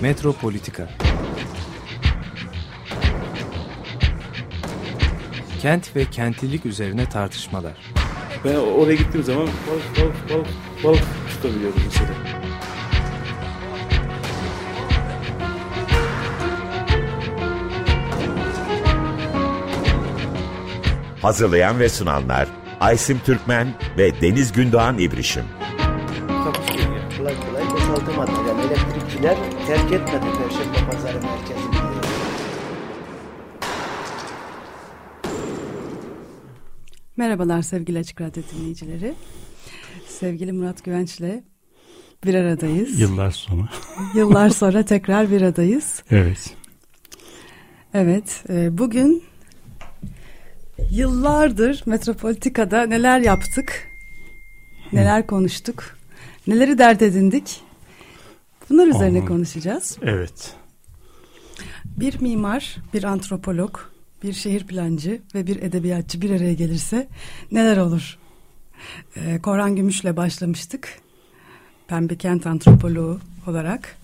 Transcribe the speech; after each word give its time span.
Metropolitika 0.00 0.88
Kent 5.62 5.96
ve 5.96 6.04
kentlilik 6.04 6.66
üzerine 6.66 7.08
tartışmalar. 7.08 7.72
Ben 8.44 8.54
oraya 8.54 8.94
gittiğim 8.94 9.26
zaman 9.26 9.42
balık 9.46 10.00
balık 10.00 10.30
balık 10.30 10.48
balık 10.84 11.02
tutabiliyordum 11.30 11.82
mesela. 11.84 12.10
Hazırlayan 21.22 21.80
ve 21.80 21.88
sunanlar 21.88 22.48
Aysim 22.80 23.20
Türkmen 23.26 23.68
ve 23.98 24.20
Deniz 24.20 24.52
Gündoğan 24.52 24.98
İbrişim. 24.98 25.44
Terk 29.70 29.92
etmedi 29.92 30.24
Perşembe 30.38 30.90
Pazarı 30.90 31.20
merkezini. 31.22 31.76
Merhabalar 37.16 37.62
sevgili 37.62 37.98
Açık 37.98 38.20
Radyo 38.20 38.42
dinleyicileri. 38.54 39.14
Sevgili 40.08 40.52
Murat 40.52 40.84
Güvenç'le 40.84 41.42
bir 42.24 42.34
aradayız. 42.34 43.00
Yıllar 43.00 43.30
sonra. 43.30 43.68
Yıllar 44.14 44.50
sonra 44.50 44.84
tekrar 44.84 45.30
bir 45.30 45.42
aradayız. 45.42 46.02
Evet. 46.10 46.56
Evet, 47.94 48.44
e, 48.48 48.78
bugün 48.78 49.24
yıllardır 50.90 51.82
Metropolitika'da 51.86 52.86
neler 52.86 53.20
yaptık, 53.20 53.88
neler 54.92 55.26
konuştuk, 55.26 55.98
neleri 56.46 56.78
dert 56.78 57.02
edindik. 57.02 57.69
Bunlar 58.70 58.86
üzerine 58.86 59.18
Aman. 59.18 59.28
konuşacağız. 59.28 59.96
Evet. 60.02 60.54
Bir 61.86 62.20
mimar, 62.20 62.76
bir 62.94 63.04
antropolog, 63.04 63.78
bir 64.22 64.32
şehir 64.32 64.66
plancı 64.66 65.20
ve 65.34 65.46
bir 65.46 65.62
edebiyatçı 65.62 66.20
bir 66.20 66.30
araya 66.30 66.54
gelirse 66.54 67.08
neler 67.52 67.76
olur? 67.76 68.18
Ee, 69.16 69.38
Korhan 69.42 69.76
Gümüş'le 69.76 70.16
başlamıştık. 70.16 70.98
Pembe 71.88 72.16
Kent 72.16 72.46
Antropoloğu 72.46 73.20
olarak. 73.46 73.96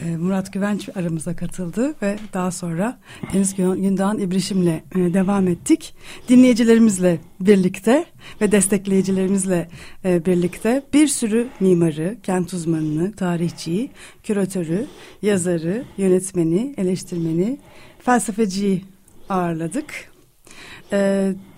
Ee, 0.00 0.16
Murat 0.16 0.52
Güvenç 0.52 0.88
aramıza 0.94 1.36
katıldı 1.36 1.94
ve 2.02 2.18
daha 2.32 2.50
sonra 2.50 2.98
Deniz 3.32 3.54
Gün- 3.54 3.82
Gündoğan 3.82 4.18
İbrişim'le 4.18 4.66
e, 4.66 4.82
devam 4.94 5.48
ettik. 5.48 5.94
Dinleyicilerimizle 6.28 7.18
birlikte 7.40 8.04
ve 8.40 8.52
destekleyicilerimizle 8.52 9.68
e, 10.04 10.26
birlikte 10.26 10.82
bir 10.92 11.08
sürü 11.08 11.48
mimarı, 11.60 12.16
kent 12.22 12.52
uzmanını, 12.52 13.12
tarihçiyi, 13.12 13.90
küratörü, 14.22 14.86
yazarı, 15.22 15.84
yönetmeni, 15.96 16.74
eleştirmeni, 16.76 17.58
felsefeciyi 17.98 18.84
ağırladık. 19.28 20.12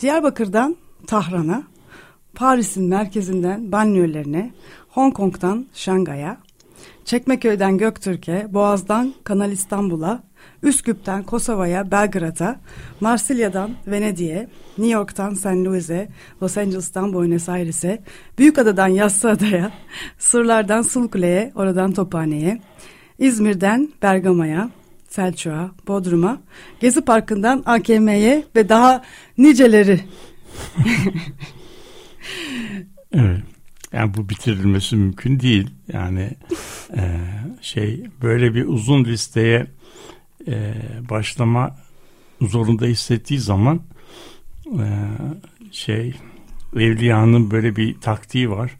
Diyarbakır'dan 0.00 0.76
Tahran'a, 1.06 1.62
Paris'in 2.34 2.84
merkezinden 2.84 3.72
banliyölerine, 3.72 4.52
Hong 4.88 5.14
Kong'dan 5.14 5.66
Şangay'a, 5.74 6.38
Çekmeköy'den 7.04 7.78
Göktürk'e, 7.78 8.46
Boğaz'dan 8.50 9.14
Kanal 9.24 9.52
İstanbul'a, 9.52 10.22
Üsküp'ten 10.62 11.22
Kosova'ya, 11.22 11.90
Belgrad'a, 11.90 12.60
Marsilya'dan 13.00 13.70
Venedik'e, 13.86 14.48
New 14.78 14.94
York'tan 14.94 15.34
St. 15.34 15.46
Louis'e, 15.46 16.08
Los 16.42 16.58
Angeles'tan 16.58 17.12
Buenos 17.12 17.48
Aires'e, 17.48 18.02
Büyükada'dan 18.38 18.88
Yassıada'ya, 18.88 19.70
Surlardan 20.18 20.82
Sulkule'ye, 20.82 21.52
oradan 21.54 21.92
Tophane'ye, 21.92 22.62
İzmir'den 23.18 23.92
Bergama'ya, 24.02 24.70
Selçuk'a, 25.08 25.70
Bodrum'a, 25.88 26.40
Gezi 26.80 27.00
Parkı'ndan 27.00 27.62
AKM'ye 27.66 28.44
ve 28.56 28.68
daha 28.68 29.02
niceleri. 29.38 30.00
Evet. 33.16 33.53
Yani 33.94 34.14
bu 34.16 34.28
bitirilmesi 34.28 34.96
mümkün 34.96 35.40
değil. 35.40 35.70
Yani 35.92 36.30
e, 36.96 37.02
şey 37.60 38.04
böyle 38.22 38.54
bir 38.54 38.64
uzun 38.66 39.04
listeye 39.04 39.66
e, 40.48 40.74
başlama 41.10 41.76
zorunda 42.40 42.86
hissettiği 42.86 43.40
zaman 43.40 43.80
e, 44.66 44.86
şey 45.70 46.14
Evliya'nın 46.76 47.50
böyle 47.50 47.76
bir 47.76 48.00
taktiği 48.00 48.50
var. 48.50 48.70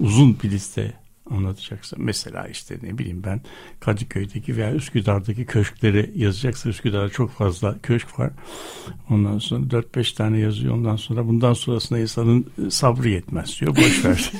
Uzun 0.00 0.38
bir 0.42 0.50
liste 0.50 0.92
anlatacaksın. 1.30 1.98
Mesela 2.02 2.46
işte 2.46 2.78
ne 2.82 2.98
bileyim 2.98 3.22
ben 3.24 3.40
Kadıköy'deki 3.80 4.56
veya 4.56 4.74
Üsküdar'daki 4.74 5.44
köşkleri 5.44 6.12
yazacaksa 6.16 6.68
Üsküdar'da 6.68 7.08
çok 7.08 7.30
fazla 7.30 7.78
köşk 7.82 8.18
var. 8.18 8.30
Ondan 9.10 9.38
sonra 9.38 9.66
4-5 9.66 10.14
tane 10.14 10.38
yazıyor. 10.38 10.74
Ondan 10.74 10.96
sonra 10.96 11.26
bundan 11.26 11.52
sonrasında 11.52 11.98
insanın 11.98 12.46
sabrı 12.70 13.08
yetmez 13.08 13.60
diyor. 13.60 13.76
Boş 13.76 14.04
ver. 14.04 14.32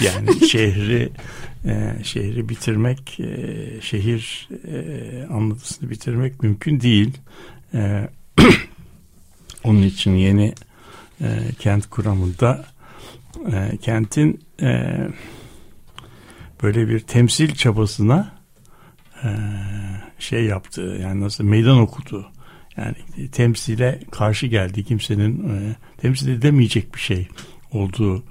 yani 0.04 0.48
şehri 0.48 1.12
e, 1.64 1.96
şehri 2.02 2.48
bitirmek, 2.48 3.20
e, 3.20 3.56
şehir 3.80 4.48
e, 4.68 5.26
anlatısını 5.32 5.90
bitirmek 5.90 6.42
mümkün 6.42 6.80
değil. 6.80 7.18
E, 7.74 8.08
onun 9.64 9.82
için 9.82 10.14
yeni 10.14 10.54
e, 11.20 11.26
kent 11.58 11.86
kuramında 11.90 12.66
e, 13.52 13.76
kentin 13.76 14.40
e, 14.62 14.96
böyle 16.62 16.88
bir 16.88 17.00
temsil 17.00 17.54
çabasına 17.54 18.32
e, 19.24 19.28
şey 20.18 20.44
yaptı 20.44 20.98
yani 21.02 21.20
nasıl 21.20 21.44
meydan 21.44 21.78
okudu 21.80 22.26
yani 22.76 22.94
temsile 23.32 24.00
karşı 24.10 24.46
geldi 24.46 24.84
kimsenin 24.84 25.48
e, 25.48 25.76
temsil 26.00 26.28
edemeyecek 26.28 26.94
bir 26.94 27.00
şey 27.00 27.28
olduğu 27.72 28.22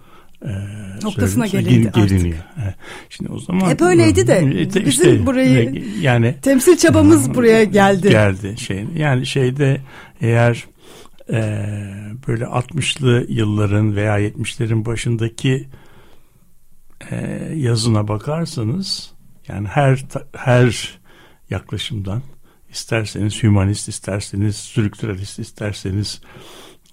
e, 0.42 0.50
Noktasına 1.04 1.48
gelindi 1.48 1.88
artık. 1.88 2.10
geliniyor. 2.10 2.38
E, 2.38 2.76
Şimdi 3.10 3.32
o 3.32 3.40
zaman 3.40 3.70
Hep 3.70 3.82
öyleydi 3.82 4.28
de 4.28 4.34
E, 4.38 4.70
te- 4.70 4.86
bizim 4.86 5.26
burayı- 5.26 5.84
yani 6.02 6.36
Temsil 6.42 6.78
çabamız 6.78 7.34
buraya 7.36 7.64
geldi. 7.64 8.10
geldi 8.10 8.56
şey 8.58 8.86
yani 8.98 9.26
şeyde 9.26 9.82
eğer 10.22 10.66
e, 11.30 11.40
böyle 12.28 12.44
60'lı 12.44 13.26
yılların 13.30 13.96
veya 13.96 14.20
70'lerin 14.20 14.86
başındaki 14.86 15.68
e, 17.12 17.16
yazına 17.56 18.08
bakarsanız 18.08 19.12
yani 19.48 19.68
her 19.68 20.06
her 20.36 21.00
yaklaşımdan 21.50 22.22
isterseniz 22.70 23.44
hümanist 23.44 23.90
isterseniz 23.90 24.56
strüktüralist 24.56 25.40
isterseniz 25.40 26.22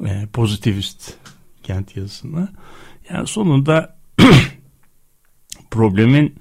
e, 0.05 0.27
pozitivist 0.33 1.15
kent 1.63 1.97
yazısına 1.97 2.49
yani 3.11 3.27
sonunda 3.27 3.97
problemin 5.71 6.35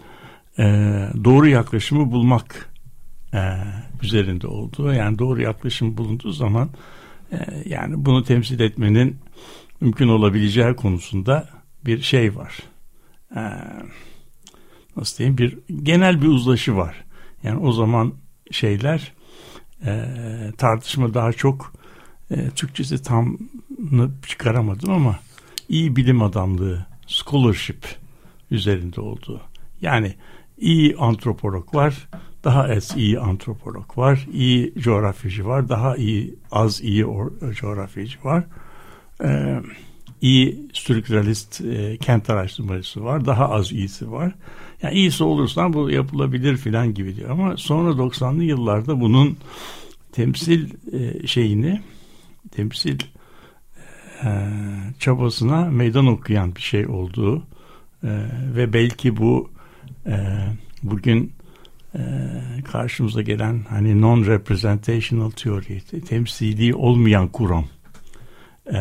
e, 0.60 0.64
doğru 1.24 1.48
yaklaşımı 1.48 2.12
bulmak 2.12 2.70
e, 3.34 3.40
üzerinde 4.02 4.48
olduğu 4.48 4.94
yani 4.94 5.20
doğru 5.20 5.42
yaklaşım 5.42 5.98
bulunduğu 5.98 6.32
zaman 6.32 6.70
e, 7.32 7.38
yani 7.66 8.06
bunu 8.06 8.24
temsil 8.24 8.60
etmenin 8.60 9.18
mümkün 9.82 10.08
olabileceği 10.08 10.76
konusunda 10.76 11.50
bir 11.86 12.02
şey 12.02 12.36
var. 12.36 12.58
E, 13.36 13.42
nasıl 14.98 15.18
diyeyim 15.18 15.38
bir 15.38 15.60
genel 15.84 16.22
bir 16.22 16.28
uzlaşı 16.28 16.76
var. 16.76 17.04
Yani 17.44 17.60
o 17.60 17.72
zaman 17.72 18.14
şeyler 18.52 19.14
e, 19.86 20.06
tartışma 20.58 21.14
daha 21.14 21.32
çok 21.32 21.74
e, 22.32 22.50
Türkçesi 22.50 23.04
tam 23.04 23.38
çıkaramadım 24.28 24.92
ama 24.92 25.20
iyi 25.70 25.96
bilim 25.96 26.22
adamlığı 26.22 26.86
scholarship 27.08 27.96
üzerinde 28.52 29.02
olduğu. 29.02 29.42
Yani 29.82 30.16
iyi 30.58 30.96
antropolog 30.96 31.76
var, 31.76 32.08
daha 32.44 32.64
az 32.64 32.98
iyi 32.98 33.20
antropolog 33.20 33.98
var, 33.98 34.28
iyi 34.34 34.74
coğrafyacı 34.80 35.46
var, 35.46 35.70
daha 35.70 35.96
iyi 35.96 36.36
az 36.52 36.82
iyi 36.82 37.06
coğrafyacı 37.60 38.18
var. 38.24 38.44
Ee, 39.24 39.62
iyi 40.24 40.68
strüktüralist 40.74 41.62
e, 41.62 41.98
kent 41.98 42.30
araştırmacısı 42.30 43.04
var, 43.04 43.26
daha 43.26 43.50
az 43.50 43.72
iyisi 43.72 44.12
var. 44.12 44.36
Yani 44.82 44.96
iyisi 44.96 45.24
olursan 45.24 45.74
bu 45.74 45.90
yapılabilir 45.90 46.58
filan 46.58 46.94
gibi 46.94 47.16
diyor 47.16 47.30
ama 47.30 47.58
sonra 47.58 47.90
90'lı 47.90 48.44
yıllarda 48.44 49.02
bunun 49.02 49.38
temsil 50.12 50.70
e, 50.94 51.28
şeyini 51.28 51.82
temsil 52.52 53.00
e, 54.24 54.30
çabasına 55.00 55.66
meydan 55.66 56.08
okuyan 56.08 56.56
bir 56.56 56.62
şey 56.62 56.88
olduğu 56.88 57.38
e, 58.04 58.10
ve 58.56 58.74
belki 58.74 59.18
bu 59.18 59.50
e, 60.06 60.16
bugün 60.84 61.34
e, 61.96 62.02
karşımıza 62.72 63.22
gelen 63.22 63.66
hani 63.70 64.02
non 64.02 64.26
representational 64.26 65.30
theory 65.30 65.80
te- 65.80 66.02
temsili 66.02 66.76
olmayan 66.76 67.28
kuram 67.28 67.66
e, 68.74 68.80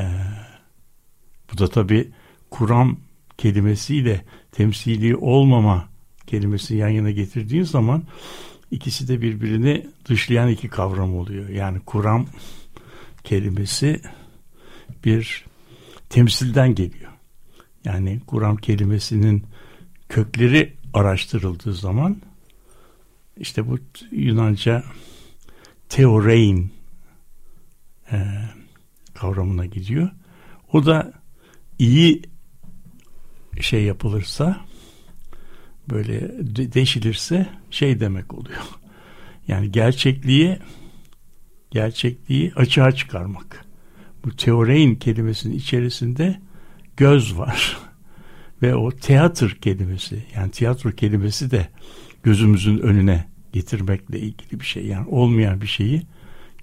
bu 1.52 1.58
da 1.58 1.69
tabi 1.69 2.10
kuram 2.50 2.96
kelimesiyle 3.38 4.25
temsili 4.52 5.16
olmama 5.16 5.88
kelimesini 6.26 6.78
yan 6.78 6.88
yana 6.88 7.10
getirdiğin 7.10 7.62
zaman 7.62 8.02
ikisi 8.70 9.08
de 9.08 9.20
birbirini 9.22 9.87
dışlayan 10.08 10.49
iki 10.49 10.69
kavram 10.69 11.16
oluyor. 11.16 11.49
Yani 11.49 11.81
kuram 11.81 12.26
kelimesi 13.25 14.00
bir 15.04 15.44
temsilden 16.08 16.75
geliyor. 16.75 17.12
Yani 17.84 18.20
kuram 18.26 18.56
kelimesinin 18.56 19.44
kökleri 20.08 20.72
araştırıldığı 20.94 21.75
zaman 21.75 22.16
işte 23.37 23.69
bu 23.69 23.78
Yunanca 24.10 24.84
teorein 25.88 26.72
e, 28.12 28.19
kavramına 29.14 29.66
gidiyor. 29.66 30.10
O 30.72 30.87
da 30.87 31.21
iyi 31.82 32.23
şey 33.61 33.84
yapılırsa 33.84 34.61
böyle 35.90 36.20
de- 36.56 36.73
deşilirse 36.73 37.46
şey 37.70 38.00
demek 38.00 38.34
oluyor. 38.34 38.62
Yani 39.49 39.73
gerçekliği 39.73 40.58
gerçekliği 41.70 42.52
açığa 42.56 42.93
çıkarmak. 42.93 43.64
Bu 44.25 44.37
teorein 44.37 44.94
kelimesinin 44.94 45.55
içerisinde 45.55 46.40
göz 46.96 47.38
var. 47.38 47.79
Ve 48.62 48.75
o 48.75 48.90
tiyatr 48.90 49.50
kelimesi 49.50 50.25
yani 50.37 50.50
tiyatro 50.50 50.90
kelimesi 50.90 51.50
de 51.50 51.69
gözümüzün 52.23 52.78
önüne 52.78 53.28
getirmekle 53.52 54.19
ilgili 54.19 54.61
bir 54.61 54.64
şey. 54.64 54.87
Yani 54.87 55.08
olmayan 55.08 55.61
bir 55.61 55.67
şeyi 55.67 56.02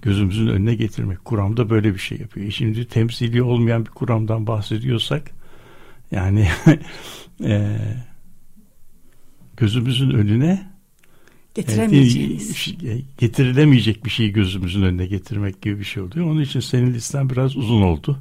gözümüzün 0.02 0.46
önüne 0.46 0.74
getirmek. 0.74 1.24
Kuramda 1.24 1.70
böyle 1.70 1.94
bir 1.94 1.98
şey 1.98 2.18
yapıyor. 2.18 2.46
E 2.46 2.50
Şimdi 2.50 2.88
temsili 2.88 3.42
olmayan 3.42 3.84
bir 3.86 3.90
kuramdan 3.90 4.46
bahsediyorsak 4.46 5.30
yani 6.10 6.48
e, 7.44 7.76
gözümüzün 9.56 10.10
önüne 10.10 10.70
Getiremeyeceğimiz. 11.54 12.74
e, 12.84 13.02
getirilemeyecek 13.18 14.04
bir 14.04 14.10
şeyi 14.10 14.32
gözümüzün 14.32 14.82
önüne 14.82 15.06
getirmek 15.06 15.62
gibi 15.62 15.78
bir 15.78 15.84
şey 15.84 16.02
oluyor. 16.02 16.26
Onun 16.26 16.40
için 16.40 16.60
senin 16.60 16.94
listen 16.94 17.30
biraz 17.30 17.56
uzun 17.56 17.82
oldu. 17.82 18.18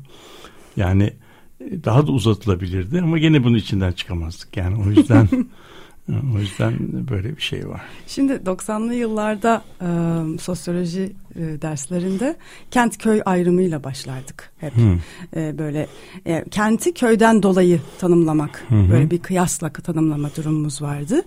Yani 0.77 1.13
e, 1.59 1.83
daha 1.83 2.07
da 2.07 2.11
uzatılabilirdi 2.11 3.01
ama 3.01 3.17
gene 3.17 3.43
bunun 3.43 3.57
içinden 3.57 3.91
çıkamazdık. 3.91 4.57
Yani 4.57 4.83
o 4.83 4.89
yüzden 4.91 5.29
o 6.35 6.39
yüzden 6.39 6.73
böyle 7.09 7.37
bir 7.37 7.41
şey 7.41 7.69
var. 7.69 7.81
Şimdi 8.07 8.33
90'lı 8.33 8.93
yıllarda 8.93 9.63
e, 9.81 9.87
sosyoloji 10.37 11.15
e, 11.35 11.61
derslerinde 11.61 12.35
kent 12.71 12.97
köy 12.97 13.21
ayrımıyla 13.25 13.83
başlardık 13.83 14.51
hep. 14.57 14.73
E, 15.35 15.57
böyle 15.57 15.87
e, 16.25 16.45
kenti 16.51 16.93
köyden 16.93 17.43
dolayı 17.43 17.81
tanımlamak, 17.99 18.65
hı. 18.69 18.91
böyle 18.91 19.11
bir 19.11 19.19
kıyasla 19.19 19.69
tanımlama 19.69 20.29
durumumuz 20.35 20.81
vardı. 20.81 21.21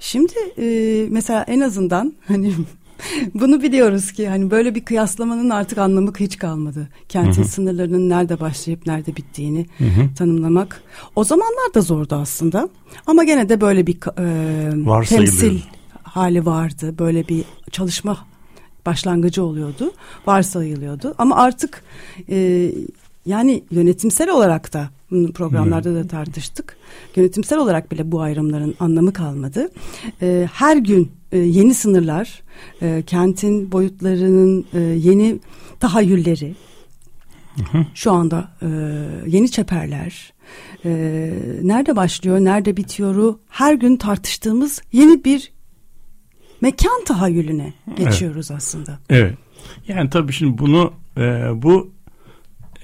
Şimdi 0.00 0.34
e, 0.58 1.06
mesela 1.10 1.44
en 1.48 1.60
azından 1.60 2.14
hani 2.28 2.52
bunu 3.34 3.62
biliyoruz 3.62 4.12
ki 4.12 4.28
hani 4.28 4.50
böyle 4.50 4.74
bir 4.74 4.84
kıyaslamanın 4.84 5.50
artık 5.50 5.78
anlamı 5.78 6.12
hiç 6.20 6.38
kalmadı. 6.38 6.88
Kentin 7.08 7.42
sınırlarının 7.42 8.08
nerede 8.08 8.40
başlayıp 8.40 8.86
nerede 8.86 9.16
bittiğini 9.16 9.66
tanımlamak. 10.18 10.82
O 11.16 11.24
zamanlar 11.24 11.74
da 11.74 11.80
zordu 11.80 12.14
aslında. 12.14 12.68
Ama 13.06 13.24
gene 13.24 13.48
de 13.48 13.60
böyle 13.60 13.86
bir 13.86 13.98
e, 14.18 15.04
temsil 15.04 15.60
hali 16.02 16.46
vardı. 16.46 16.98
Böyle 16.98 17.28
bir 17.28 17.44
çalışma 17.70 18.18
başlangıcı 18.86 19.44
oluyordu. 19.44 19.92
Varsayılıyordu. 20.26 21.14
Ama 21.18 21.36
artık 21.36 21.82
e, 22.30 22.70
yani 23.26 23.64
yönetimsel 23.70 24.30
olarak 24.30 24.72
da 24.72 24.90
bunu 25.10 25.32
programlarda 25.32 25.94
da 25.94 26.06
tartıştık. 26.06 26.76
Yönetimsel 27.16 27.58
olarak 27.58 27.92
bile 27.92 28.12
bu 28.12 28.20
ayrımların 28.20 28.74
anlamı 28.80 29.12
kalmadı. 29.12 29.68
E, 30.22 30.48
her 30.52 30.76
gün 30.76 31.12
e, 31.32 31.38
yeni 31.38 31.74
sınırlar, 31.74 32.42
e, 32.82 33.02
kentin 33.06 33.72
boyutlarının 33.72 34.66
e, 34.74 34.80
yeni 34.80 35.38
tahayyülleri, 35.80 36.54
şu 37.94 38.12
anda 38.12 38.48
e, 38.62 38.66
yeni 39.26 39.50
çeperler, 39.50 40.32
e, 40.84 40.90
nerede 41.62 41.96
başlıyor, 41.96 42.40
nerede 42.40 42.76
bitiyoru 42.76 43.40
her 43.48 43.74
gün 43.74 43.96
tartıştığımız 43.96 44.82
yeni 44.92 45.24
bir 45.24 45.52
mekan 46.60 47.04
tahayyülüne 47.04 47.72
geçiyoruz 47.96 48.50
aslında. 48.50 48.98
Evet. 49.10 49.34
Yani 49.88 50.10
tabii 50.10 50.32
şimdi 50.32 50.58
bunu 50.58 50.92
e, 51.16 51.22
bu 51.62 51.95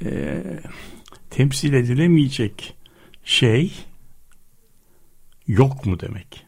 e, 0.05 0.43
temsil 1.31 1.73
edilemeyecek 1.73 2.75
şey 3.25 3.73
yok 5.47 5.87
mu 5.87 6.01
demek? 6.01 6.47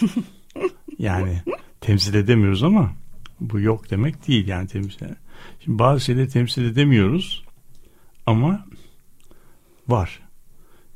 yani 0.98 1.42
temsil 1.80 2.14
edemiyoruz 2.14 2.62
ama 2.62 2.92
bu 3.40 3.60
yok 3.60 3.90
demek 3.90 4.28
değil 4.28 4.48
yani 4.48 4.68
temsil. 4.68 5.06
Şimdi 5.64 5.78
bazı 5.78 6.00
şeyleri 6.00 6.28
temsil 6.28 6.64
edemiyoruz 6.64 7.44
ama 8.26 8.66
var. 9.88 10.20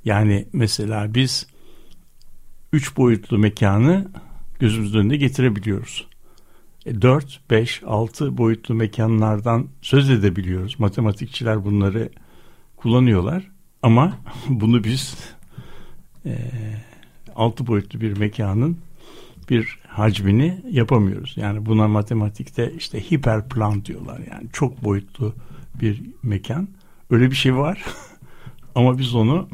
Yani 0.05 0.47
mesela 0.53 1.15
biz 1.15 1.47
üç 2.73 2.97
boyutlu 2.97 3.39
mekanı 3.39 4.11
gözümüzün 4.59 4.99
önüne 4.99 5.17
getirebiliyoruz. 5.17 6.07
4, 6.87 7.41
5, 7.51 7.83
6 7.87 8.39
boyutlu 8.39 8.75
mekanlardan 8.75 9.67
söz 9.83 10.11
edebiliyoruz. 10.11 10.81
Matematikçiler 10.81 11.65
bunları 11.65 12.09
kullanıyorlar. 12.77 13.51
Ama 13.83 14.19
bunu 14.49 14.85
biz 14.85 15.17
e, 16.27 16.37
6 17.37 17.67
boyutlu 17.67 18.01
bir 18.01 18.17
mekanın 18.17 18.79
bir 19.51 19.79
hacmini 19.89 20.63
yapamıyoruz. 20.71 21.33
Yani 21.37 21.67
buna 21.67 21.89
matematikte 21.89 22.73
işte 22.77 23.11
hiperplan 23.11 23.85
diyorlar. 23.85 24.21
Yani 24.31 24.49
çok 24.53 24.85
boyutlu 24.85 25.35
bir 25.81 26.03
mekan. 26.23 26.69
Öyle 27.11 27.31
bir 27.31 27.37
şey 27.37 27.57
var. 27.57 27.85
Ama 28.75 28.99
biz 28.99 29.15
onu 29.15 29.49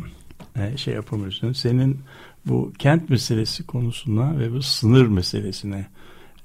e, 0.56 0.76
şey 0.76 0.94
yapamıyoruz. 0.94 1.58
Senin 1.58 2.00
bu 2.46 2.72
kent 2.78 3.10
meselesi 3.10 3.66
konusuna 3.66 4.38
ve 4.38 4.52
bu 4.52 4.62
sınır 4.62 5.06
meselesine 5.06 5.86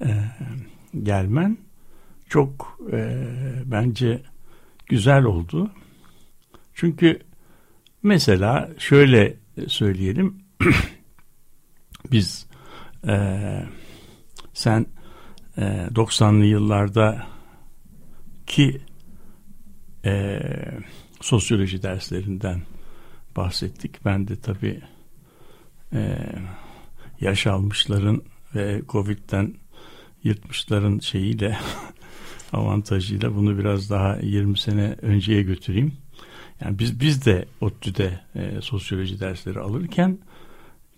e, 0.01 0.09
gelmen 1.03 1.57
çok 2.29 2.79
e, 2.91 3.17
bence 3.65 4.21
güzel 4.85 5.23
oldu. 5.23 5.71
Çünkü 6.73 7.19
mesela 8.03 8.69
şöyle 8.77 9.37
söyleyelim 9.67 10.43
biz 12.11 12.47
e, 13.07 13.15
sen 14.53 14.85
e, 15.57 15.61
90'lı 15.61 16.45
yıllarda 16.45 17.27
ki 18.47 18.81
e, 20.05 20.39
sosyoloji 21.21 21.83
derslerinden 21.83 22.61
bahsettik. 23.35 24.05
Ben 24.05 24.27
de 24.27 24.35
tabii 24.35 24.81
e, 25.93 26.17
yaş 27.21 27.47
almışların 27.47 28.21
ve 28.55 28.81
Covid'den 28.89 29.60
yırtmışların 30.23 30.99
şeyiyle 30.99 31.57
avantajıyla 32.53 33.35
bunu 33.35 33.57
biraz 33.57 33.89
daha 33.89 34.17
20 34.21 34.57
sene 34.57 34.95
önceye 35.01 35.43
götüreyim. 35.43 35.93
Yani 36.61 36.79
biz 36.79 36.99
biz 36.99 37.25
de 37.25 37.45
ODTÜ'de 37.61 38.19
e, 38.35 38.61
sosyoloji 38.61 39.19
dersleri 39.19 39.59
alırken 39.59 40.17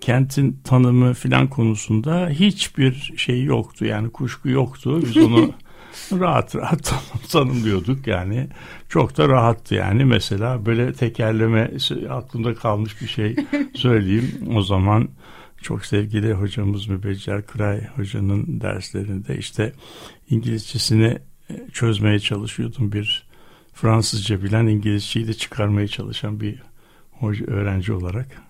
kentin 0.01 0.60
tanımı 0.63 1.13
filan 1.13 1.48
konusunda 1.48 2.30
hiçbir 2.30 3.13
şey 3.18 3.44
yoktu. 3.44 3.86
Yani 3.86 4.10
kuşku 4.10 4.50
yoktu. 4.50 5.00
Biz 5.01 5.18
onu 5.18 5.51
rahat 6.12 6.56
rahat 6.56 6.84
tanım, 6.84 7.03
tanımlıyorduk 7.32 8.08
yani. 8.08 8.48
Çok 8.89 9.18
da 9.18 9.30
rahattı 9.30 9.75
yani. 9.75 10.06
Mesela 10.06 10.65
böyle 10.65 10.94
tekerleme 10.94 11.72
aklımda 12.10 12.56
kalmış 12.56 13.01
bir 13.01 13.08
şey 13.08 13.36
söyleyeyim. 13.74 14.32
O 14.56 14.62
zaman 14.62 15.10
çok 15.63 15.86
sevgili 15.86 16.34
hocamız 16.34 16.88
Mübeccel 16.88 17.41
Kıray 17.41 17.88
hocanın 17.88 18.62
derslerinde 18.62 19.38
işte 19.38 19.74
İngilizcesini 20.29 21.20
çözmeye 21.72 22.20
çalışıyordum. 22.20 22.91
Bir 22.91 23.27
Fransızca 23.74 24.43
bilen 24.43 24.67
İngilizceyi 24.67 25.27
de 25.27 25.34
çıkarmaya 25.34 25.88
çalışan 25.88 26.39
bir 26.39 26.63
hoca, 27.12 27.46
öğrenci 27.46 27.93
olarak. 27.93 28.41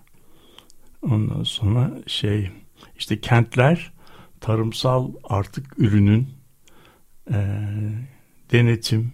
Ondan 1.02 1.42
sonra 1.42 1.92
şey 2.06 2.50
işte 2.98 3.20
kentler 3.20 3.92
tarımsal 4.40 5.12
artık 5.24 5.78
ürünün 5.78 6.28
e, 7.30 7.68
denetim, 8.52 9.12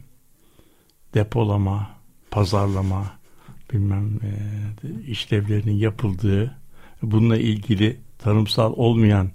depolama, 1.15 1.91
pazarlama 2.31 3.19
bilmem 3.73 4.21
e, 4.23 4.33
işlevlerinin 5.07 5.77
yapıldığı 5.77 6.60
bununla 7.03 7.37
ilgili 7.37 8.01
tarımsal 8.19 8.73
olmayan 8.77 9.31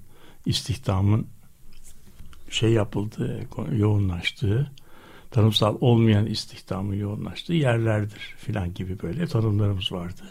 istihdamın 0.46 1.28
şey 2.50 2.72
yapıldığı, 2.72 3.48
yoğunlaştığı, 3.72 4.72
tarımsal 5.32 5.78
olmayan 5.82 6.26
istihdamın 6.26 6.96
yoğunlaştığı 6.96 7.54
yerlerdir 7.54 8.36
filan 8.38 8.74
gibi 8.74 9.02
böyle 9.02 9.28
tanımlarımız 9.28 9.92
vardı. 9.92 10.22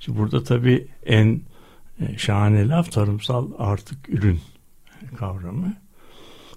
Şimdi 0.00 0.18
burada 0.18 0.42
tabii 0.42 0.88
en 1.06 1.40
e, 2.00 2.18
şahane 2.18 2.68
laf 2.68 2.92
tarımsal 2.92 3.50
artık 3.58 4.08
ürün 4.08 4.40
kavramı. 5.16 5.74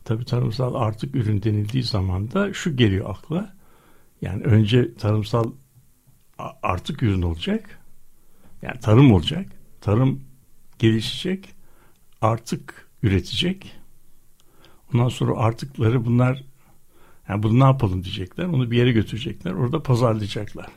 Tabii 0.06 0.26
tarımsal 0.26 0.76
artık 0.76 1.16
ürün 1.16 1.44
denildiği 1.44 1.84
zaman 1.84 2.32
da 2.32 2.54
şu 2.54 2.78
geliyor 2.78 3.10
akla. 3.10 3.54
Yani 4.22 4.44
önce 4.44 4.96
tarımsal 4.96 5.52
artık 6.64 7.04
ürün 7.04 7.22
olacak. 7.22 7.80
Yani 8.62 8.80
tarım 8.80 9.14
olacak. 9.14 9.46
Tarım 9.82 10.20
gelişecek. 10.80 11.50
Artık 12.22 12.88
üretecek. 13.04 13.76
Ondan 14.94 15.10
sonra 15.10 15.38
artıkları 15.38 16.06
bunlar 16.06 16.44
yani 17.30 17.44
bunu 17.44 17.60
ne 17.60 17.64
yapalım 17.64 18.04
diyecekler. 18.04 18.46
Onu 18.46 18.72
bir 18.72 18.78
yere 18.78 18.92
götürecekler. 18.92 19.52
Orada 19.52 19.84
pazarlayacaklar. 19.84 20.68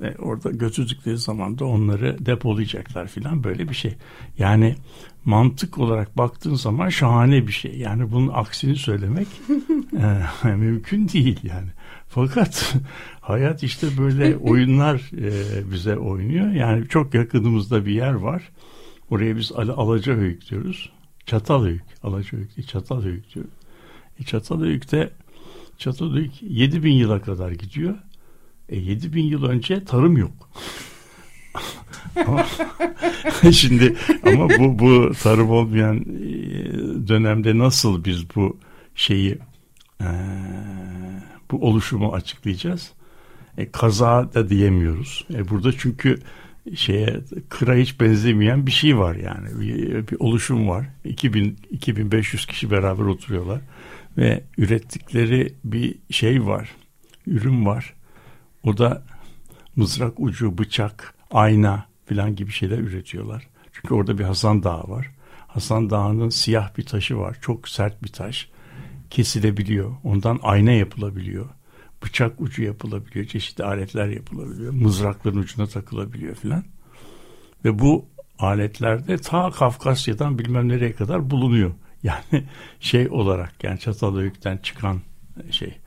Ve 0.00 0.16
orada 0.18 0.50
götürdükleri 0.50 1.18
zaman 1.18 1.58
da 1.58 1.64
onları 1.64 2.26
depolayacaklar 2.26 3.06
filan 3.06 3.44
böyle 3.44 3.68
bir 3.68 3.74
şey. 3.74 3.94
Yani 4.38 4.76
mantık 5.24 5.78
olarak 5.78 6.18
baktığın 6.18 6.54
zaman 6.54 6.88
şahane 6.88 7.46
bir 7.46 7.52
şey. 7.52 7.78
Yani 7.78 8.12
bunun 8.12 8.30
aksini 8.34 8.76
söylemek 8.76 9.28
e, 10.44 10.48
mümkün 10.48 11.08
değil 11.08 11.40
yani. 11.42 11.68
Fakat 12.16 12.74
hayat 13.20 13.62
işte 13.62 13.86
böyle 13.98 14.36
oyunlar 14.36 15.10
e, 15.18 15.70
bize 15.72 15.96
oynuyor. 15.96 16.50
Yani 16.50 16.88
çok 16.88 17.14
yakınımızda 17.14 17.86
bir 17.86 17.92
yer 17.92 18.12
var. 18.12 18.42
Oraya 19.10 19.36
biz 19.36 19.52
Al 19.52 19.68
Alacahöyük 19.68 20.50
diyoruz. 20.50 20.92
Çatalhöyük. 21.26 21.82
Alacahöyük 22.02 22.56
değil 22.56 22.68
Çatalhöyük 22.68 23.34
diyoruz. 23.34 23.50
E, 24.20 24.24
Çatalhöyük'te 24.24 25.10
Çatalhöyük 25.78 26.42
7000 26.42 26.92
yıla 26.92 27.20
kadar 27.20 27.50
gidiyor. 27.50 27.94
E, 28.68 28.76
7 28.76 29.12
bin 29.12 29.24
yıl 29.24 29.44
önce 29.44 29.84
tarım 29.84 30.16
yok. 30.16 30.50
Şimdi 33.52 33.96
ama 34.22 34.48
bu 34.48 34.78
bu 34.78 35.12
tarım 35.22 35.50
olmayan 35.50 35.96
e, 35.96 36.04
dönemde 37.08 37.58
nasıl 37.58 38.04
biz 38.04 38.36
bu 38.36 38.56
şeyi 38.94 39.38
e, 40.00 40.08
bu 41.50 41.66
oluşumu 41.66 42.12
açıklayacağız? 42.12 42.92
E, 43.58 43.70
kaza 43.70 44.34
da 44.34 44.48
diyemiyoruz. 44.48 45.26
E, 45.34 45.48
burada 45.48 45.72
çünkü 45.72 46.18
şeye 46.74 47.20
kıra 47.48 47.74
hiç 47.74 48.00
benzemeyen 48.00 48.66
bir 48.66 48.70
şey 48.70 48.98
var 48.98 49.14
yani 49.14 49.60
bir, 49.60 50.08
bir 50.08 50.16
oluşum 50.20 50.68
var 50.68 50.86
2000 51.04 51.56
2500 51.70 52.46
kişi 52.46 52.70
beraber 52.70 53.04
oturuyorlar 53.04 53.60
ve 54.18 54.44
ürettikleri 54.58 55.54
bir 55.64 55.94
şey 56.10 56.46
var 56.46 56.70
ürün 57.26 57.66
var 57.66 57.94
o 58.62 58.78
da 58.78 59.02
mızrak 59.76 60.20
ucu, 60.20 60.58
bıçak, 60.58 61.14
ayna 61.30 61.86
filan 62.06 62.36
gibi 62.36 62.50
şeyler 62.50 62.78
üretiyorlar. 62.78 63.46
Çünkü 63.72 63.94
orada 63.94 64.18
bir 64.18 64.24
Hasan 64.24 64.62
Dağı 64.62 64.88
var. 64.88 65.10
Hasan 65.46 65.90
Dağı'nın 65.90 66.28
siyah 66.28 66.76
bir 66.78 66.86
taşı 66.86 67.18
var. 67.18 67.36
Çok 67.40 67.68
sert 67.68 68.02
bir 68.02 68.08
taş. 68.08 68.48
Kesilebiliyor. 69.10 69.92
Ondan 70.04 70.40
ayna 70.42 70.70
yapılabiliyor. 70.70 71.46
Bıçak 72.02 72.40
ucu 72.40 72.62
yapılabiliyor. 72.62 73.26
Çeşitli 73.26 73.64
aletler 73.64 74.08
yapılabiliyor. 74.08 74.72
Mızrakların 74.72 75.38
ucuna 75.38 75.66
takılabiliyor 75.66 76.34
filan. 76.34 76.64
Ve 77.64 77.78
bu 77.78 78.06
aletlerde 78.38 79.18
ta 79.18 79.50
Kafkasya'dan 79.50 80.38
bilmem 80.38 80.68
nereye 80.68 80.92
kadar 80.94 81.30
bulunuyor. 81.30 81.70
Yani 82.02 82.44
şey 82.80 83.08
olarak 83.08 83.64
yani 83.64 83.78
Çatalhöyük'ten 83.78 84.56
çıkan 84.56 85.00
şey. 85.50 85.78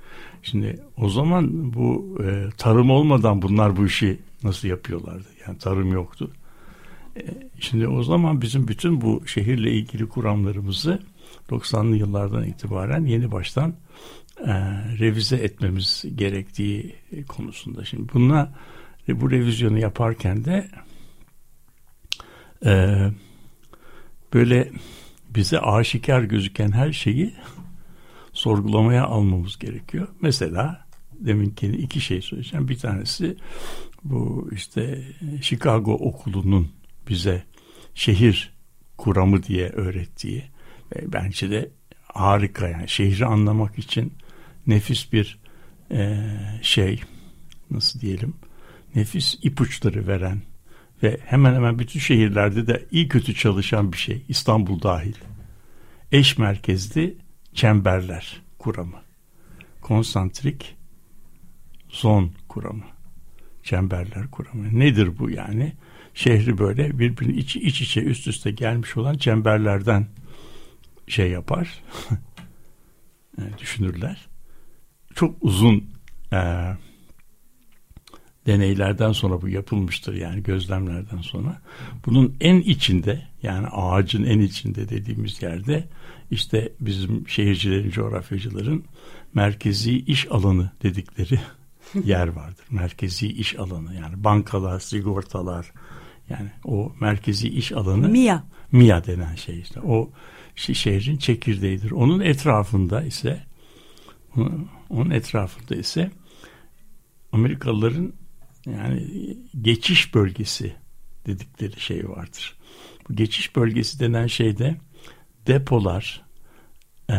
Şimdi 0.43 0.79
o 0.97 1.09
zaman 1.09 1.73
bu 1.73 2.17
e, 2.23 2.49
tarım 2.57 2.89
olmadan 2.89 3.41
bunlar 3.41 3.77
bu 3.77 3.85
işi 3.85 4.19
nasıl 4.43 4.67
yapıyorlardı? 4.67 5.27
Yani 5.47 5.57
tarım 5.57 5.93
yoktu. 5.93 6.31
E, 7.17 7.21
şimdi 7.59 7.88
o 7.88 8.03
zaman 8.03 8.41
bizim 8.41 8.67
bütün 8.67 9.01
bu 9.01 9.27
şehirle 9.27 9.71
ilgili 9.71 10.09
kuramlarımızı 10.09 10.99
90'lı 11.50 11.96
yıllardan 11.96 12.44
itibaren 12.44 13.06
yeni 13.06 13.32
baştan 13.32 13.75
e, 14.39 14.53
revize 15.00 15.36
etmemiz 15.36 16.06
gerektiği 16.15 16.96
konusunda. 17.27 17.86
Şimdi 17.86 18.13
bununla 18.13 18.53
bu 19.08 19.32
revizyonu 19.32 19.79
yaparken 19.79 20.46
de 20.46 20.68
e, 22.65 22.98
böyle 24.34 24.72
bize 25.29 25.60
aşikar 25.60 26.22
gözüken 26.22 26.72
her 26.72 26.94
şeyi 26.94 27.34
sorgulamaya 28.34 29.06
almamız 29.06 29.60
gerekiyor. 29.60 30.08
Mesela 30.22 30.86
deminki 31.13 31.68
iki 31.68 32.01
şey 32.01 32.22
söyleyeceğim. 32.22 32.68
Bir 32.68 32.77
tanesi 32.77 33.38
bu 34.03 34.50
işte 34.51 35.03
Chicago 35.41 35.94
okulunun 35.94 36.72
bize 37.10 37.44
şehir 37.96 38.53
kuramı 38.98 39.44
diye 39.44 39.70
öğrettiği 39.70 40.44
ve 40.96 41.13
bence 41.13 41.51
de 41.51 41.69
harika 42.03 42.67
yani 42.67 42.89
şehri 42.89 43.25
anlamak 43.25 43.79
için 43.79 44.13
nefis 44.67 45.13
bir 45.13 45.39
e, 45.91 46.25
şey 46.62 47.01
nasıl 47.72 48.00
diyelim 48.00 48.34
nefis 48.96 49.39
ipuçları 49.41 50.08
veren 50.08 50.41
ve 51.03 51.17
hemen 51.25 51.53
hemen 51.53 51.79
bütün 51.79 52.00
şehirlerde 52.00 52.67
de 52.67 52.86
iyi 52.91 53.08
kötü 53.08 53.34
çalışan 53.36 53.93
bir 53.93 53.98
şey 53.98 54.25
İstanbul 54.27 54.81
dahil 54.81 55.15
eş 56.12 56.38
merkezli 56.38 57.17
çemberler 57.53 58.41
kuramı. 58.60 59.01
Konsantrik 59.81 60.75
zon 61.89 62.31
kuramı. 62.48 62.84
Çemberler 63.63 64.31
kuramı. 64.31 64.79
Nedir 64.79 65.19
bu 65.19 65.29
yani? 65.29 65.74
Şehri 66.13 66.58
böyle 66.58 67.00
birbirine 67.00 67.34
iç, 67.34 67.55
iç 67.55 67.81
içe 67.81 68.01
üst 68.01 68.27
üste 68.27 68.51
gelmiş 68.51 68.98
olan 68.98 69.17
çemberlerden 69.17 70.08
şey 71.09 71.31
yapar. 71.31 71.83
düşünürler. 73.59 74.27
Çok 75.15 75.35
uzun 75.41 75.83
e, 76.33 76.39
deneylerden 78.47 79.11
sonra 79.11 79.41
bu 79.41 79.49
yapılmıştır 79.49 80.13
yani 80.13 80.43
gözlemlerden 80.43 81.21
sonra. 81.21 81.61
Bunun 82.05 82.35
en 82.41 82.59
içinde 82.59 83.21
yani 83.43 83.67
ağacın 83.67 84.23
en 84.23 84.39
içinde 84.39 84.89
dediğimiz 84.89 85.41
yerde 85.41 85.87
işte 86.31 86.71
bizim 86.79 87.27
şehircilerin, 87.27 87.89
coğrafyacıların 87.89 88.83
merkezi 89.33 89.99
iş 89.99 90.31
alanı 90.31 90.71
dedikleri 90.83 91.39
yer 92.03 92.27
vardır. 92.27 92.65
Merkezi 92.69 93.27
iş 93.27 93.59
alanı 93.59 93.95
yani 93.95 94.23
bankalar, 94.23 94.79
sigortalar 94.79 95.71
yani 96.29 96.51
o 96.63 96.91
merkezi 96.99 97.49
iş 97.49 97.71
alanı 97.71 98.09
MIA. 98.09 98.43
MIA 98.71 99.05
denen 99.05 99.35
şey 99.35 99.59
işte. 99.59 99.79
O 99.81 100.09
şehrin 100.59 101.17
çekirdeğidir. 101.17 101.91
Onun 101.91 102.19
etrafında 102.19 103.03
ise 103.03 103.43
onun 104.89 105.09
etrafında 105.09 105.75
ise 105.75 106.11
Amerikalıların 107.31 108.13
yani 108.65 109.07
geçiş 109.61 110.15
bölgesi 110.15 110.75
dedikleri 111.27 111.79
şey 111.79 112.09
vardır. 112.09 112.57
Bu 113.09 113.15
geçiş 113.15 113.55
bölgesi 113.55 113.99
denen 113.99 114.27
şeyde 114.27 114.77
depolar 115.47 116.21
e, 117.09 117.17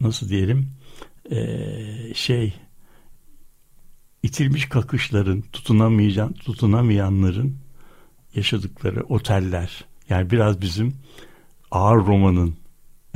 nasıl 0.00 0.28
diyelim 0.28 0.70
e, 1.30 2.14
şey 2.14 2.54
itilmiş 4.22 4.68
kakışların 4.68 5.40
tutunamayan 5.40 6.32
tutunamayanların 6.32 7.58
yaşadıkları 8.34 9.02
oteller 9.02 9.84
yani 10.08 10.30
biraz 10.30 10.60
bizim 10.60 10.94
ağır 11.70 12.06
romanın 12.06 12.56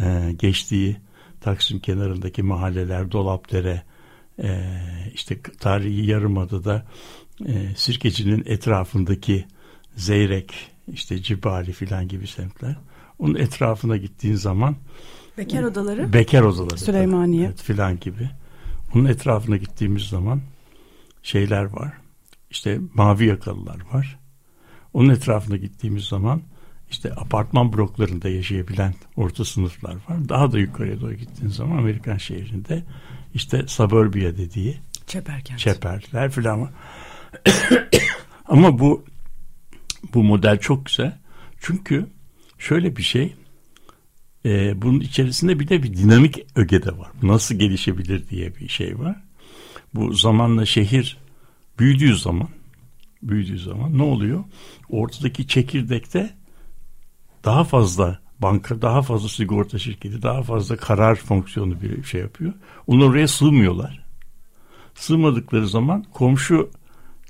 e, 0.03 0.33
geçtiği 0.39 0.97
Taksim 1.41 1.81
kenarındaki 1.81 2.43
mahalleler 2.43 3.13
Dolapdere 3.13 3.83
e, 4.43 4.71
işte 5.15 5.43
tarihi 5.43 6.07
yarımadada 6.07 6.87
e, 7.47 7.69
Sirkeci'nin 7.77 8.43
etrafındaki 8.47 9.47
Zeyrek 9.97 10.55
işte 10.93 11.23
Cibali 11.23 11.73
filan 11.73 12.09
gibi 12.09 12.27
semtler 12.27 12.77
onun 13.19 13.35
etrafına 13.35 13.97
gittiğin 13.97 14.35
zaman 14.35 14.77
Bekar 15.39 15.63
odaları. 15.63 16.13
Bekar 16.13 16.43
odaları. 16.43 16.79
Süleymaniye. 16.79 17.47
Evet, 17.47 17.63
filan 17.63 18.01
gibi. 18.01 18.31
Onun 18.95 19.05
etrafına 19.05 19.57
gittiğimiz 19.57 20.03
zaman 20.03 20.41
şeyler 21.23 21.65
var. 21.65 21.93
İşte 22.51 22.81
mavi 22.95 23.27
yakalılar 23.27 23.79
var. 23.93 24.19
Onun 24.93 25.09
etrafına 25.09 25.57
gittiğimiz 25.57 26.05
zaman 26.05 26.43
işte 26.93 27.13
apartman 27.17 27.73
bloklarında 27.73 28.29
yaşayabilen 28.29 28.95
orta 29.17 29.45
sınıflar 29.45 29.95
var. 29.95 30.29
Daha 30.29 30.53
da 30.53 30.59
yukarıya 30.59 31.01
doğru 31.01 31.15
gittiğin 31.15 31.51
zaman 31.51 31.79
Amerikan 31.79 32.17
şehrinde 32.17 32.83
işte 33.35 33.67
suburbia 33.67 34.37
dediği 34.37 34.81
Çeperkent. 35.07 35.59
çeperler 35.59 36.31
filan 36.31 36.61
var. 36.63 36.71
Ama 38.45 38.79
bu 38.79 39.05
bu 40.15 40.23
model 40.23 40.59
çok 40.59 40.87
güzel. 40.87 41.19
Çünkü 41.61 42.07
şöyle 42.59 42.97
bir 42.97 43.03
şey 43.03 43.35
e, 44.45 44.83
bunun 44.83 45.01
içerisinde 45.01 45.61
bir 45.61 45.69
de 45.69 45.83
bir 45.83 45.97
dinamik 45.97 46.39
öge 46.57 46.83
de 46.83 46.99
var. 46.99 47.11
Nasıl 47.23 47.55
gelişebilir 47.55 48.29
diye 48.29 48.57
bir 48.57 48.69
şey 48.69 48.99
var. 48.99 49.17
Bu 49.95 50.13
zamanla 50.13 50.67
şehir 50.67 51.19
büyüdüğü 51.79 52.17
zaman 52.17 52.49
büyüdüğü 53.23 53.59
zaman 53.59 53.99
ne 53.99 54.03
oluyor? 54.03 54.45
Ortadaki 54.89 55.47
çekirdekte 55.47 56.31
daha 57.45 57.65
fazla 57.65 58.19
banka, 58.39 58.83
daha 58.83 59.03
fazla 59.03 59.29
sigorta 59.29 59.79
şirketi, 59.79 60.23
daha 60.23 60.43
fazla 60.43 60.77
karar 60.77 61.15
fonksiyonu 61.15 61.81
bir 61.81 62.05
şey 62.05 62.21
yapıyor. 62.21 62.53
Onlar 62.87 63.07
oraya 63.07 63.29
sığmıyorlar. 63.29 64.05
Sığmadıkları 64.95 65.69
zaman 65.69 66.05
komşu 66.13 66.71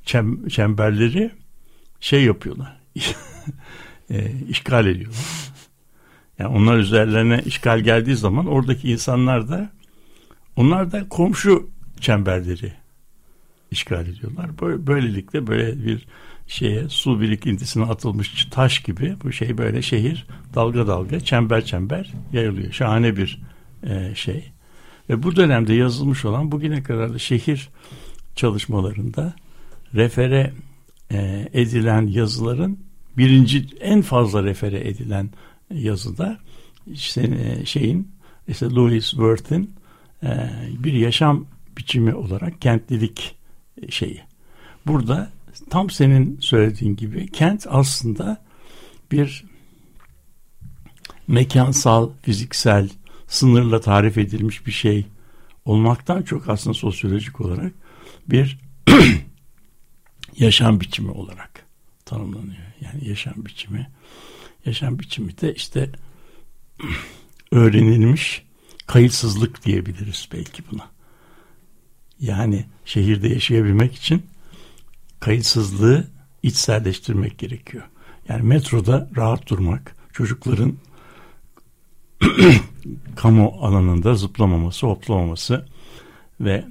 çem, 0.04 0.48
çemberleri 0.48 1.30
şey 2.00 2.24
yapıyorlar. 2.24 2.80
e, 4.10 4.32
işgal 4.48 4.86
ediyorlar. 4.86 5.52
Yani 6.38 6.56
onlar 6.56 6.78
üzerlerine 6.78 7.42
işgal 7.46 7.80
geldiği 7.80 8.16
zaman 8.16 8.46
oradaki 8.46 8.92
insanlar 8.92 9.48
da 9.48 9.70
onlar 10.56 10.92
da 10.92 11.08
komşu 11.08 11.70
çemberleri 12.00 12.72
işgal 13.70 14.06
ediyorlar. 14.06 14.50
Böylelikle 14.86 15.46
böyle 15.46 15.84
bir 15.86 16.06
şeye 16.46 16.88
su 16.88 17.20
birikintisine 17.20 17.84
atılmış 17.84 18.44
taş 18.50 18.82
gibi 18.82 19.16
bu 19.24 19.32
şey 19.32 19.58
böyle 19.58 19.82
şehir 19.82 20.26
dalga 20.54 20.86
dalga 20.86 21.20
çember 21.20 21.64
çember 21.64 22.12
yayılıyor. 22.32 22.72
Şahane 22.72 23.16
bir 23.16 23.42
e, 23.82 24.14
şey. 24.14 24.52
Ve 25.10 25.22
bu 25.22 25.36
dönemde 25.36 25.74
yazılmış 25.74 26.24
olan 26.24 26.52
bugüne 26.52 26.82
kadar 26.82 27.14
da 27.14 27.18
şehir 27.18 27.68
çalışmalarında 28.36 29.34
refere 29.94 30.52
e, 31.10 31.48
edilen 31.52 32.06
yazıların 32.06 32.78
birinci 33.16 33.66
en 33.80 34.02
fazla 34.02 34.42
refere 34.42 34.88
edilen 34.88 35.30
yazıda 35.74 36.38
işte 36.86 37.22
e, 37.22 37.66
şeyin 37.66 38.12
işte 38.48 38.70
Louis 38.70 39.10
Wirth'in 39.10 39.74
e, 40.22 40.50
bir 40.78 40.92
yaşam 40.92 41.46
biçimi 41.78 42.14
olarak 42.14 42.62
kentlilik 42.62 43.34
şeyi. 43.88 44.20
Burada 44.86 45.30
tam 45.70 45.90
senin 45.90 46.40
söylediğin 46.40 46.96
gibi 46.96 47.30
kent 47.30 47.66
aslında 47.70 48.42
bir 49.12 49.44
mekansal, 51.28 52.10
fiziksel, 52.22 52.88
sınırla 53.26 53.80
tarif 53.80 54.18
edilmiş 54.18 54.66
bir 54.66 54.72
şey 54.72 55.06
olmaktan 55.64 56.22
çok 56.22 56.48
aslında 56.48 56.74
sosyolojik 56.74 57.40
olarak 57.40 57.72
bir 58.28 58.58
yaşam 60.36 60.80
biçimi 60.80 61.10
olarak 61.10 61.66
tanımlanıyor. 62.04 62.62
Yani 62.80 63.08
yaşam 63.08 63.34
biçimi. 63.36 63.90
Yaşam 64.66 64.98
biçimi 64.98 65.40
de 65.40 65.54
işte 65.54 65.90
öğrenilmiş 67.50 68.42
kayıtsızlık 68.86 69.64
diyebiliriz 69.64 70.28
belki 70.32 70.62
buna. 70.70 70.90
Yani 72.20 72.64
şehirde 72.84 73.28
yaşayabilmek 73.28 73.94
için 73.94 74.22
kayıtsızlığı 75.22 76.06
içselleştirmek 76.42 77.38
gerekiyor. 77.38 77.84
Yani 78.28 78.42
metroda 78.42 79.10
rahat 79.16 79.48
durmak, 79.48 79.96
çocukların 80.12 80.76
kamu 83.16 83.54
alanında 83.60 84.14
zıplamaması, 84.14 84.86
hoplamaması 84.86 85.66
ve 86.40 86.64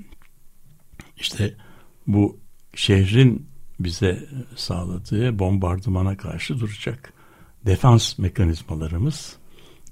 işte 1.18 1.56
bu 2.08 2.40
şehrin 2.76 3.48
bize 3.80 4.30
sağladığı 4.56 5.40
bombardımana 5.40 6.18
karşı 6.18 6.60
duracak 6.60 7.14
defans 7.66 8.18
mekanizmalarımız 8.18 9.36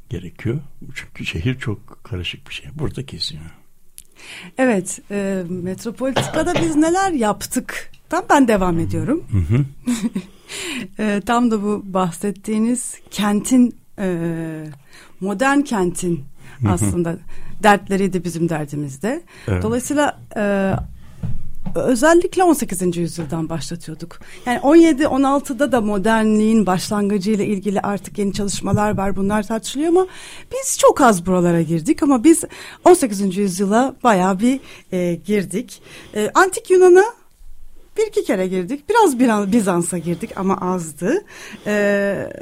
gerekiyor. 0.09 0.59
Çünkü 0.93 1.25
şehir 1.25 1.59
çok 1.59 2.03
karışık 2.03 2.49
bir 2.49 2.53
şey. 2.53 2.69
Burada 2.75 3.05
kesiyor. 3.05 3.58
Evet, 4.57 4.99
e, 5.11 5.43
Metropolitika'da 5.49 6.53
biz 6.61 6.75
neler 6.75 7.11
yaptık? 7.11 7.91
Tam 8.09 8.23
ben 8.29 8.47
devam 8.47 8.79
ediyorum. 8.79 9.23
Hı 9.31 9.37
hı. 9.55 9.65
e, 11.03 11.21
tam 11.25 11.51
da 11.51 11.63
bu 11.63 11.81
bahsettiğiniz 11.85 12.95
kentin, 13.11 13.75
e, 13.99 14.17
modern 15.19 15.61
kentin 15.61 16.23
aslında 16.67 17.17
dertleriydi 17.63 18.23
bizim 18.23 18.49
derdimizde. 18.49 19.21
Evet. 19.47 19.63
Dolayısıyla 19.63 20.19
e, 20.37 20.73
özellikle 21.75 22.43
18. 22.43 22.97
yüzyıldan 22.97 23.49
başlatıyorduk. 23.49 24.19
Yani 24.45 24.59
17-16'da 24.59 25.71
da 25.71 25.81
modernliğin 25.81 26.65
başlangıcıyla 26.65 27.45
ilgili 27.45 27.81
artık 27.81 28.17
yeni 28.17 28.33
çalışmalar 28.33 28.97
var. 28.97 29.15
Bunlar 29.15 29.43
tartışılıyor 29.43 29.89
ama 29.89 30.07
biz 30.53 30.77
çok 30.77 31.01
az 31.01 31.25
buralara 31.25 31.61
girdik 31.61 32.03
ama 32.03 32.23
biz 32.23 32.43
18. 32.85 33.37
yüzyıla 33.37 33.95
bayağı 34.03 34.39
bir 34.39 34.59
e, 34.91 35.15
girdik. 35.15 35.81
E, 36.15 36.31
Antik 36.33 36.69
Yunan'a 36.69 37.05
bir 37.97 38.07
iki 38.07 38.23
kere 38.23 38.47
girdik. 38.47 38.89
Biraz 38.89 39.19
Bizans'a 39.51 39.97
girdik 39.97 40.37
ama 40.37 40.57
azdı. 40.61 41.25
E, 41.65 42.33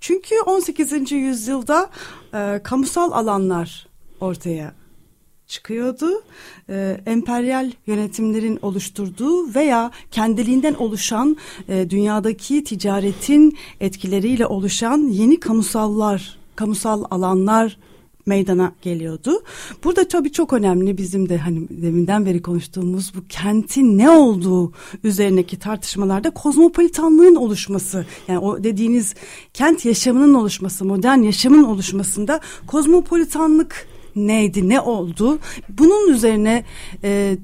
çünkü 0.00 0.34
18. 0.46 1.12
yüzyılda 1.12 1.90
e, 2.34 2.60
kamusal 2.64 3.12
alanlar 3.12 3.86
ortaya 4.20 4.79
çıkıyordu. 5.50 6.22
Ee, 6.68 7.00
emperyal 7.06 7.70
yönetimlerin 7.86 8.58
oluşturduğu 8.62 9.54
veya 9.54 9.90
kendiliğinden 10.10 10.74
oluşan 10.74 11.36
e, 11.68 11.90
dünyadaki 11.90 12.64
ticaretin 12.64 13.58
etkileriyle 13.80 14.46
oluşan 14.46 14.98
yeni 14.98 15.40
kamusallar, 15.40 16.38
kamusal 16.56 17.04
alanlar 17.10 17.76
meydana 18.26 18.72
geliyordu. 18.82 19.42
Burada 19.84 20.08
tabii 20.08 20.32
çok 20.32 20.52
önemli 20.52 20.98
bizim 20.98 21.28
de 21.28 21.38
hani 21.38 21.68
deminden 21.70 22.26
beri 22.26 22.42
konuştuğumuz 22.42 23.12
bu 23.14 23.20
kentin 23.28 23.98
ne 23.98 24.10
olduğu 24.10 24.72
üzerindeki 25.04 25.58
tartışmalarda 25.58 26.30
kozmopolitanlığın 26.30 27.34
oluşması. 27.34 28.06
Yani 28.28 28.38
o 28.38 28.64
dediğiniz 28.64 29.14
kent 29.54 29.84
yaşamının 29.84 30.34
oluşması, 30.34 30.84
modern 30.84 31.18
yaşamın 31.18 31.62
oluşmasında 31.62 32.40
kozmopolitanlık 32.66 33.86
neydi, 34.16 34.68
ne 34.68 34.80
oldu? 34.80 35.38
Bunun 35.68 36.12
üzerine 36.12 36.64
e, 37.04 37.36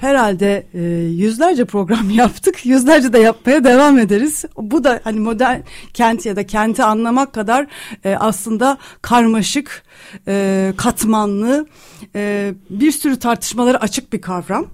herhalde 0.00 0.66
e, 0.74 0.80
yüzlerce 1.08 1.64
program 1.64 2.10
yaptık. 2.14 2.66
Yüzlerce 2.66 3.12
de 3.12 3.18
yapmaya 3.18 3.64
devam 3.64 3.98
ederiz. 3.98 4.44
Bu 4.56 4.84
da 4.84 5.00
hani 5.04 5.20
modern 5.20 5.60
kent 5.94 6.26
ya 6.26 6.36
da 6.36 6.46
kenti 6.46 6.84
anlamak 6.84 7.32
kadar 7.32 7.66
e, 8.04 8.16
aslında 8.16 8.78
karmaşık, 9.02 9.82
e, 10.28 10.72
katmanlı, 10.76 11.66
e, 12.14 12.54
bir 12.70 12.92
sürü 12.92 13.18
tartışmaları 13.18 13.80
açık 13.80 14.12
bir 14.12 14.20
kavram. 14.20 14.66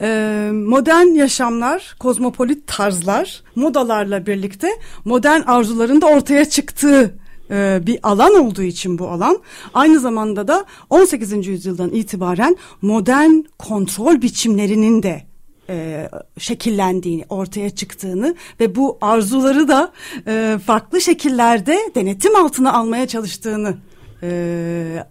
E, 0.00 0.50
modern 0.52 1.06
yaşamlar, 1.06 1.96
kozmopolit 1.98 2.66
tarzlar, 2.66 3.42
modalarla 3.56 4.26
birlikte 4.26 4.68
modern 5.04 5.40
arzuların 5.40 6.00
da 6.00 6.06
ortaya 6.06 6.44
çıktığı 6.44 7.14
e, 7.50 7.80
bir 7.86 7.98
alan 8.02 8.34
olduğu 8.34 8.62
için 8.62 8.98
bu 8.98 9.08
alan 9.08 9.38
aynı 9.74 10.00
zamanda 10.00 10.48
da 10.48 10.64
18. 10.90 11.46
yüzyıldan 11.46 11.90
itibaren 11.90 12.56
modern 12.82 13.32
kontrol 13.58 14.22
biçimlerinin 14.22 15.02
de 15.02 15.22
e, 15.68 16.08
şekillendiğini, 16.38 17.24
ortaya 17.28 17.70
çıktığını 17.70 18.34
ve 18.60 18.74
bu 18.74 18.98
arzuları 19.00 19.68
da 19.68 19.92
e, 20.26 20.58
farklı 20.66 21.00
şekillerde 21.00 21.78
denetim 21.94 22.36
altına 22.36 22.72
almaya 22.72 23.08
çalıştığını 23.08 23.76
e, 24.22 25.06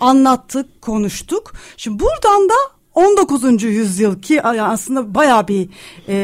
anlattık, 0.00 0.82
konuştuk. 0.82 1.52
Şimdi 1.76 1.98
buradan 1.98 2.48
da 2.48 2.75
19. 2.96 3.62
yüzyıl 3.62 4.22
ki 4.22 4.42
aslında 4.42 5.14
baya 5.14 5.48
bir 5.48 5.68
e, 6.08 6.14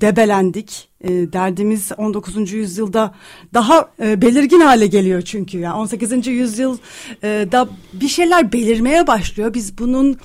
debelendik. 0.00 0.88
E, 1.00 1.08
derdimiz 1.10 1.92
19. 1.96 2.52
yüzyılda 2.52 3.14
daha 3.54 3.90
e, 4.00 4.22
belirgin 4.22 4.60
hale 4.60 4.86
geliyor 4.86 5.22
çünkü. 5.22 5.58
Yani 5.58 5.74
18. 5.74 6.26
yüzyılda 6.26 7.68
e, 7.94 8.00
bir 8.00 8.08
şeyler 8.08 8.52
belirmeye 8.52 9.06
başlıyor. 9.06 9.54
Biz 9.54 9.78
bunun 9.78 10.16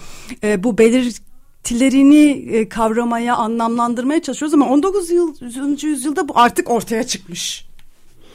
e, 0.44 0.64
bu 0.64 0.78
belirtilerini 0.78 2.26
e, 2.52 2.70
kavramaya, 2.70 3.36
anlamlandırmaya 3.36 4.22
çalışıyoruz 4.22 4.54
ama 4.54 4.70
19. 4.70 5.84
yüzyılda 5.84 6.28
bu 6.28 6.40
artık 6.40 6.70
ortaya 6.70 7.04
çıkmış 7.08 7.68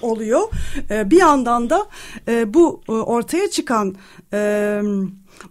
oluyor. 0.03 0.49
E, 0.91 1.11
bir 1.11 1.19
yandan 1.19 1.71
da 1.71 1.87
e, 2.29 2.55
bu 2.55 2.83
e, 2.89 2.93
ortaya 2.93 3.51
çıkan 3.51 3.95
e, 4.33 4.81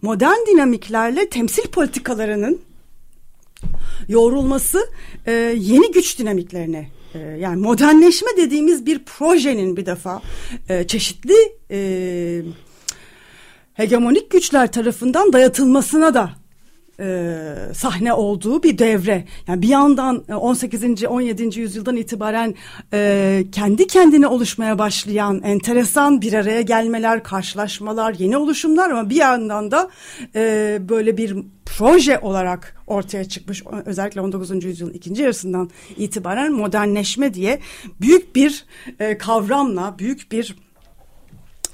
modern 0.02 0.48
dinamiklerle 0.48 1.30
temsil 1.30 1.68
politikalarının 1.68 2.62
yoğrulması 4.08 4.90
e, 5.26 5.32
yeni 5.58 5.92
güç 5.92 6.20
dinamiklerine 6.20 6.90
e, 7.14 7.20
yani 7.20 7.62
modernleşme 7.62 8.30
dediğimiz 8.38 8.86
bir 8.86 9.00
projenin 9.00 9.78
bir 9.78 9.86
defa 9.86 10.22
e, 10.70 10.88
çeşitli 10.88 11.36
e, 11.72 12.42
hegemonik 13.74 14.32
güçler 14.32 14.72
tarafından 14.72 15.34
dayatılmasına 15.34 16.14
da 16.14 16.40
e, 17.02 17.74
sahne 17.74 18.14
olduğu 18.14 18.64
bir 18.64 18.78
devre. 18.78 19.26
Yani 19.48 19.62
bir 19.62 19.68
yandan 19.68 20.24
18. 20.30 21.04
17. 21.04 21.60
yüzyıldan 21.60 21.96
itibaren 21.96 22.56
e, 22.94 23.44
kendi 23.52 23.88
kendine 23.88 24.28
oluşmaya 24.28 24.80
başlayan 24.80 25.42
enteresan 25.44 26.22
bir 26.22 26.34
araya 26.34 26.62
gelmeler, 26.62 27.24
karşılaşmalar, 27.24 28.14
yeni 28.14 28.38
oluşumlar 28.38 28.90
ama 28.90 29.10
bir 29.10 29.16
yandan 29.16 29.72
da 29.72 29.90
e, 30.36 30.78
böyle 30.90 31.18
bir 31.18 31.38
proje 31.66 32.20
olarak 32.20 32.76
ortaya 32.88 33.26
çıkmış 33.26 33.64
özellikle 33.86 34.22
19. 34.22 34.64
yüzyılın 34.64 34.94
ikinci 34.94 35.22
yarısından 35.24 35.70
itibaren 35.98 36.52
modernleşme 36.52 37.34
diye 37.34 37.60
büyük 38.02 38.36
bir 38.36 38.66
e, 39.00 39.18
kavramla 39.18 39.96
büyük 40.00 40.32
bir 40.32 40.56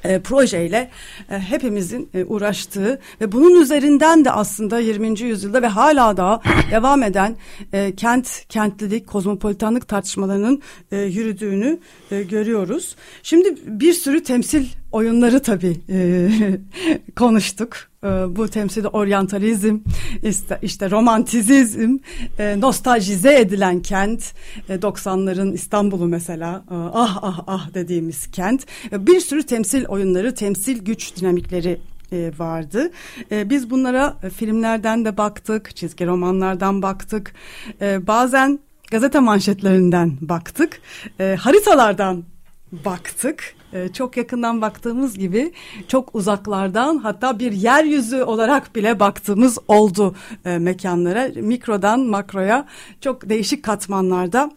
e, 0.03 0.19
projeyle 0.19 0.89
e, 1.29 1.39
hepimizin 1.39 2.09
e, 2.13 2.23
uğraştığı 2.23 2.99
ve 3.21 3.31
bunun 3.31 3.61
üzerinden 3.61 4.25
de 4.25 4.31
aslında 4.31 4.79
20. 4.79 5.19
yüzyılda 5.19 5.61
ve 5.61 5.67
hala 5.67 6.17
da 6.17 6.41
devam 6.71 7.03
eden 7.03 7.35
e, 7.73 7.95
kent, 7.95 8.45
kentlilik, 8.49 9.07
kozmopolitanlık 9.07 9.87
tartışmalarının 9.87 10.61
e, 10.91 10.97
yürüdüğünü 10.97 11.79
e, 12.11 12.23
görüyoruz. 12.23 12.95
Şimdi 13.23 13.55
bir 13.65 13.93
sürü 13.93 14.23
temsil 14.23 14.65
oyunları 14.91 15.41
tabii 15.41 15.77
e, 15.89 16.29
konuştuk. 17.15 17.86
E, 18.07 18.35
bu 18.35 18.47
temsilde 18.47 18.87
oryantalizm, 18.87 19.79
işte, 20.23 20.59
işte 20.61 20.91
romantizm, 20.91 21.97
e, 22.39 22.59
nostaljize 22.59 23.39
edilen 23.39 23.81
kent, 23.81 24.33
e, 24.69 24.81
90'ların 24.81 25.53
İstanbul'u 25.53 26.07
mesela, 26.07 26.63
e, 26.71 26.75
ah 26.93 27.19
ah 27.21 27.39
ah 27.47 27.73
dediğimiz 27.73 28.31
kent. 28.31 28.65
E, 28.91 29.07
bir 29.07 29.19
sürü 29.19 29.43
temsil 29.43 29.85
oyunları, 29.85 30.35
temsil 30.35 30.85
güç 30.85 31.15
dinamikleri 31.15 31.79
e, 32.11 32.31
vardı. 32.37 32.91
E, 33.31 33.49
biz 33.49 33.69
bunlara 33.69 34.17
e, 34.23 34.29
filmlerden 34.29 35.05
de 35.05 35.17
baktık, 35.17 35.75
çizgi 35.75 36.05
romanlardan 36.05 36.81
baktık. 36.81 37.33
E, 37.81 38.07
bazen 38.07 38.59
gazete 38.91 39.19
manşetlerinden 39.19 40.17
baktık, 40.21 40.81
e, 41.19 41.35
haritalardan 41.39 42.23
baktık. 42.71 43.55
Ee, 43.73 43.89
çok 43.93 44.17
yakından 44.17 44.61
baktığımız 44.61 45.17
gibi 45.17 45.53
çok 45.87 46.15
uzaklardan 46.15 46.97
hatta 46.97 47.39
bir 47.39 47.51
yeryüzü 47.51 48.23
olarak 48.23 48.75
bile 48.75 48.99
baktığımız 48.99 49.57
oldu 49.67 50.15
e, 50.45 50.57
mekanlara. 50.57 51.29
Mikrodan 51.35 51.99
makroya 51.99 52.65
çok 53.01 53.29
değişik 53.29 53.63
katmanlarda 53.63 54.51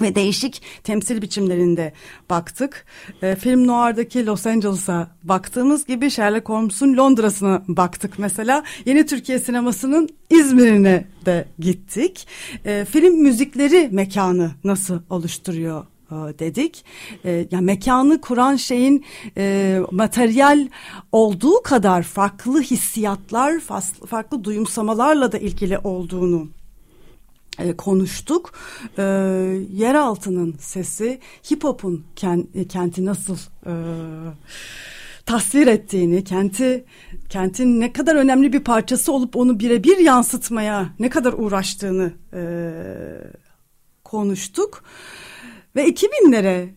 ve 0.00 0.14
değişik 0.14 0.62
temsil 0.84 1.22
biçimlerinde 1.22 1.92
baktık. 2.30 2.86
E, 3.22 3.34
film 3.34 3.66
Noir'daki 3.66 4.26
Los 4.26 4.46
Angeles'a 4.46 5.10
baktığımız 5.22 5.86
gibi 5.86 6.10
Sherlock 6.10 6.48
Holmes'un 6.48 6.96
Londra'sına 6.96 7.62
baktık 7.68 8.18
mesela. 8.18 8.64
Yeni 8.84 9.06
Türkiye 9.06 9.38
sinemasının 9.38 10.08
İzmir'ine 10.30 11.04
de 11.26 11.48
gittik. 11.58 12.28
E, 12.64 12.84
film 12.84 13.22
müzikleri 13.22 13.88
mekanı 13.92 14.50
nasıl 14.64 15.00
oluşturuyor 15.10 15.84
e, 15.84 15.97
dedik. 16.10 16.84
E, 17.24 17.46
yani 17.50 17.64
mekanı 17.64 18.20
kuran 18.20 18.56
şeyin 18.56 19.04
e, 19.36 19.78
materyal 19.90 20.68
olduğu 21.12 21.62
kadar 21.62 22.02
farklı 22.02 22.62
hissiyatlar, 22.62 23.60
farklı 24.06 24.44
duyumsamalarla 24.44 25.32
da 25.32 25.38
ilgili 25.38 25.78
olduğunu 25.78 26.48
e, 27.58 27.76
konuştuk. 27.76 28.52
E, 28.98 29.02
yeraltının 29.72 30.54
sesi, 30.60 31.20
hip 31.50 31.64
hop'un 31.64 32.04
kenti 32.68 33.04
nasıl 33.04 33.36
e, 33.66 33.72
tasvir 35.26 35.66
ettiğini, 35.66 36.24
kenti 36.24 36.84
kentin 37.28 37.80
ne 37.80 37.92
kadar 37.92 38.16
önemli 38.16 38.52
bir 38.52 38.60
parçası 38.60 39.12
olup 39.12 39.36
onu 39.36 39.60
birebir 39.60 39.98
yansıtmaya 39.98 40.88
ne 40.98 41.10
kadar 41.10 41.32
uğraştığını 41.32 42.12
e, 42.32 42.42
konuştuk. 44.04 44.84
Ve 45.78 45.88
2000'lere, 45.88 46.68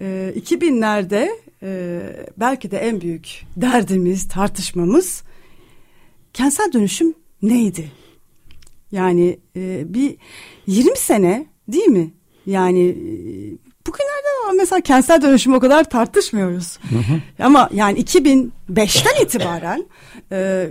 e, 0.00 0.32
2000'lerde 0.36 1.28
e, 1.62 2.00
belki 2.36 2.70
de 2.70 2.78
en 2.78 3.00
büyük 3.00 3.42
derdimiz, 3.56 4.28
tartışmamız 4.28 5.22
kentsel 6.32 6.72
dönüşüm 6.72 7.14
neydi? 7.42 7.90
Yani 8.92 9.38
e, 9.56 9.94
bir 9.94 10.16
20 10.66 10.96
sene 10.96 11.46
değil 11.68 11.86
mi? 11.86 12.10
Yani 12.46 12.88
e, 12.88 12.96
bugünlerde 13.86 14.56
mesela 14.56 14.80
kentsel 14.80 15.22
dönüşüm 15.22 15.54
o 15.54 15.60
kadar 15.60 15.90
tartışmıyoruz. 15.90 16.78
Hı 16.78 16.96
hı. 16.96 17.44
Ama 17.44 17.68
yani 17.72 18.00
2005'ten 18.00 19.24
itibaren 19.24 19.86
e, 20.32 20.68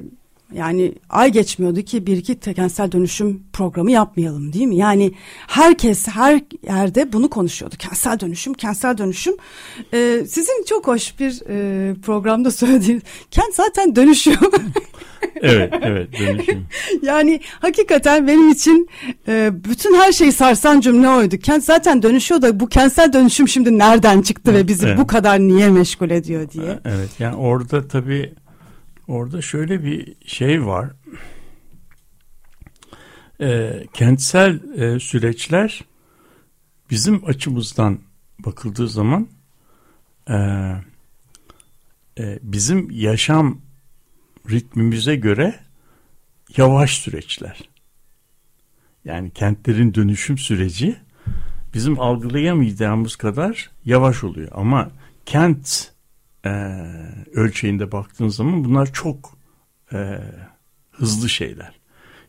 yani 0.53 0.93
ay 1.09 1.31
geçmiyordu 1.31 1.81
ki 1.81 2.07
bir 2.07 2.17
iki 2.17 2.39
kentsel 2.39 2.91
dönüşüm 2.91 3.43
programı 3.53 3.91
yapmayalım 3.91 4.53
değil 4.53 4.65
mi? 4.65 4.75
Yani 4.75 5.11
herkes 5.47 6.07
her 6.07 6.41
yerde 6.67 7.13
bunu 7.13 7.29
konuşuyordu. 7.29 7.75
Kentsel 7.79 8.19
dönüşüm, 8.19 8.53
kentsel 8.53 8.97
dönüşüm. 8.97 9.35
Ee, 9.93 10.25
sizin 10.27 10.63
çok 10.63 10.87
hoş 10.87 11.19
bir 11.19 11.41
e, 11.49 11.93
programda 11.93 12.51
söylediğiniz 12.59 13.03
kent 13.31 13.55
zaten 13.55 13.95
dönüşüyor. 13.95 14.37
evet, 15.41 15.73
evet 15.81 16.19
dönüşüm. 16.19 16.65
yani 17.01 17.41
hakikaten 17.59 18.27
benim 18.27 18.49
için 18.49 18.89
e, 19.27 19.51
bütün 19.63 19.95
her 19.95 20.11
şeyi 20.11 20.31
sarsan 20.31 20.79
cümle 20.79 21.09
oydu. 21.09 21.37
Kent 21.37 21.63
zaten 21.63 22.03
dönüşüyor 22.03 22.41
da 22.41 22.59
bu 22.59 22.67
kentsel 22.67 23.13
dönüşüm 23.13 23.47
şimdi 23.47 23.77
nereden 23.77 24.21
çıktı 24.21 24.53
ve 24.53 24.67
bizi 24.67 24.87
evet. 24.87 24.97
bu 24.97 25.07
kadar 25.07 25.39
niye 25.39 25.69
meşgul 25.69 26.09
ediyor 26.09 26.51
diye. 26.51 26.79
Evet, 26.85 27.09
yani 27.19 27.35
orada 27.35 27.87
tabii 27.87 28.33
Orada 29.09 29.41
şöyle 29.41 29.83
bir 29.83 30.15
şey 30.25 30.65
var. 30.65 30.91
E, 33.41 33.83
kentsel 33.93 34.79
e, 34.79 34.99
süreçler 34.99 35.83
bizim 36.89 37.25
açımızdan 37.25 37.99
bakıldığı 38.39 38.87
zaman 38.87 39.27
e, 40.29 40.35
e, 42.19 42.39
bizim 42.41 42.91
yaşam 42.91 43.61
ritmimize 44.49 45.15
göre 45.15 45.59
yavaş 46.57 46.97
süreçler. 46.97 47.69
Yani 49.05 49.31
kentlerin 49.31 49.93
dönüşüm 49.93 50.37
süreci 50.37 50.95
bizim 51.73 51.99
algılayamayacağımız 51.99 53.15
kadar 53.15 53.69
yavaş 53.85 54.23
oluyor. 54.23 54.49
Ama 54.51 54.91
kent 55.25 55.91
e, 56.45 56.49
ölçeğinde 57.33 57.91
baktığın 57.91 58.27
zaman 58.27 58.63
bunlar 58.65 58.93
çok 58.93 59.37
e, 59.93 60.19
hızlı 60.91 61.29
şeyler. 61.29 61.79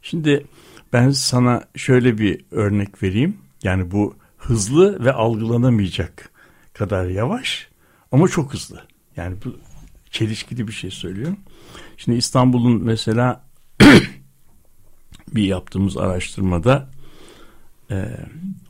Şimdi 0.03 0.47
ben 0.93 1.11
sana 1.11 1.65
şöyle 1.77 2.19
bir 2.19 2.45
örnek 2.51 3.03
vereyim. 3.03 3.37
Yani 3.63 3.91
bu 3.91 4.17
hızlı 4.39 5.05
ve 5.05 5.13
algılanamayacak 5.13 6.31
kadar 6.73 7.07
yavaş 7.07 7.69
ama 8.13 8.29
çok 8.29 8.55
hızlı. 8.55 8.83
Yani 9.17 9.37
bu 9.45 9.57
çelişkili 10.11 10.69
bir 10.69 10.73
şey 10.73 10.91
söylüyorum. 10.91 11.39
Şimdi 11.97 12.19
İstanbul'un 12.19 12.85
mesela 12.85 13.45
bir 15.35 15.45
yaptığımız 15.45 15.97
araştırmada 15.97 16.91
e, 17.91 18.17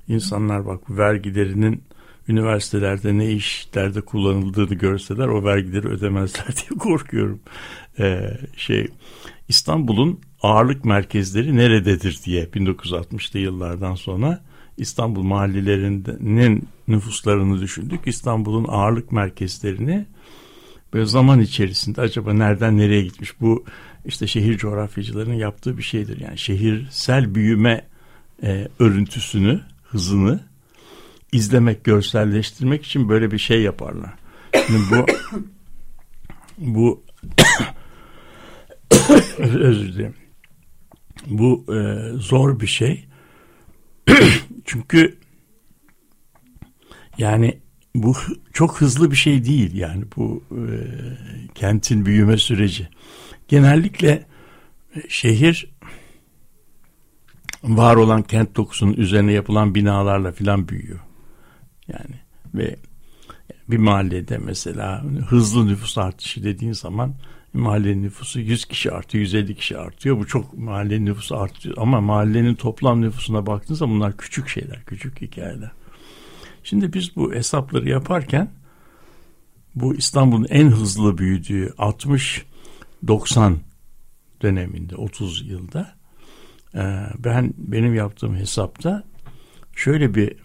insanlar 0.08 0.66
bak 0.66 0.90
vergilerinin 0.90 1.84
üniversitelerde 2.30 3.18
ne 3.18 3.32
işlerde 3.32 4.00
kullanıldığını 4.00 4.74
görseler 4.74 5.28
o 5.28 5.44
vergileri 5.44 5.88
ödemezler 5.88 6.46
diye 6.56 6.78
korkuyorum. 6.78 7.40
Ee, 7.98 8.38
şey 8.56 8.88
İstanbul'un 9.48 10.20
ağırlık 10.42 10.84
merkezleri 10.84 11.56
nerededir 11.56 12.20
diye 12.24 12.44
1960'lı 12.44 13.38
yıllardan 13.38 13.94
sonra 13.94 14.42
İstanbul 14.76 15.22
mahallelerinin 15.22 16.68
nüfuslarını 16.88 17.60
düşündük. 17.60 18.00
İstanbul'un 18.06 18.66
ağırlık 18.68 19.12
merkezlerini 19.12 20.06
böyle 20.92 21.06
zaman 21.06 21.40
içerisinde 21.40 22.00
acaba 22.00 22.32
nereden 22.32 22.78
nereye 22.78 23.02
gitmiş 23.02 23.40
bu 23.40 23.64
işte 24.04 24.26
şehir 24.26 24.58
coğrafyacılarının 24.58 25.34
yaptığı 25.34 25.78
bir 25.78 25.82
şeydir. 25.82 26.20
Yani 26.20 26.38
şehirsel 26.38 27.34
büyüme 27.34 27.84
e, 28.42 28.68
örüntüsünü, 28.78 29.60
hızını 29.82 30.49
izlemek, 31.32 31.84
görselleştirmek 31.84 32.86
için 32.86 33.08
böyle 33.08 33.30
bir 33.30 33.38
şey 33.38 33.62
yaparlar. 33.62 34.14
Şimdi 34.66 34.80
bu 34.90 35.06
bu 36.58 37.02
özür 39.38 39.92
dilerim. 39.92 40.14
Bu 41.26 41.64
e, 41.74 42.10
zor 42.18 42.60
bir 42.60 42.66
şey. 42.66 43.08
Çünkü 44.64 45.18
yani 47.18 47.58
bu 47.94 48.14
çok 48.52 48.80
hızlı 48.80 49.10
bir 49.10 49.16
şey 49.16 49.44
değil 49.44 49.74
yani 49.74 50.04
bu 50.16 50.44
e, 50.50 50.62
kentin 51.54 52.06
büyüme 52.06 52.36
süreci. 52.36 52.88
Genellikle 53.48 54.26
e, 54.96 55.08
şehir 55.08 55.70
var 57.64 57.96
olan 57.96 58.22
kent 58.22 58.56
dokusunun 58.56 58.92
üzerine 58.92 59.32
yapılan 59.32 59.74
binalarla 59.74 60.32
filan 60.32 60.68
büyüyor. 60.68 61.00
Yani 61.92 62.20
ve 62.54 62.76
bir 63.68 63.78
mahallede 63.78 64.38
mesela 64.38 65.04
hızlı 65.28 65.66
nüfus 65.66 65.98
artışı 65.98 66.44
dediğin 66.44 66.72
zaman 66.72 67.14
mahallenin 67.52 68.02
nüfusu 68.02 68.40
100 68.40 68.64
kişi 68.64 68.92
artıyor, 68.92 69.22
150 69.22 69.54
kişi 69.54 69.78
artıyor. 69.78 70.18
Bu 70.18 70.26
çok 70.26 70.58
mahallenin 70.58 71.06
nüfusu 71.06 71.36
artıyor. 71.36 71.74
Ama 71.78 72.00
mahallenin 72.00 72.54
toplam 72.54 73.00
nüfusuna 73.00 73.46
baktığınızda 73.46 73.88
bunlar 73.88 74.16
küçük 74.16 74.48
şeyler, 74.48 74.84
küçük 74.84 75.20
hikayeler. 75.20 75.70
Şimdi 76.64 76.92
biz 76.92 77.16
bu 77.16 77.34
hesapları 77.34 77.88
yaparken 77.88 78.50
bu 79.74 79.94
İstanbul'un 79.94 80.46
en 80.50 80.68
hızlı 80.68 81.18
büyüdüğü 81.18 81.74
60-90 83.06 83.54
döneminde 84.42 84.96
30 84.96 85.48
yılda 85.48 85.94
ben 87.18 87.54
benim 87.58 87.94
yaptığım 87.94 88.36
hesapta 88.36 89.04
şöyle 89.76 90.14
bir 90.14 90.36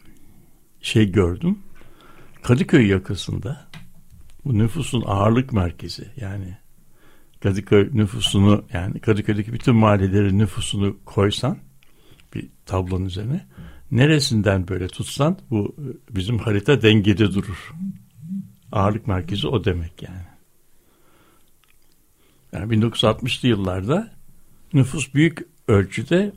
şey 0.86 1.12
gördüm. 1.12 1.60
Kadıköy 2.44 2.88
yakasında 2.88 3.68
bu 4.46 4.58
nüfusun 4.58 5.04
ağırlık 5.06 5.54
merkezi 5.54 6.12
yani 6.18 6.58
Kadıköy 7.44 7.90
nüfusunu 7.94 8.66
yani 8.74 9.00
Kadıköy'deki 9.00 9.54
bütün 9.54 9.76
mahallelerin 9.76 10.40
nüfusunu 10.40 10.98
koysan 11.06 11.58
bir 12.34 12.50
tablonun 12.66 13.06
üzerine 13.06 13.46
neresinden 13.92 14.68
böyle 14.68 14.88
tutsan 14.88 15.38
bu 15.50 15.76
bizim 16.10 16.38
harita 16.38 16.82
dengede 16.82 17.34
durur. 17.34 17.74
Ağırlık 18.72 19.08
merkezi 19.08 19.48
o 19.48 19.66
demek 19.66 20.04
yani. 20.04 20.26
Yani 22.54 22.74
1960'lı 22.74 23.48
yıllarda 23.48 24.12
nüfus 24.74 25.14
büyük 25.14 25.46
ölçüde 25.68 26.32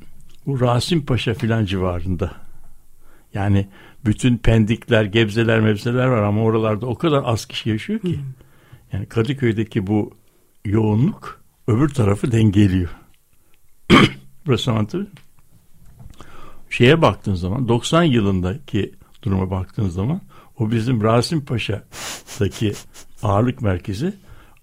bu 0.47 0.61
Rasim 0.61 1.07
Paşa 1.07 1.35
filan 1.35 1.65
civarında. 1.65 2.49
Yani 3.35 3.69
bütün 4.05 4.39
pendikler, 4.39 5.05
gebzeler, 5.05 5.61
mevzeler 5.61 6.07
var 6.07 6.23
ama 6.23 6.43
oralarda 6.43 6.87
o 6.87 6.95
kadar 6.95 7.23
az 7.25 7.47
kişi 7.47 7.71
yaşıyor 7.71 8.01
ki. 8.01 8.21
Yani 8.93 9.07
Kadıköy'deki 9.07 9.87
bu 9.87 10.11
yoğunluk 10.65 11.43
öbür 11.67 11.89
tarafı 11.89 12.33
dengeliyor. 12.33 12.89
Burası 14.47 14.71
anlatabiliyor 14.71 15.13
Şeye 16.71 17.03
baktığın 17.03 17.35
zaman 17.35 17.69
90 17.69 18.03
yılındaki 18.03 18.95
duruma 19.23 19.51
baktığın 19.51 19.89
zaman 19.89 20.21
o 20.59 20.71
bizim 20.71 21.03
Rasim 21.03 21.45
Paşa'daki 21.45 22.73
ağırlık 23.23 23.63
merkezi 23.63 24.15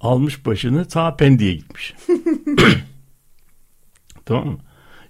almış 0.01 0.45
başını 0.45 0.87
ta 0.87 1.15
Pendik'e 1.15 1.53
gitmiş. 1.53 1.93
tamam 4.25 4.47
mı? 4.47 4.57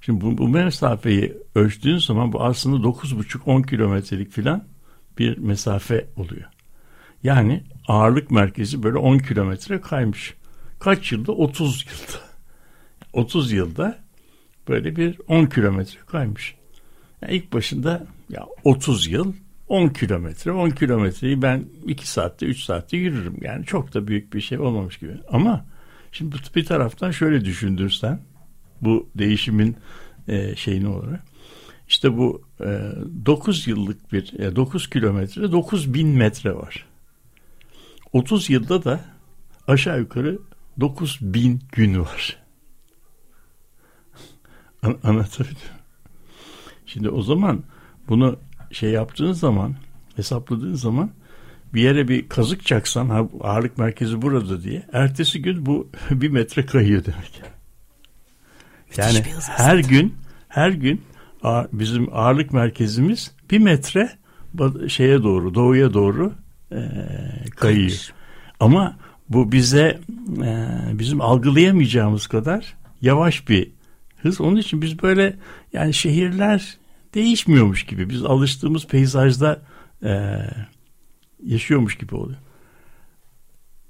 Şimdi 0.05 0.21
bu, 0.21 0.37
bu 0.37 0.47
mesafeyi 0.47 1.37
ölçtüğün 1.55 1.97
zaman 1.97 2.33
bu 2.33 2.43
aslında 2.43 2.87
9,5-10 2.87 3.67
kilometrelik 3.67 4.31
filan 4.31 4.63
bir 5.17 5.37
mesafe 5.37 6.05
oluyor. 6.15 6.45
Yani 7.23 7.63
ağırlık 7.87 8.31
merkezi 8.31 8.83
böyle 8.83 8.97
10 8.97 9.17
kilometre 9.17 9.81
kaymış. 9.81 10.33
Kaç 10.79 11.11
yılda? 11.11 11.31
30 11.31 11.85
yılda. 11.85 12.23
30 13.13 13.51
yılda 13.51 13.97
böyle 14.67 14.95
bir 14.95 15.19
10 15.27 15.45
kilometre 15.45 15.99
kaymış. 16.07 16.55
Yani 17.21 17.33
ilk 17.33 17.53
başında 17.53 18.07
ya 18.29 18.45
30 18.63 19.07
yıl 19.07 19.33
10 19.67 19.87
kilometre. 19.87 20.51
10 20.51 20.69
kilometreyi 20.69 21.41
ben 21.41 21.65
2 21.87 22.09
saatte 22.09 22.45
3 22.45 22.63
saatte 22.63 22.97
yürürüm. 22.97 23.37
Yani 23.41 23.65
çok 23.65 23.93
da 23.93 24.07
büyük 24.07 24.33
bir 24.33 24.41
şey 24.41 24.59
olmamış 24.59 24.97
gibi. 24.97 25.13
Ama 25.31 25.65
şimdi 26.11 26.35
bir 26.55 26.65
taraftan 26.65 27.11
şöyle 27.11 27.45
düşündürsen 27.45 28.19
bu 28.81 29.09
değişimin 29.15 29.77
e, 30.27 30.55
şeyini 30.55 30.87
olarak 30.87 31.23
işte 31.87 32.17
bu 32.17 32.41
e, 32.59 32.91
9 33.25 33.67
yıllık 33.67 34.13
bir 34.13 34.39
e, 34.39 34.55
9 34.55 34.89
kilometre 34.89 35.51
9 35.51 35.93
bin 35.93 36.07
metre 36.07 36.55
var. 36.55 36.85
30 38.13 38.49
yılda 38.49 38.83
da 38.83 39.05
aşağı 39.67 39.99
yukarı 39.99 40.39
9 40.79 41.19
bin 41.21 41.61
gün 41.71 41.99
var. 41.99 42.43
An 44.81 44.97
anlatabiliyor 45.03 45.71
Şimdi 46.85 47.09
o 47.09 47.21
zaman 47.21 47.63
bunu 48.07 48.39
şey 48.71 48.89
yaptığın 48.91 49.31
zaman 49.31 49.75
hesapladığın 50.15 50.73
zaman 50.73 51.11
bir 51.73 51.81
yere 51.81 52.07
bir 52.07 52.29
kazık 52.29 52.65
çaksan 52.65 53.09
ha, 53.09 53.29
ağırlık 53.41 53.77
merkezi 53.77 54.21
burada 54.21 54.63
diye 54.63 54.87
ertesi 54.93 55.41
gün 55.41 55.65
bu 55.65 55.89
bir 56.11 56.29
metre 56.29 56.65
kayıyor 56.65 57.05
demek. 57.05 57.54
Yani 58.97 59.23
her 59.45 59.77
gün 59.77 60.15
her 60.47 60.69
gün 60.69 61.01
bizim 61.71 62.09
ağırlık 62.13 62.53
merkezimiz 62.53 63.31
bir 63.51 63.59
metre 63.59 64.11
şeye 64.87 65.23
doğru 65.23 65.55
doğuya 65.55 65.93
doğru 65.93 66.33
e, 66.71 66.77
kayıyor. 67.55 68.13
Ama 68.59 68.97
bu 69.29 69.51
bize 69.51 69.99
e, 70.43 70.69
bizim 70.93 71.21
algılayamayacağımız 71.21 72.27
kadar 72.27 72.75
yavaş 73.01 73.49
bir 73.49 73.71
hız. 74.21 74.41
Onun 74.41 74.55
için 74.55 74.81
biz 74.81 75.01
böyle 75.03 75.35
yani 75.73 75.93
şehirler 75.93 76.77
değişmiyormuş 77.13 77.85
gibi 77.85 78.09
biz 78.09 78.23
alıştığımız 78.23 78.87
peyzajda 78.87 79.61
e, 80.03 80.39
yaşıyormuş 81.43 81.97
gibi 81.97 82.15
oluyor. 82.15 82.39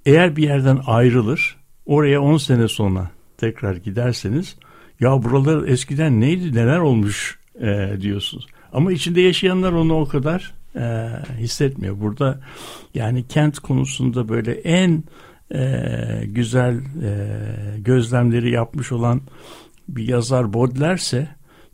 Eğer 0.06 0.36
bir 0.36 0.44
yerden 0.44 0.80
ayrılır 0.86 1.58
oraya 1.86 2.22
10 2.22 2.38
sene 2.38 2.68
sonra 2.68 3.12
tekrar 3.38 3.76
giderseniz 3.76 4.56
ya 5.00 5.24
buralar 5.24 5.68
eskiden 5.68 6.22
neydi 6.22 6.56
neler 6.56 6.80
olmuş 6.80 7.40
e, 7.62 7.90
diyorsunuz. 8.02 8.48
Ama 8.74 8.92
içinde 8.92 9.22
yaşayanlar 9.22 9.72
onu 9.72 10.00
o 10.00 10.06
kadar 10.06 10.54
e, 10.76 11.10
hissetmiyor. 11.38 12.00
Burada 12.00 12.40
yani 12.94 13.28
kent 13.28 13.60
konusunda 13.60 14.30
böyle 14.30 14.52
en 14.52 15.04
e, 15.54 15.82
güzel 16.26 16.76
e, 16.78 17.28
gözlemleri 17.78 18.52
yapmış 18.52 18.92
olan 18.92 19.22
bir 19.90 20.08
yazar 20.08 20.54
Baudelaire'se 20.54 21.28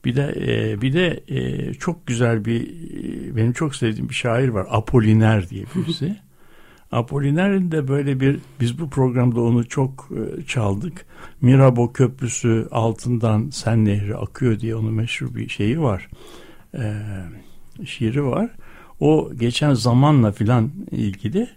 bir 0.05 0.15
de 0.15 0.35
e, 0.37 0.81
bir 0.81 0.93
de 0.93 1.23
e, 1.27 1.73
çok 1.73 2.07
güzel 2.07 2.45
bir 2.45 2.61
e, 2.61 3.35
benim 3.35 3.53
çok 3.53 3.75
sevdiğim 3.75 4.09
bir 4.09 4.13
şair 4.13 4.49
var 4.49 4.67
Apolliner 4.69 5.49
diye 5.49 5.65
birisi. 5.75 6.15
Apoliner'in 6.91 7.71
de 7.71 7.87
böyle 7.87 8.19
bir 8.19 8.39
biz 8.59 8.79
bu 8.79 8.89
programda 8.89 9.41
onu 9.41 9.67
çok 9.67 10.09
e, 10.11 10.45
çaldık. 10.45 11.05
Mirabo 11.41 11.93
Köprüsü 11.93 12.67
altından 12.71 13.49
Sen 13.49 13.85
Nehri 13.85 14.15
akıyor 14.15 14.59
diye 14.59 14.75
onun 14.75 14.93
meşhur 14.93 15.35
bir 15.35 15.49
şeyi 15.49 15.81
var. 15.81 16.09
E, 16.77 16.93
şiiri 17.85 18.25
var. 18.25 18.49
O 18.99 19.31
geçen 19.39 19.73
zamanla 19.73 20.31
filan 20.31 20.71
ilgili 20.91 21.49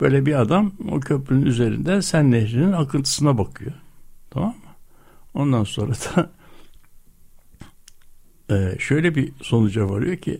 böyle 0.00 0.26
bir 0.26 0.40
adam 0.40 0.72
o 0.90 1.00
köprünün 1.00 1.46
üzerinde 1.46 2.02
Sen 2.02 2.30
Nehri'nin 2.30 2.72
akıntısına 2.72 3.38
bakıyor. 3.38 3.72
Tamam 4.30 4.48
mı? 4.48 4.70
Ondan 5.34 5.64
sonra 5.64 5.92
da 5.92 6.30
e, 8.50 8.78
şöyle 8.78 9.14
bir 9.14 9.32
sonuca 9.42 9.88
varıyor 9.88 10.16
ki 10.16 10.38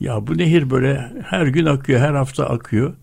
ya 0.00 0.26
bu 0.26 0.38
nehir 0.38 0.70
böyle 0.70 1.12
her 1.24 1.46
gün 1.46 1.66
akıyor, 1.66 2.00
her 2.00 2.14
hafta 2.14 2.46
akıyor 2.46 2.94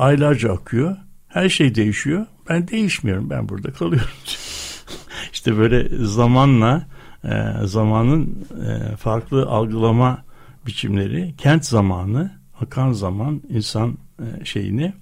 aylarca 0.00 0.52
akıyor. 0.52 0.96
Her 1.28 1.48
şey 1.48 1.74
değişiyor. 1.74 2.26
Ben 2.48 2.68
değişmiyorum. 2.68 3.30
Ben 3.30 3.48
burada 3.48 3.72
kalıyorum. 3.72 4.10
İşte 5.32 5.58
böyle 5.58 6.06
zamanla 6.06 6.86
e, 7.24 7.30
zamanın 7.64 8.46
e, 8.66 8.96
farklı 8.96 9.46
algılama 9.46 10.24
biçimleri, 10.66 11.34
kent 11.38 11.64
zamanı, 11.64 12.30
akan 12.60 12.92
zaman, 12.92 13.42
insan 13.48 13.98
e, 14.18 14.44
şeyini 14.44 14.92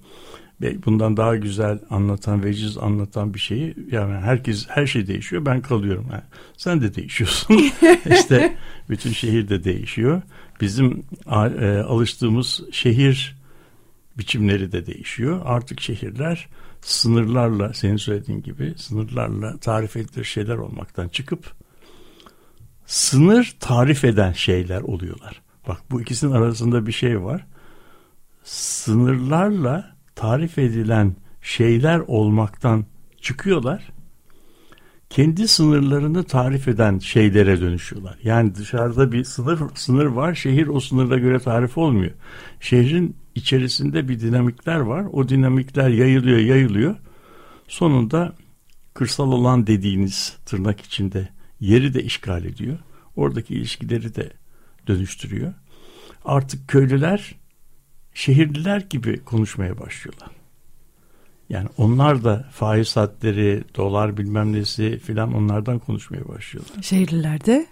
ve 0.61 0.85
bundan 0.85 1.17
daha 1.17 1.35
güzel 1.35 1.79
anlatan, 1.89 2.43
veciz 2.43 2.77
anlatan 2.77 3.33
bir 3.33 3.39
şeyi 3.39 3.75
yani 3.91 4.13
herkes 4.13 4.67
her 4.69 4.87
şey 4.87 5.07
değişiyor. 5.07 5.45
Ben 5.45 5.61
kalıyorum. 5.61 6.07
Yani 6.11 6.23
sen 6.57 6.81
de 6.81 6.95
değişiyorsun. 6.95 7.55
İşte 8.11 8.55
bütün 8.89 9.11
şehir 9.11 9.49
de 9.49 9.63
değişiyor. 9.63 10.21
Bizim 10.61 11.03
e, 11.27 11.77
alıştığımız 11.77 12.61
şehir 12.71 13.38
biçimleri 14.19 14.71
de 14.71 14.85
değişiyor. 14.85 15.41
Artık 15.45 15.81
şehirler 15.81 16.47
sınırlarla 16.81 17.73
senin 17.73 17.97
söylediğin 17.97 18.41
gibi 18.41 18.73
sınırlarla 18.77 19.57
tarif 19.57 19.97
edilir 19.97 20.23
şeyler 20.23 20.57
olmaktan 20.57 21.07
çıkıp 21.07 21.53
sınır 22.85 23.55
tarif 23.59 24.05
eden 24.05 24.31
şeyler 24.31 24.81
oluyorlar. 24.81 25.41
Bak 25.67 25.77
bu 25.91 26.01
ikisinin 26.01 26.31
arasında 26.31 26.87
bir 26.87 26.91
şey 26.91 27.21
var. 27.21 27.45
Sınırlarla 28.43 29.95
tarif 30.15 30.57
edilen 30.57 31.15
şeyler 31.41 31.99
olmaktan 31.99 32.85
çıkıyorlar. 33.21 33.91
Kendi 35.09 35.47
sınırlarını 35.47 36.23
tarif 36.23 36.67
eden 36.67 36.99
şeylere 36.99 37.61
dönüşüyorlar. 37.61 38.17
Yani 38.23 38.55
dışarıda 38.55 39.11
bir 39.11 39.23
sınır 39.23 39.59
sınır 39.75 40.05
var. 40.05 40.33
Şehir 40.33 40.67
o 40.67 40.79
sınırla 40.79 41.17
göre 41.17 41.39
tarif 41.39 41.77
olmuyor. 41.77 42.11
Şehrin 42.59 43.15
içerisinde 43.39 44.07
bir 44.09 44.19
dinamikler 44.19 44.79
var. 44.79 45.05
O 45.11 45.29
dinamikler 45.29 45.89
yayılıyor, 45.89 46.37
yayılıyor. 46.37 46.95
Sonunda 47.67 48.33
kırsal 48.93 49.31
olan 49.31 49.67
dediğiniz 49.67 50.37
tırnak 50.45 50.81
içinde 50.81 51.29
yeri 51.59 51.93
de 51.93 52.03
işgal 52.03 52.45
ediyor. 52.45 52.77
Oradaki 53.15 53.53
ilişkileri 53.53 54.15
de 54.15 54.31
dönüştürüyor. 54.87 55.53
Artık 56.25 56.67
köylüler 56.67 57.35
şehirliler 58.13 58.81
gibi 58.89 59.19
konuşmaya 59.23 59.79
başlıyorlar. 59.79 60.29
Yani 61.49 61.69
onlar 61.77 62.23
da 62.23 62.47
faiz 62.51 62.95
hatları, 62.95 63.63
dolar 63.75 64.17
bilmem 64.17 64.53
nesi 64.53 64.99
filan 64.99 65.33
onlardan 65.33 65.79
konuşmaya 65.79 66.27
başlıyorlar. 66.27 66.81
Şehirlilerde 66.81 67.67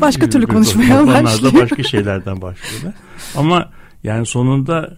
başka 0.00 0.30
türlü 0.30 0.46
konuşmaya 0.46 1.02
Onlar 1.02 1.24
başlıyor. 1.24 1.54
da 1.54 1.60
başka 1.60 1.82
şeylerden 1.82 2.42
başlıyorlar. 2.42 2.94
Ama 3.36 3.72
yani 4.04 4.26
sonunda 4.26 4.96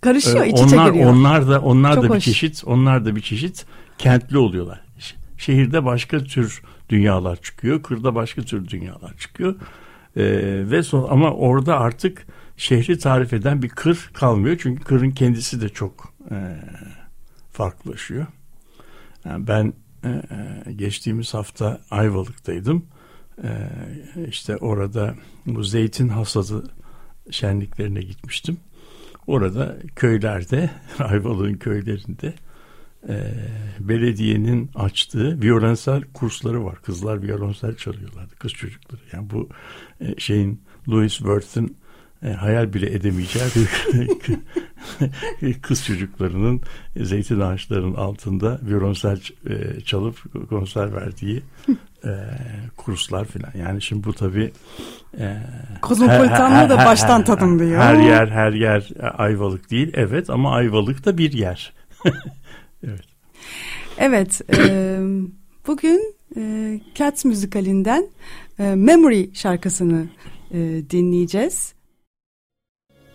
Karışıyor, 0.00 0.44
e, 0.44 0.48
iç 0.48 0.58
onlar, 0.58 0.88
giriyor. 0.88 1.10
onlar 1.10 1.48
da 1.48 1.60
onlar 1.60 1.94
Çok 1.94 2.04
da 2.04 2.08
bir 2.08 2.14
hoş. 2.14 2.24
çeşit, 2.24 2.62
onlar 2.66 3.04
da 3.04 3.16
bir 3.16 3.20
çeşit 3.20 3.66
kentli 3.98 4.38
oluyorlar. 4.38 4.80
Şehirde 5.38 5.84
başka 5.84 6.18
tür 6.18 6.62
dünyalar 6.88 7.36
çıkıyor, 7.36 7.82
kırda 7.82 8.14
başka 8.14 8.42
tür 8.42 8.68
dünyalar 8.68 9.16
çıkıyor. 9.16 9.54
Ee, 10.16 10.22
ve 10.70 10.82
son, 10.82 11.08
ama 11.10 11.30
orada 11.30 11.78
artık 11.78 12.26
şehri 12.56 12.98
tarif 12.98 13.32
eden 13.32 13.62
bir 13.62 13.68
kır 13.68 14.10
kalmıyor. 14.14 14.58
Çünkü 14.62 14.84
kırın 14.84 15.10
kendisi 15.10 15.60
de 15.60 15.68
çok 15.68 16.12
e, 16.30 16.56
farklılaşıyor. 17.52 18.26
Yani 19.24 19.46
ben 19.46 19.72
e, 20.04 20.08
e, 20.08 20.72
geçtiğimiz 20.72 21.34
hafta 21.34 21.80
Ayvalık'taydım. 21.90 22.86
E, 23.42 23.48
işte 24.28 24.56
orada 24.56 25.14
bu 25.46 25.64
zeytin 25.64 26.08
hasadı 26.08 26.70
şenliklerine 27.30 28.00
gitmiştim. 28.00 28.56
Orada 29.26 29.76
köylerde, 29.96 30.70
Ayvalık'ın 30.98 31.54
köylerinde 31.54 32.34
e, 33.08 33.34
belediyenin 33.80 34.70
açtığı 34.74 35.42
violensel 35.42 36.02
kursları 36.14 36.64
var. 36.64 36.82
Kızlar 36.82 37.22
violensel 37.22 37.76
çalıyorlardı, 37.76 38.34
kız 38.38 38.52
çocukları. 38.52 39.00
Yani 39.12 39.30
bu 39.30 39.48
e, 40.00 40.20
şeyin 40.20 40.60
Louis 40.88 41.16
Worth'ın 41.16 41.76
e, 42.22 42.28
hayal 42.28 42.72
bile 42.72 42.92
edemeyeceği 42.94 43.46
kız 45.62 45.84
çocuklarının 45.84 46.60
zeytin 46.96 47.40
ağaçlarının 47.40 47.94
altında 47.94 48.60
violensel 48.62 49.20
e, 49.48 49.80
çalıp 49.80 50.48
konser 50.48 50.94
verdiği 50.94 51.42
e, 52.06 52.14
kurslar 52.76 53.24
filan. 53.24 53.52
Yani 53.58 53.82
şimdi 53.82 54.04
bu 54.04 54.12
tabii 54.12 54.52
e, 55.18 55.36
Kozmopolitanlığı 55.82 56.70
da 56.70 56.76
baştan 56.76 57.24
tadım 57.24 57.58
diyor. 57.58 57.82
Her 57.82 57.96
yer 57.96 58.28
her 58.28 58.52
yer 58.52 58.90
Ayvalık 59.18 59.70
değil. 59.70 59.92
Evet 59.94 60.30
ama 60.30 60.54
Ayvalık 60.54 61.04
da 61.04 61.18
bir 61.18 61.32
yer. 61.32 61.72
evet. 62.86 63.04
Evet, 63.98 64.40
e, 64.58 64.98
bugün 65.66 66.14
e, 66.36 66.80
Cats 66.94 67.24
müzikalinden 67.24 68.06
e, 68.58 68.74
Memory 68.74 69.34
şarkısını 69.34 70.06
e, 70.50 70.58
dinleyeceğiz. 70.90 71.74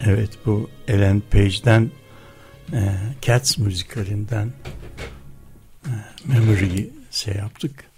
Evet 0.06 0.30
bu 0.46 0.70
Ellen 0.88 1.22
Page'den 1.32 1.90
e, 2.74 2.80
Cats 3.22 3.58
müzikalinden 3.58 4.52
e, 5.86 5.92
Memory'yi 6.26 6.94
şey 7.12 7.36
yaptık. 7.36 7.91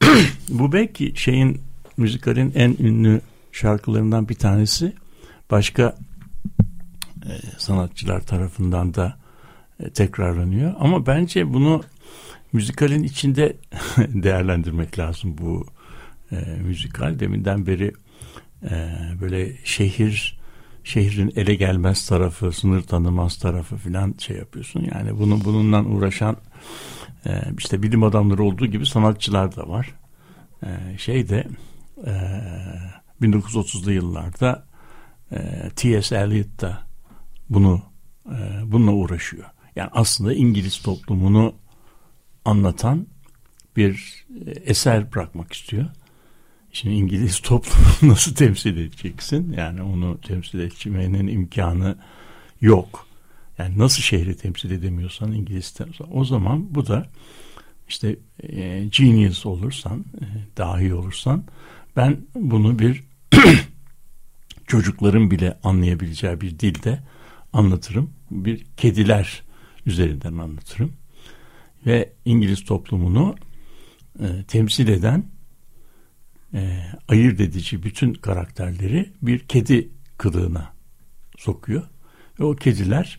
bu 0.48 0.72
belki 0.72 1.12
şeyin 1.16 1.60
müzikalin 1.96 2.52
en 2.54 2.76
ünlü 2.78 3.20
şarkılarından 3.52 4.28
bir 4.28 4.34
tanesi. 4.34 4.92
Başka 5.50 5.96
e, 7.24 7.32
sanatçılar 7.58 8.20
tarafından 8.20 8.94
da 8.94 9.18
e, 9.80 9.90
tekrarlanıyor. 9.90 10.74
Ama 10.78 11.06
bence 11.06 11.52
bunu 11.52 11.82
müzikalin 12.52 13.02
içinde 13.02 13.56
değerlendirmek 13.98 14.98
lazım 14.98 15.38
bu 15.38 15.66
e, 16.32 16.36
müzikal. 16.64 17.18
Deminden 17.18 17.66
beri 17.66 17.92
e, 18.70 18.90
böyle 19.20 19.56
şehir 19.64 20.38
şehrin 20.84 21.32
ele 21.36 21.54
gelmez 21.54 22.06
tarafı, 22.06 22.52
sınır 22.52 22.82
tanımaz 22.82 23.36
tarafı 23.36 23.76
filan 23.76 24.14
şey 24.18 24.36
yapıyorsun. 24.36 24.88
Yani 24.94 25.18
bunu 25.18 25.44
bununla 25.44 25.84
uğraşan 25.84 26.36
e, 27.26 27.42
işte 27.58 27.82
bilim 27.82 28.02
adamları 28.02 28.42
olduğu 28.42 28.66
gibi 28.66 28.86
sanatçılar 28.86 29.56
da 29.56 29.68
var. 29.68 29.94
E, 30.62 30.98
şeyde 30.98 31.46
e, 32.06 32.12
1930'lu 33.22 33.92
yıllarda 33.92 34.66
e, 35.32 35.70
T.S. 35.76 36.16
Eliot 36.16 36.60
da 36.60 36.78
bunu 37.50 37.82
e, 38.26 38.60
bununla 38.64 38.92
uğraşıyor. 38.92 39.44
Yani 39.76 39.90
aslında 39.92 40.34
İngiliz 40.34 40.82
toplumunu 40.82 41.54
anlatan 42.44 43.06
bir 43.76 44.24
e, 44.46 44.50
eser 44.50 45.12
bırakmak 45.12 45.52
istiyor. 45.52 45.86
Şimdi 46.72 46.94
İngiliz 46.94 47.40
toplumunu 47.42 48.12
nasıl 48.12 48.34
temsil 48.34 48.76
edeceksin? 48.76 49.52
Yani 49.52 49.82
onu 49.82 50.20
temsil 50.20 50.58
etmenin 50.58 51.26
imkanı 51.26 51.98
yok. 52.60 53.07
Yani 53.58 53.78
nasıl 53.78 54.02
şehri 54.02 54.36
temsil 54.36 54.70
edemiyorsan 54.70 55.32
İngiliz 55.32 55.70
temsil 55.70 56.04
O 56.10 56.24
zaman 56.24 56.74
bu 56.74 56.86
da 56.86 57.06
işte 57.88 58.16
e, 58.42 58.84
genius 58.84 59.46
olursan, 59.46 60.04
e, 60.20 60.24
dahi 60.56 60.94
olursan 60.94 61.44
ben 61.96 62.26
bunu 62.34 62.78
bir 62.78 63.04
çocukların 64.66 65.30
bile 65.30 65.58
anlayabileceği 65.62 66.40
bir 66.40 66.58
dilde 66.58 67.02
anlatırım. 67.52 68.10
Bir 68.30 68.64
kediler 68.76 69.42
üzerinden 69.86 70.38
anlatırım. 70.38 70.92
Ve 71.86 72.12
İngiliz 72.24 72.64
toplumunu 72.64 73.36
e, 74.20 74.44
temsil 74.48 74.88
eden 74.88 75.24
e, 76.54 76.82
ayırt 77.08 77.40
edici 77.40 77.82
bütün 77.82 78.14
karakterleri 78.14 79.12
bir 79.22 79.38
kedi 79.38 79.90
kılığına 80.18 80.72
sokuyor. 81.38 81.82
Ve 82.40 82.44
o 82.44 82.56
kediler 82.56 83.18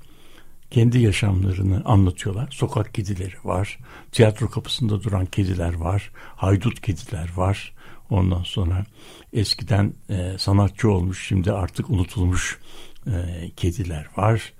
kendi 0.72 1.00
yaşamlarını 1.00 1.82
anlatıyorlar. 1.86 2.48
Sokak 2.52 2.94
kedileri 2.94 3.36
var. 3.44 3.78
Tiyatro 4.12 4.50
kapısında 4.50 5.04
duran 5.04 5.26
kediler 5.26 5.74
var. 5.74 6.12
Haydut 6.36 6.82
kediler 6.82 7.30
var. 7.36 7.74
Ondan 8.10 8.44
sonra 8.44 8.86
eskiden 9.34 9.94
e, 10.10 10.38
sanatçı 10.38 10.92
olmuş 10.92 11.28
şimdi 11.28 11.52
artık 11.52 11.90
unutulmuş 11.90 12.60
e, 13.08 13.50
kediler 13.56 14.08
var. 14.18 14.54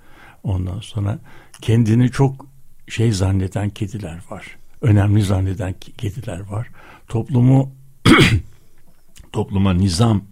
Ondan 0.44 0.80
sonra 0.80 1.20
kendini 1.62 2.12
çok 2.12 2.46
şey 2.88 3.12
zanneden 3.12 3.70
kediler 3.70 4.20
var. 4.30 4.58
Önemli 4.82 5.22
zanneden 5.22 5.76
kediler 5.98 6.40
var. 6.40 6.68
Toplumu 7.08 7.72
topluma 9.32 9.74
nizam 9.74 10.24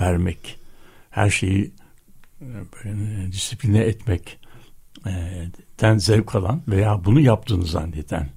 vermek, 0.00 0.58
her 1.10 1.30
şeyi 1.30 1.72
böyle 2.40 3.32
disipline 3.32 3.78
etmek 3.78 4.38
den 5.80 5.98
zevk 5.98 6.34
alan 6.34 6.62
veya 6.68 7.04
bunu 7.04 7.20
yaptığını 7.20 7.66
zanneden 7.66 8.28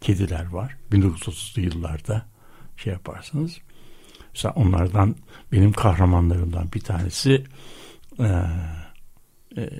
kediler 0.00 0.46
var. 0.48 0.76
1930'lu 0.92 1.62
yıllarda 1.62 2.26
şey 2.76 2.92
yaparsınız. 2.92 3.58
Mesela 4.34 4.54
onlardan 4.54 5.16
benim 5.52 5.72
kahramanlarımdan 5.72 6.72
bir 6.72 6.80
tanesi 6.80 7.44
e, 8.18 8.26
e, 9.56 9.70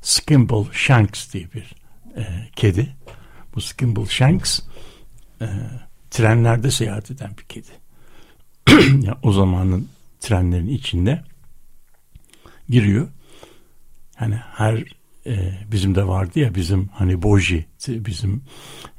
Skimble 0.00 0.72
Shanks 0.72 1.32
diye 1.32 1.52
bir 1.52 1.74
e, 2.16 2.48
kedi. 2.56 2.96
Bu 3.54 3.60
Skimble 3.60 4.06
Shanks 4.06 4.60
e, 5.40 5.46
trenlerde 6.10 6.70
seyahat 6.70 7.10
eden 7.10 7.30
bir 7.38 7.44
kedi. 7.44 7.68
yani 9.06 9.18
o 9.22 9.32
zamanın 9.32 9.88
trenlerin 10.20 10.68
içinde 10.68 11.24
giriyor. 12.68 13.08
Yani 14.20 14.34
her 14.34 14.84
bizim 15.72 15.94
de 15.94 16.06
vardı 16.06 16.38
ya 16.40 16.54
bizim 16.54 16.88
hani 16.88 17.22
Boji 17.22 17.66
bizim 17.88 18.42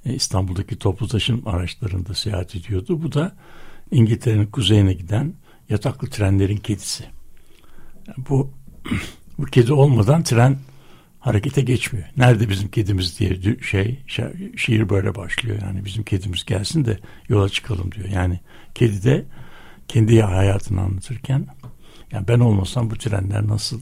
e, 0.05 0.13
İstanbul'daki 0.13 0.75
toplu 0.75 1.07
taşım 1.07 1.47
araçlarında 1.47 2.13
seyahat 2.13 2.55
ediyordu. 2.55 3.01
Bu 3.03 3.13
da 3.13 3.35
İngiltere'nin 3.91 4.45
kuzeyine 4.45 4.93
giden 4.93 5.33
yataklı 5.69 6.09
trenlerin 6.09 6.57
kedisi. 6.57 7.03
Bu 8.17 8.53
bu 9.37 9.45
kedi 9.45 9.73
olmadan 9.73 10.23
tren 10.23 10.57
harekete 11.19 11.61
geçmiyor. 11.61 12.07
Nerede 12.17 12.49
bizim 12.49 12.67
kedimiz 12.67 13.19
diye 13.19 13.57
şey 13.61 13.99
şiir 14.57 14.89
böyle 14.89 15.15
başlıyor. 15.15 15.59
Yani 15.61 15.85
bizim 15.85 16.03
kedimiz 16.03 16.45
gelsin 16.45 16.85
de 16.85 16.99
yola 17.29 17.49
çıkalım 17.49 17.91
diyor. 17.91 18.07
Yani 18.07 18.39
kedi 18.75 19.03
de 19.03 19.25
kendi 19.87 20.21
hayatını 20.21 20.81
anlatırken 20.81 21.47
yani 22.11 22.27
ben 22.27 22.39
olmasam 22.39 22.89
bu 22.89 22.95
trenler 22.95 23.47
nasıl 23.47 23.81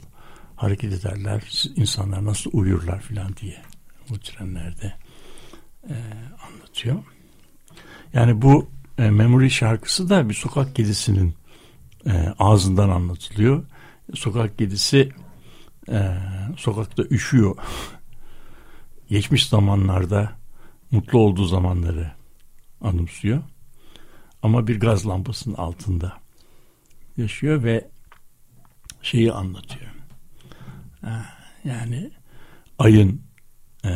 hareket 0.58 0.94
ederler, 0.94 1.64
insanlar 1.76 2.26
nasıl 2.26 2.52
uyurlar 2.54 3.02
filan 3.02 3.36
diye 3.38 3.62
bu 4.10 4.20
trenlerde 4.20 4.94
e, 5.90 5.96
anlatıyor. 6.48 7.04
Yani 8.14 8.42
bu 8.42 8.70
e, 8.98 9.10
Memory 9.10 9.50
şarkısı 9.50 10.10
da 10.10 10.30
bir 10.30 10.34
sokak 10.34 10.76
kedisinin 10.76 11.36
e, 12.06 12.34
ağzından 12.40 12.90
anlatılıyor. 12.90 13.66
Sokak 14.14 14.58
kedisi 14.58 15.10
e, 15.90 16.18
sokakta 16.58 17.04
üşüyor. 17.04 17.56
Geçmiş 19.10 19.48
zamanlarda 19.48 20.32
mutlu 20.92 21.20
olduğu 21.20 21.46
zamanları 21.46 22.12
anımsıyor. 22.82 23.44
Ama 24.42 24.68
bir 24.68 24.80
gaz 24.80 25.08
lambasının 25.08 25.56
altında 25.56 26.14
yaşıyor 27.18 27.64
ve 27.64 27.88
şeyi 29.02 29.32
anlatıyor. 29.32 29.97
Yani 31.64 32.12
ayın 32.80 33.22
e, 33.86 33.90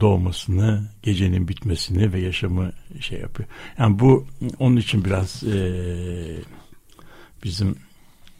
doğmasını, 0.00 0.88
gecenin 1.02 1.48
bitmesini 1.48 2.12
ve 2.12 2.20
yaşamı 2.20 2.72
şey 3.00 3.20
yapıyor. 3.20 3.48
Yani 3.78 3.98
bu 3.98 4.26
onun 4.58 4.76
için 4.76 5.04
biraz 5.04 5.44
e, 5.44 5.56
bizim 7.44 7.76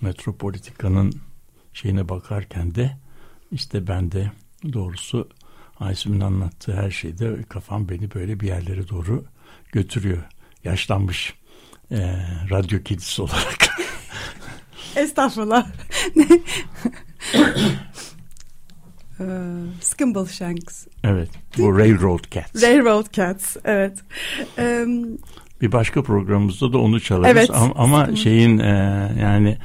metropolitikanın 0.00 1.12
şeyine 1.72 2.08
bakarken 2.08 2.74
de 2.74 2.96
işte 3.52 3.86
ben 3.86 4.12
de 4.12 4.32
doğrusu 4.72 5.28
Aysim'in 5.80 6.20
anlattığı 6.20 6.76
her 6.76 6.90
şeyde 6.90 7.42
kafam 7.42 7.88
beni 7.88 8.14
böyle 8.14 8.40
bir 8.40 8.46
yerlere 8.46 8.88
doğru 8.88 9.24
götürüyor. 9.72 10.22
Yaşlanmış 10.64 11.34
e, 11.90 11.98
radyo 12.50 12.82
kedisi 12.82 13.22
olarak. 13.22 13.76
Estağfurullah. 14.96 15.66
Ee, 19.20 19.24
Skimble 19.80 20.26
Shanks. 20.26 20.86
Evet. 21.04 21.28
Bu 21.58 21.78
Railroad 21.78 22.24
Cats. 22.30 22.62
Railroad 22.62 23.12
Cats. 23.12 23.56
Evet. 23.64 23.98
Ee, 24.58 24.86
bir 25.60 25.72
başka 25.72 26.02
programımızda 26.02 26.72
da 26.72 26.78
onu 26.78 27.00
çalarız. 27.00 27.30
Evet. 27.32 27.50
Ama, 27.50 27.72
ama 27.74 28.16
şeyin 28.16 28.58
e, 28.58 28.68
yani 29.20 29.58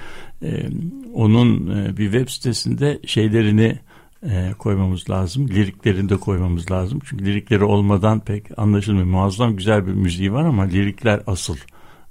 e, 0.44 0.70
onun 1.14 1.68
e, 1.68 1.98
bir 1.98 2.12
web 2.12 2.30
sitesinde 2.30 3.00
şeylerini 3.06 3.80
e, 4.24 4.52
koymamız 4.60 5.10
lazım. 5.10 5.48
Liriklerini 5.48 6.10
de 6.10 6.18
koymamız 6.18 6.72
lazım. 6.72 7.00
Çünkü 7.06 7.26
lirikleri 7.26 7.64
olmadan 7.64 8.20
pek 8.20 8.60
anlaşılmıyor. 8.60 9.08
Muazzam 9.08 9.56
güzel 9.56 9.88
bir 9.88 9.94
müziği 9.94 10.34
var 10.34 10.46
ama 10.46 10.64
lirikler 10.64 11.22
asıl 11.28 11.58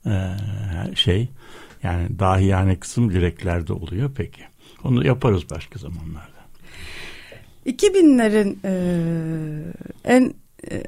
e, 0.07 0.13
şey. 0.95 1.29
Yani 1.83 2.19
dahi 2.19 2.45
yani 2.45 2.77
kısım 2.77 3.11
liriklerde 3.11 3.73
oluyor 3.73 4.11
peki. 4.17 4.43
Onu 4.85 5.07
yaparız 5.07 5.51
başka 5.51 5.79
zamanlarda. 5.79 6.38
2000'lerin 7.69 8.57
e, 8.65 8.73
en 10.05 10.35
e, 10.71 10.83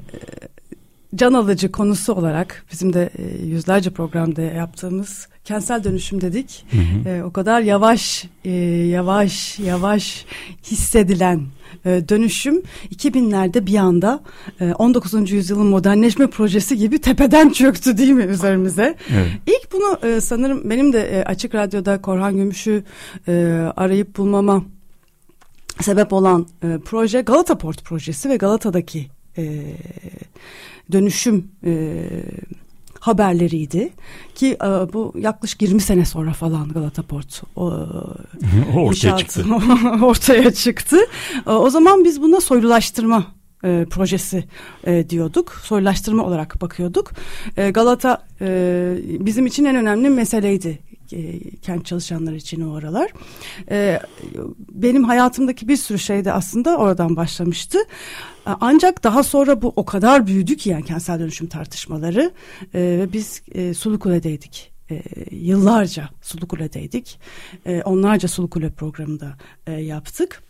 can 1.15 1.33
alıcı 1.33 1.71
konusu 1.71 2.13
olarak 2.13 2.65
bizim 2.71 2.93
de 2.93 3.09
e, 3.17 3.45
yüzlerce 3.45 3.89
programda 3.89 4.41
yaptığımız 4.41 5.27
kentsel 5.45 5.83
dönüşüm 5.83 6.21
dedik. 6.21 6.65
Hı 6.71 6.77
hı. 6.77 7.09
E, 7.09 7.23
o 7.23 7.31
kadar 7.31 7.61
yavaş 7.61 8.25
e, 8.45 8.51
yavaş 8.87 9.59
yavaş 9.59 10.25
hissedilen 10.63 11.41
e, 11.85 12.09
dönüşüm 12.09 12.61
2000'lerde 12.95 13.65
bir 13.65 13.75
anda 13.75 14.23
e, 14.59 14.73
19. 14.73 15.31
yüzyılın 15.31 15.67
modernleşme 15.67 16.27
projesi 16.27 16.77
gibi 16.77 16.99
tepeden 17.01 17.49
çöktü 17.49 17.97
değil 17.97 18.11
mi 18.11 18.23
üzerimize? 18.23 18.95
Evet. 19.13 19.31
İlk 19.47 19.71
bunu 19.71 20.09
e, 20.09 20.21
sanırım 20.21 20.69
benim 20.69 20.93
de 20.93 21.19
e, 21.19 21.23
Açık 21.23 21.55
Radyo'da 21.55 22.01
Korhan 22.01 22.35
Gümüş'ü 22.35 22.83
e, 23.27 23.33
arayıp 23.75 24.17
bulmama 24.17 24.63
sebep 25.79 26.13
olan 26.13 26.47
e, 26.63 26.77
proje 26.85 27.21
Galata 27.21 27.57
Port 27.57 27.83
projesi 27.85 28.29
ve 28.29 28.37
Galata'daki 28.37 29.07
e, 29.37 29.63
dönüşüm 30.91 31.51
e, 31.65 32.03
haberleriydi 32.99 33.89
ki 34.35 34.57
e, 34.63 34.67
bu 34.93 35.13
yaklaşık 35.17 35.61
20 35.61 35.81
sene 35.81 36.05
sonra 36.05 36.33
falan 36.33 36.69
Galata 36.69 37.03
Port 37.03 37.41
o, 37.55 37.65
ortaya 38.75 39.17
çıktı. 39.17 39.45
ortaya 40.01 40.51
çıktı. 40.53 40.97
E, 41.47 41.49
o 41.49 41.69
zaman 41.69 42.05
biz 42.05 42.21
buna 42.21 42.41
soylulaştırma 42.41 43.25
e, 43.63 43.85
projesi 43.89 44.43
e, 44.83 45.09
diyorduk. 45.09 45.61
Soylulaştırma 45.63 46.25
olarak 46.25 46.61
bakıyorduk. 46.61 47.11
E, 47.57 47.69
Galata 47.69 48.25
e, 48.41 48.95
bizim 49.19 49.45
için 49.45 49.65
en 49.65 49.75
önemli 49.75 50.09
meseleydi 50.09 50.79
kent 51.61 51.85
çalışanlar 51.85 52.33
için 52.33 52.61
o 52.61 52.75
aralar. 52.75 53.11
E, 53.71 53.99
benim 54.69 55.03
hayatımdaki 55.03 55.67
bir 55.67 55.77
sürü 55.77 55.99
şey 55.99 56.25
de 56.25 56.31
aslında 56.31 56.77
oradan 56.77 57.15
başlamıştı. 57.15 57.77
E, 58.47 58.51
ancak 58.61 59.03
daha 59.03 59.23
sonra 59.23 59.61
bu 59.61 59.73
o 59.75 59.85
kadar 59.85 60.27
büyüdü 60.27 60.57
ki 60.57 60.69
yani 60.69 60.85
kentsel 60.85 61.19
dönüşüm 61.19 61.47
tartışmaları 61.47 62.31
e, 62.73 62.79
ve 62.79 63.13
biz 63.13 63.41
e, 63.51 63.73
Sulukule'deydik. 63.73 64.71
E, 64.91 65.03
yıllarca 65.31 66.09
Sulukule'deydik. 66.21 67.19
E, 67.65 67.81
onlarca 67.81 68.27
Sulukule 68.27 68.69
programında 68.69 69.37
e, 69.67 69.71
yaptık. 69.71 70.43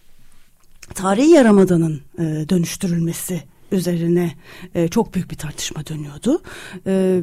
Tarihi 0.93 1.30
Yarımada'nın 1.30 2.01
e, 2.20 2.49
dönüştürülmesi 2.49 3.43
üzerine 3.72 4.36
e, 4.76 4.88
çok 4.88 5.14
büyük 5.14 5.32
bir 5.32 5.36
tartışma 5.36 5.86
dönüyordu. 5.86 6.41
E, 6.88 7.22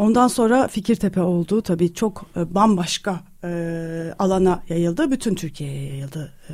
Ondan 0.00 0.28
sonra 0.28 0.68
Fikirtepe 0.68 1.22
oldu. 1.22 1.62
Tabii 1.62 1.94
çok 1.94 2.26
e, 2.36 2.54
bambaşka 2.54 3.20
e, 3.44 3.50
alana 4.18 4.62
yayıldı. 4.68 5.10
Bütün 5.10 5.34
Türkiye'ye 5.34 5.84
yayıldı. 5.84 6.32
E, 6.48 6.52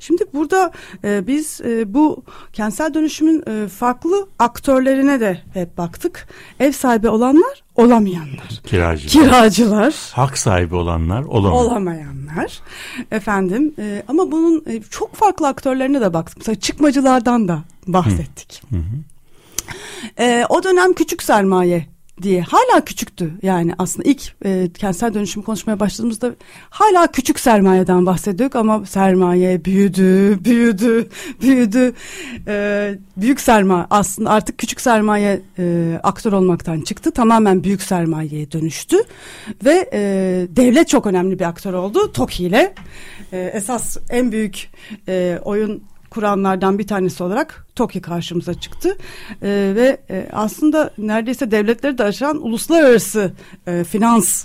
şimdi 0.00 0.24
burada 0.34 0.72
e, 1.04 1.26
biz 1.26 1.60
e, 1.60 1.94
bu 1.94 2.24
kentsel 2.52 2.94
dönüşümün 2.94 3.44
e, 3.46 3.68
farklı 3.68 4.28
aktörlerine 4.38 5.20
de 5.20 5.40
hep 5.54 5.78
baktık. 5.78 6.28
Ev 6.60 6.72
sahibi 6.72 7.08
olanlar, 7.08 7.62
olamayanlar. 7.76 8.60
Kiracılar. 8.66 9.24
Kiracılar. 9.24 9.94
Hak 10.12 10.38
sahibi 10.38 10.74
olanlar, 10.74 11.22
olamayanlar. 11.22 11.66
Olamayanlar. 11.66 12.60
Efendim 13.10 13.74
e, 13.78 14.02
ama 14.08 14.32
bunun 14.32 14.64
e, 14.66 14.82
çok 14.82 15.14
farklı 15.14 15.48
aktörlerine 15.48 16.00
de 16.00 16.14
baktık. 16.14 16.38
Mesela 16.38 16.54
çıkmacılardan 16.60 17.48
da 17.48 17.62
bahsettik. 17.86 18.62
Hı 18.70 18.76
hı. 18.76 18.96
E, 20.18 20.46
o 20.48 20.64
dönem 20.64 20.92
küçük 20.92 21.22
sermaye 21.22 21.92
diye 22.22 22.42
hala 22.42 22.84
küçüktü. 22.84 23.30
Yani 23.42 23.74
aslında 23.78 24.08
ilk 24.08 24.34
e, 24.44 24.68
kentsel 24.78 25.14
dönüşüm 25.14 25.42
konuşmaya 25.42 25.80
başladığımızda 25.80 26.34
hala 26.70 27.06
küçük 27.06 27.40
sermayeden 27.40 28.06
bahsediyorduk 28.06 28.56
ama 28.56 28.86
sermaye 28.86 29.64
büyüdü 29.64 30.38
büyüdü 30.44 31.08
büyüdü. 31.42 31.92
E, 32.46 32.94
büyük 33.16 33.40
sermaye 33.40 33.86
aslında 33.90 34.30
artık 34.30 34.58
küçük 34.58 34.80
sermaye 34.80 35.40
e, 35.58 35.98
aktör 36.02 36.32
olmaktan 36.32 36.80
çıktı. 36.80 37.10
Tamamen 37.10 37.64
büyük 37.64 37.82
sermayeye 37.82 38.52
dönüştü 38.52 38.96
ve 39.64 39.90
e, 39.92 40.00
devlet 40.56 40.88
çok 40.88 41.06
önemli 41.06 41.38
bir 41.38 41.44
aktör 41.44 41.72
oldu. 41.72 42.12
TOKİ 42.12 42.44
ile. 42.44 42.74
E, 43.32 43.38
esas 43.54 43.96
en 44.10 44.32
büyük 44.32 44.70
e, 45.08 45.38
oyun 45.44 45.82
kuranlardan 46.12 46.78
bir 46.78 46.86
tanesi 46.86 47.22
olarak 47.22 47.66
TOKİ 47.74 48.00
karşımıza 48.00 48.54
çıktı 48.54 48.98
e, 49.42 49.72
ve 49.76 50.00
e, 50.10 50.28
aslında 50.32 50.90
neredeyse 50.98 51.50
devletleri 51.50 51.98
de 51.98 52.04
aşan 52.04 52.46
uluslararası 52.46 53.32
e, 53.66 53.84
finans 53.84 54.44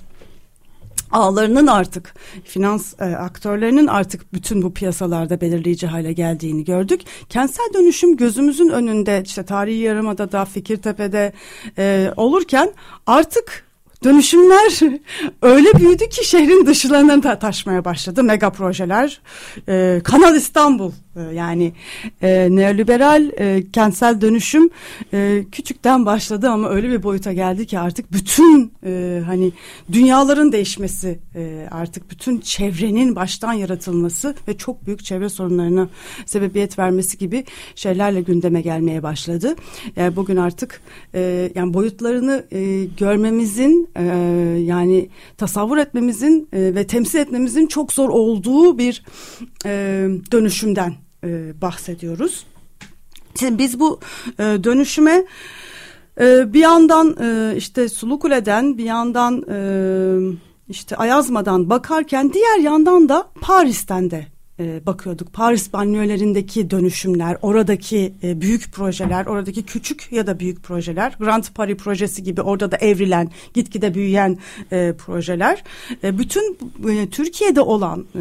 ağlarının 1.12 1.68
artık 1.68 2.16
finans 2.44 2.94
e, 3.02 3.04
aktörlerinin 3.04 3.88
artık 3.88 4.34
bütün 4.34 4.62
bu 4.62 4.74
piyasalarda 4.74 5.42
belirleyici 5.42 5.88
hale 5.88 6.14
geldiğini 6.14 6.64
gördük. 6.66 7.02
Kentsel 7.30 7.74
dönüşüm 7.74 8.18
gözümüzün 8.18 8.70
önünde 8.70 9.24
işte 9.26 9.44
tarihi 9.44 9.80
yarımadada 9.80 10.46
Fikirtepe'de 10.46 11.34
e, 11.78 12.14
olurken 12.18 12.74
artık 13.06 13.68
dönüşümler 14.04 14.80
öyle 15.42 15.74
büyüdü 15.74 16.10
ki 16.10 16.28
şehrin 16.28 16.66
dışlarına 16.66 17.22
ta 17.22 17.40
taşmaya 17.40 17.86
başladı. 17.86 18.24
Mega 18.24 18.50
projeler, 18.50 19.22
e, 19.70 20.02
Kanal 20.04 20.36
İstanbul 20.36 20.92
yani 21.22 21.74
e, 22.22 22.48
neoliberal 22.52 23.32
e, 23.38 23.64
kentsel 23.74 24.22
dönüşüm 24.22 24.70
e, 25.14 25.46
küçükten 25.52 26.06
başladı 26.06 26.50
ama 26.50 26.70
öyle 26.70 26.90
bir 26.90 27.04
boyuta 27.04 27.34
geldi 27.34 27.66
ki 27.66 27.80
artık 27.80 28.14
bütün 28.14 28.72
e, 28.86 29.22
hani 29.26 29.52
dünyaların 29.92 30.52
değişmesi 30.52 31.20
e, 31.36 31.68
artık 31.72 32.12
bütün 32.12 32.40
çevrenin 32.40 33.16
baştan 33.16 33.54
yaratılması 33.54 34.36
ve 34.48 34.58
çok 34.58 34.86
büyük 34.88 35.06
çevre 35.06 35.30
sorunlarına 35.30 35.90
sebebiyet 36.26 36.80
vermesi 36.80 37.18
gibi 37.18 37.46
şeylerle 37.76 38.22
gündeme 38.22 38.62
gelmeye 38.62 39.04
başladı. 39.04 39.56
Yani 39.96 40.16
bugün 40.16 40.36
artık 40.36 40.82
e, 41.16 41.52
yani 41.56 41.74
boyutlarını 41.74 42.46
e, 42.52 42.86
görmemizin 42.98 43.90
e, 43.96 44.04
yani 44.66 45.10
tasavvur 45.38 45.78
etmemizin 45.78 46.50
e, 46.54 46.76
ve 46.76 46.88
temsil 46.88 47.20
etmemizin 47.20 47.68
çok 47.68 47.94
zor 47.94 48.10
olduğu 48.10 48.78
bir 48.78 49.04
e, 49.66 49.72
dönüşümden 50.32 51.07
e, 51.24 51.62
bahsediyoruz. 51.62 52.46
Şimdi 53.40 53.58
biz 53.58 53.80
bu 53.80 54.00
e, 54.40 54.44
dönüşüme 54.44 55.26
e, 56.20 56.54
bir 56.54 56.60
yandan 56.60 57.18
e, 57.22 57.56
işte 57.58 57.90
Sulukule'den 57.90 58.78
bir 58.78 58.84
yandan 58.84 59.44
e, 59.50 59.60
işte 60.70 60.96
Ayazma'dan 60.96 61.70
bakarken 61.70 62.34
diğer 62.34 62.60
yandan 62.60 63.10
da 63.10 63.30
Paris'ten 63.42 64.12
de 64.12 64.37
e, 64.60 64.86
bakıyorduk. 64.86 65.34
Paris 65.34 65.74
banyolarındaki 65.74 66.70
dönüşümler, 66.70 67.38
oradaki 67.42 68.14
e, 68.24 68.42
büyük 68.42 68.72
projeler, 68.72 69.26
oradaki 69.26 69.64
küçük 69.64 70.08
ya 70.12 70.28
da 70.28 70.40
büyük 70.40 70.64
projeler, 70.64 71.16
Grand 71.20 71.44
Paris 71.56 71.78
projesi 71.78 72.24
gibi 72.24 72.42
orada 72.42 72.72
da 72.72 72.78
evrilen, 72.78 73.30
gitgide 73.54 73.94
büyüyen 73.94 74.38
e, 74.72 74.94
projeler. 74.98 75.64
E, 76.04 76.18
bütün 76.18 76.58
e, 76.90 77.10
Türkiye'de 77.10 77.62
olan 77.62 78.06
e, 78.16 78.20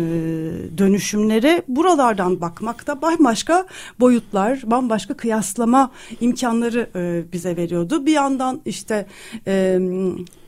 dönüşümlere 0.79 1.63
buralardan 1.69 2.41
bakmakta 2.41 3.03
bambaşka 3.03 3.67
boyutlar, 4.01 4.63
bambaşka 4.65 5.15
kıyaslama 5.15 5.91
imkanları 6.21 6.91
e, 6.97 7.33
bize 7.33 7.57
veriyordu. 7.57 8.07
Bir 8.07 8.13
yandan 8.13 8.61
işte 8.65 9.07
e, 9.47 9.79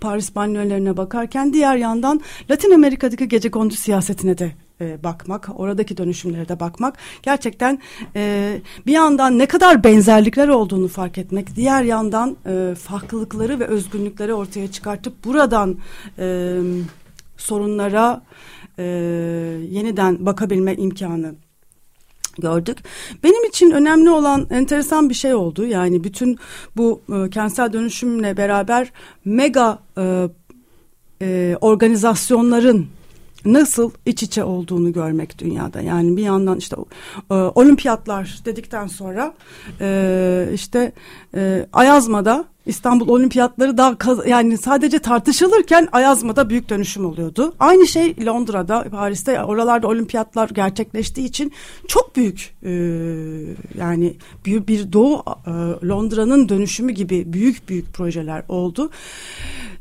Paris 0.00 0.34
banyolarına 0.34 0.96
bakarken 0.96 1.52
diğer 1.52 1.76
yandan 1.76 2.20
Latin 2.50 2.70
Amerika'daki 2.70 3.28
gece 3.28 3.50
kondu 3.50 3.74
siyasetine 3.74 4.38
de 4.38 4.67
e, 4.80 5.02
bakmak, 5.04 5.48
oradaki 5.56 5.96
dönüşümlere 5.96 6.48
de 6.48 6.60
bakmak 6.60 6.98
gerçekten 7.22 7.78
e, 8.16 8.60
bir 8.86 8.92
yandan 8.92 9.38
ne 9.38 9.46
kadar 9.46 9.84
benzerlikler 9.84 10.48
olduğunu 10.48 10.88
fark 10.88 11.18
etmek, 11.18 11.56
diğer 11.56 11.82
yandan 11.82 12.36
e, 12.46 12.74
farklılıkları 12.74 13.60
ve 13.60 13.66
özgünlükleri 13.66 14.34
ortaya 14.34 14.70
çıkartıp 14.70 15.24
buradan 15.24 15.78
e, 16.18 16.58
sorunlara 17.36 18.22
e, 18.78 18.82
yeniden 19.70 20.26
bakabilme 20.26 20.74
imkanı 20.74 21.34
gördük. 22.38 22.78
Benim 23.22 23.44
için 23.44 23.70
önemli 23.70 24.10
olan 24.10 24.46
enteresan 24.50 25.08
bir 25.08 25.14
şey 25.14 25.34
oldu. 25.34 25.66
Yani 25.66 26.04
bütün 26.04 26.38
bu 26.76 27.00
e, 27.12 27.30
kentsel 27.30 27.72
dönüşümle 27.72 28.36
beraber 28.36 28.92
mega 29.24 29.78
e, 29.98 30.28
e, 31.22 31.56
organizasyonların 31.60 32.86
nasıl 33.52 33.90
iç 34.06 34.22
içe 34.22 34.44
olduğunu 34.44 34.92
görmek 34.92 35.38
dünyada. 35.38 35.80
Yani 35.80 36.16
bir 36.16 36.22
yandan 36.22 36.58
işte 36.58 36.76
e, 37.30 37.34
olimpiyatlar 37.34 38.38
dedikten 38.44 38.86
sonra 38.86 39.34
e, 39.80 40.48
işte 40.54 40.92
e, 41.34 41.66
Ayazma'da 41.72 42.44
İstanbul 42.68 43.08
Olimpiyatları 43.08 43.78
da 43.78 43.96
yani 44.26 44.58
sadece 44.58 44.98
tartışılırken 44.98 45.88
Ayazma'da 45.92 46.50
büyük 46.50 46.68
dönüşüm 46.68 47.04
oluyordu. 47.04 47.54
Aynı 47.60 47.86
şey 47.86 48.26
Londra'da, 48.26 48.84
Paris'te 48.90 49.44
oralarda 49.44 49.88
olimpiyatlar 49.88 50.48
gerçekleştiği 50.48 51.26
için 51.26 51.52
çok 51.88 52.16
büyük 52.16 52.54
e, 52.62 52.70
yani 53.78 54.16
büyük 54.44 54.68
bir 54.68 54.92
Doğu 54.92 55.24
e, 55.46 55.50
Londra'nın 55.86 56.48
dönüşümü 56.48 56.92
gibi 56.92 57.32
büyük 57.32 57.68
büyük 57.68 57.94
projeler 57.94 58.42
oldu. 58.48 58.90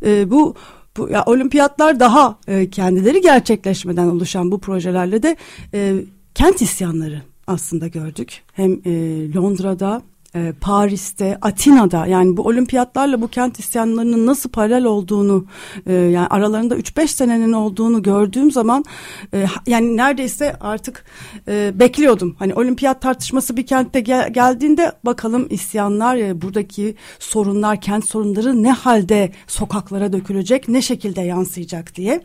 E, 0.05 0.32
bu 0.32 0.55
bu 0.98 1.10
ya 1.10 1.24
olimpiyatlar 1.26 2.00
daha 2.00 2.39
e, 2.48 2.70
kendileri 2.70 3.22
gerçekleşmeden 3.22 4.08
oluşan 4.08 4.52
bu 4.52 4.60
projelerle 4.60 5.24
de 5.24 5.38
e, 5.74 5.95
kent 6.36 6.62
isyanları 6.62 7.22
aslında 7.48 7.88
gördük. 7.88 8.41
Hem 8.54 8.72
e, 8.72 9.34
Londra'da 9.34 10.02
e, 10.38 10.54
Paris'te, 10.62 11.38
Atina'da 11.42 12.06
yani 12.06 12.38
bu 12.38 12.42
olimpiyatlarla 12.42 13.22
bu 13.22 13.28
kent 13.28 13.60
isyanlarının 13.60 14.26
nasıl 14.26 14.50
paralel 14.50 14.84
olduğunu 14.84 15.46
e, 15.86 15.94
yani 15.94 16.28
aralarında 16.28 16.76
3-5 16.78 17.08
senenin 17.08 17.54
olduğunu 17.54 18.04
gördüğüm 18.04 18.52
zaman 18.52 18.86
e, 19.34 19.46
yani 19.68 19.98
neredeyse 19.98 20.56
artık 20.60 21.06
e, 21.48 21.72
bekliyordum. 21.80 22.36
Hani 22.40 22.54
olimpiyat 22.54 23.02
tartışması 23.02 23.58
bir 23.58 23.66
kentte 23.66 24.00
gel, 24.00 24.34
geldiğinde 24.34 24.92
bakalım 25.06 25.48
isyanlar 25.50 26.18
e, 26.18 26.42
buradaki 26.42 26.96
sorunlar, 27.20 27.82
kent 27.82 28.06
sorunları 28.06 28.64
ne 28.64 28.72
halde 28.72 29.32
sokaklara 29.48 30.14
dökülecek, 30.14 30.68
ne 30.68 30.82
şekilde 30.82 31.22
yansıyacak 31.22 31.96
diye. 31.96 32.22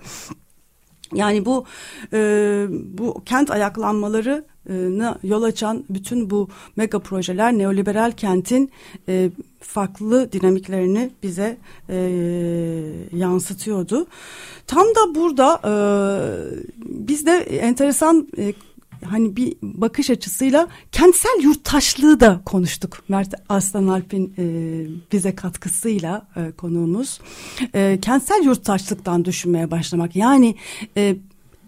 Yani 1.15 1.45
bu 1.45 1.65
e, 2.13 2.19
bu 2.71 3.23
kent 3.25 3.51
ayaklanmaları 3.51 4.45
yol 5.23 5.43
açan 5.43 5.85
bütün 5.91 6.31
bu 6.31 6.49
mega 6.77 6.99
projeler 6.99 7.53
neoliberal 7.59 8.13
kentin 8.13 8.71
e, 9.09 9.31
farklı 9.61 10.33
dinamiklerini 10.33 11.11
bize 11.23 11.57
e, 11.89 11.97
yansıtıyordu. 13.13 14.07
Tam 14.67 14.87
da 14.87 15.15
burada 15.15 15.61
e, 15.65 15.73
biz 16.79 17.27
de 17.27 17.33
enteresan 17.41 18.29
e, 18.39 18.53
hani 19.05 19.37
bir 19.37 19.57
bakış 19.63 20.11
açısıyla 20.11 20.69
kentsel 20.93 21.43
yurttaşlığı 21.43 22.21
da 22.21 22.41
konuştuk. 22.45 23.03
Mert 23.09 23.35
Aslan 23.49 23.87
Alp'in 23.87 24.35
e, 24.39 24.45
bize 25.13 25.35
katkısıyla 25.35 26.29
e, 26.37 26.53
konuğumuz. 26.53 27.21
E, 27.75 27.99
kentsel 28.03 28.45
yurttaşlıktan 28.45 29.25
düşünmeye 29.25 29.71
başlamak. 29.71 30.17
Yani 30.17 30.57
e, 30.97 31.17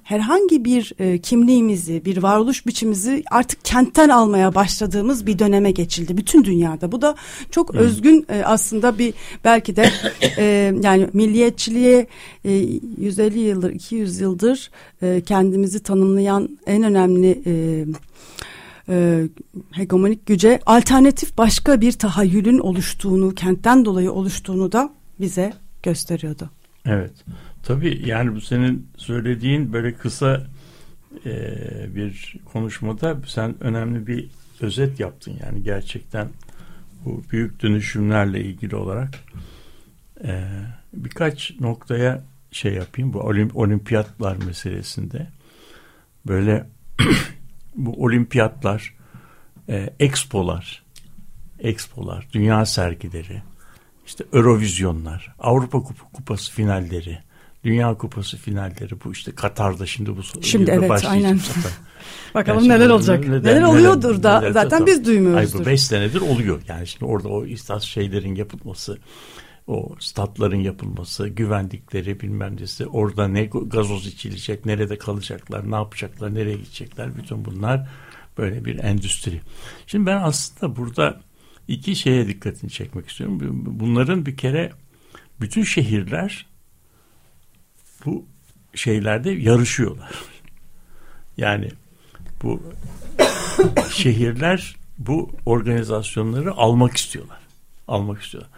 herhangi 0.04 0.64
bir 0.64 0.92
e, 0.98 1.18
kimliğimizi, 1.18 2.04
bir 2.04 2.22
varoluş 2.22 2.66
biçimimizi 2.66 3.24
artık 3.30 3.64
kentten 3.64 4.08
almaya 4.08 4.54
başladığımız 4.54 5.26
bir 5.26 5.38
döneme 5.38 5.70
geçildi 5.70 6.16
bütün 6.16 6.44
dünyada. 6.44 6.92
Bu 6.92 7.02
da 7.02 7.14
çok 7.50 7.72
hmm. 7.72 7.80
özgün 7.80 8.26
e, 8.28 8.42
aslında 8.44 8.98
bir 8.98 9.14
belki 9.44 9.76
de 9.76 9.90
e, 10.38 10.74
yani 10.82 11.08
milliyetçiliğe 11.12 12.06
e, 12.44 12.50
150 12.98 13.38
yıldır, 13.38 13.70
200 13.70 14.20
yıldır 14.20 14.70
e, 15.02 15.20
kendimizi 15.20 15.82
tanımlayan 15.82 16.58
en 16.66 16.82
önemli 16.82 17.42
e, 17.46 17.84
e, 18.88 19.28
hegemonik 19.70 20.26
güce 20.26 20.60
alternatif 20.66 21.38
başka 21.38 21.80
bir 21.80 21.92
tahayyülün 21.92 22.58
oluştuğunu, 22.58 23.34
kentten 23.34 23.84
dolayı 23.84 24.12
oluştuğunu 24.12 24.72
da 24.72 24.90
bize 25.20 25.52
gösteriyordu. 25.82 26.50
Evet. 26.86 27.12
Tabii 27.62 28.02
yani 28.06 28.34
bu 28.34 28.40
senin 28.40 28.88
söylediğin 28.96 29.72
böyle 29.72 29.94
kısa 29.94 30.46
e, 31.26 31.34
bir 31.94 32.36
konuşmada 32.44 33.16
sen 33.26 33.64
önemli 33.64 34.06
bir 34.06 34.30
özet 34.60 35.00
yaptın 35.00 35.38
yani 35.44 35.62
gerçekten 35.62 36.28
bu 37.04 37.22
büyük 37.32 37.62
dönüşümlerle 37.62 38.40
ilgili 38.40 38.76
olarak 38.76 39.14
e, 40.24 40.44
birkaç 40.92 41.60
noktaya 41.60 42.24
şey 42.50 42.74
yapayım 42.74 43.12
bu 43.12 43.20
olimp 43.20 43.56
olimpiyatlar 43.56 44.36
meselesinde 44.36 45.28
böyle 46.26 46.66
bu 47.76 48.04
olimpiyatlar 48.04 48.94
e, 49.68 49.90
expolar 50.00 50.82
expolar 51.58 52.28
dünya 52.32 52.66
sergileri 52.66 53.42
işte 54.06 54.24
Eurovizyonlar 54.32 55.34
Avrupa 55.38 55.82
Kupası 56.12 56.52
finalleri 56.52 57.18
Dünya 57.64 57.94
Kupası 57.94 58.36
finalleri 58.36 59.04
bu 59.04 59.12
işte 59.12 59.34
Katar'da 59.34 59.86
şimdi 59.86 60.16
bu 60.16 60.42
Şimdi 60.42 60.70
evet 60.70 61.04
aynen. 61.04 61.40
Bakalım 62.34 62.68
neler 62.68 62.90
olacak. 62.90 63.28
Neler, 63.28 63.42
neler 63.44 63.62
oluyordur 63.62 64.10
neler, 64.10 64.22
da 64.22 64.40
neler, 64.40 64.52
zaten 64.52 64.78
tabii. 64.78 64.90
biz 64.90 65.04
duymuyoruzdur. 65.04 65.58
Ay 65.58 65.64
bu 65.64 65.70
beş 65.70 65.82
senedir 65.82 66.20
oluyor. 66.20 66.62
Yani 66.68 66.86
şimdi 66.86 67.04
orada 67.04 67.28
o 67.28 67.44
istas 67.44 67.82
şeylerin 67.82 68.34
yapılması, 68.34 68.98
o 69.66 69.94
statların 70.00 70.60
yapılması, 70.60 71.28
güvendikleri 71.28 72.20
bilmem 72.20 72.56
nesi, 72.56 72.86
orada 72.86 73.28
ne 73.28 73.44
gazoz 73.44 74.06
içilecek, 74.06 74.66
nerede 74.66 74.98
kalacaklar, 74.98 75.70
ne 75.70 75.74
yapacaklar, 75.74 76.34
nereye 76.34 76.56
gidecekler 76.56 77.16
bütün 77.16 77.44
bunlar 77.44 77.88
böyle 78.38 78.64
bir 78.64 78.78
endüstri. 78.78 79.40
Şimdi 79.86 80.06
ben 80.06 80.22
aslında 80.22 80.76
burada 80.76 81.20
iki 81.68 81.96
şeye 81.96 82.28
dikkatini 82.28 82.70
çekmek 82.70 83.08
istiyorum. 83.08 83.62
Bunların 83.66 84.26
bir 84.26 84.36
kere 84.36 84.72
bütün 85.40 85.62
şehirler 85.62 86.46
bu 88.04 88.26
şeylerde 88.74 89.30
yarışıyorlar. 89.30 90.10
Yani 91.36 91.68
bu 92.42 92.62
şehirler 93.90 94.76
bu 94.98 95.30
organizasyonları 95.46 96.52
almak 96.52 96.96
istiyorlar. 96.96 97.38
Almak 97.88 98.22
istiyorlar. 98.22 98.50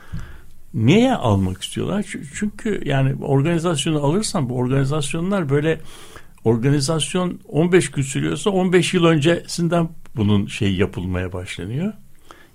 Niye 0.75 1.15
almak 1.15 1.63
istiyorlar? 1.63 2.07
Çünkü 2.35 2.83
yani 2.85 3.15
organizasyonu 3.25 4.05
alırsan 4.05 4.49
bu 4.49 4.57
organizasyonlar 4.57 5.49
böyle 5.49 5.81
organizasyon 6.45 7.41
15 7.49 7.91
gün 7.91 8.03
sürüyorsa 8.03 8.51
15 8.51 8.95
yıl 8.95 9.05
öncesinden 9.05 9.89
bunun 10.17 10.47
şey 10.47 10.75
yapılmaya 10.75 11.33
başlanıyor. 11.33 11.93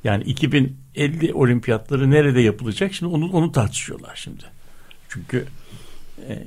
Yani 0.04 0.24
2050 0.24 1.34
olimpiyatları 1.34 2.12
nerede 2.12 2.42
yapılacak? 2.42 2.94
Şimdi 2.94 3.16
onu 3.16 3.32
onu 3.32 3.52
tartışıyorlar 3.52 4.16
şimdi. 4.16 4.44
Çünkü 5.10 5.46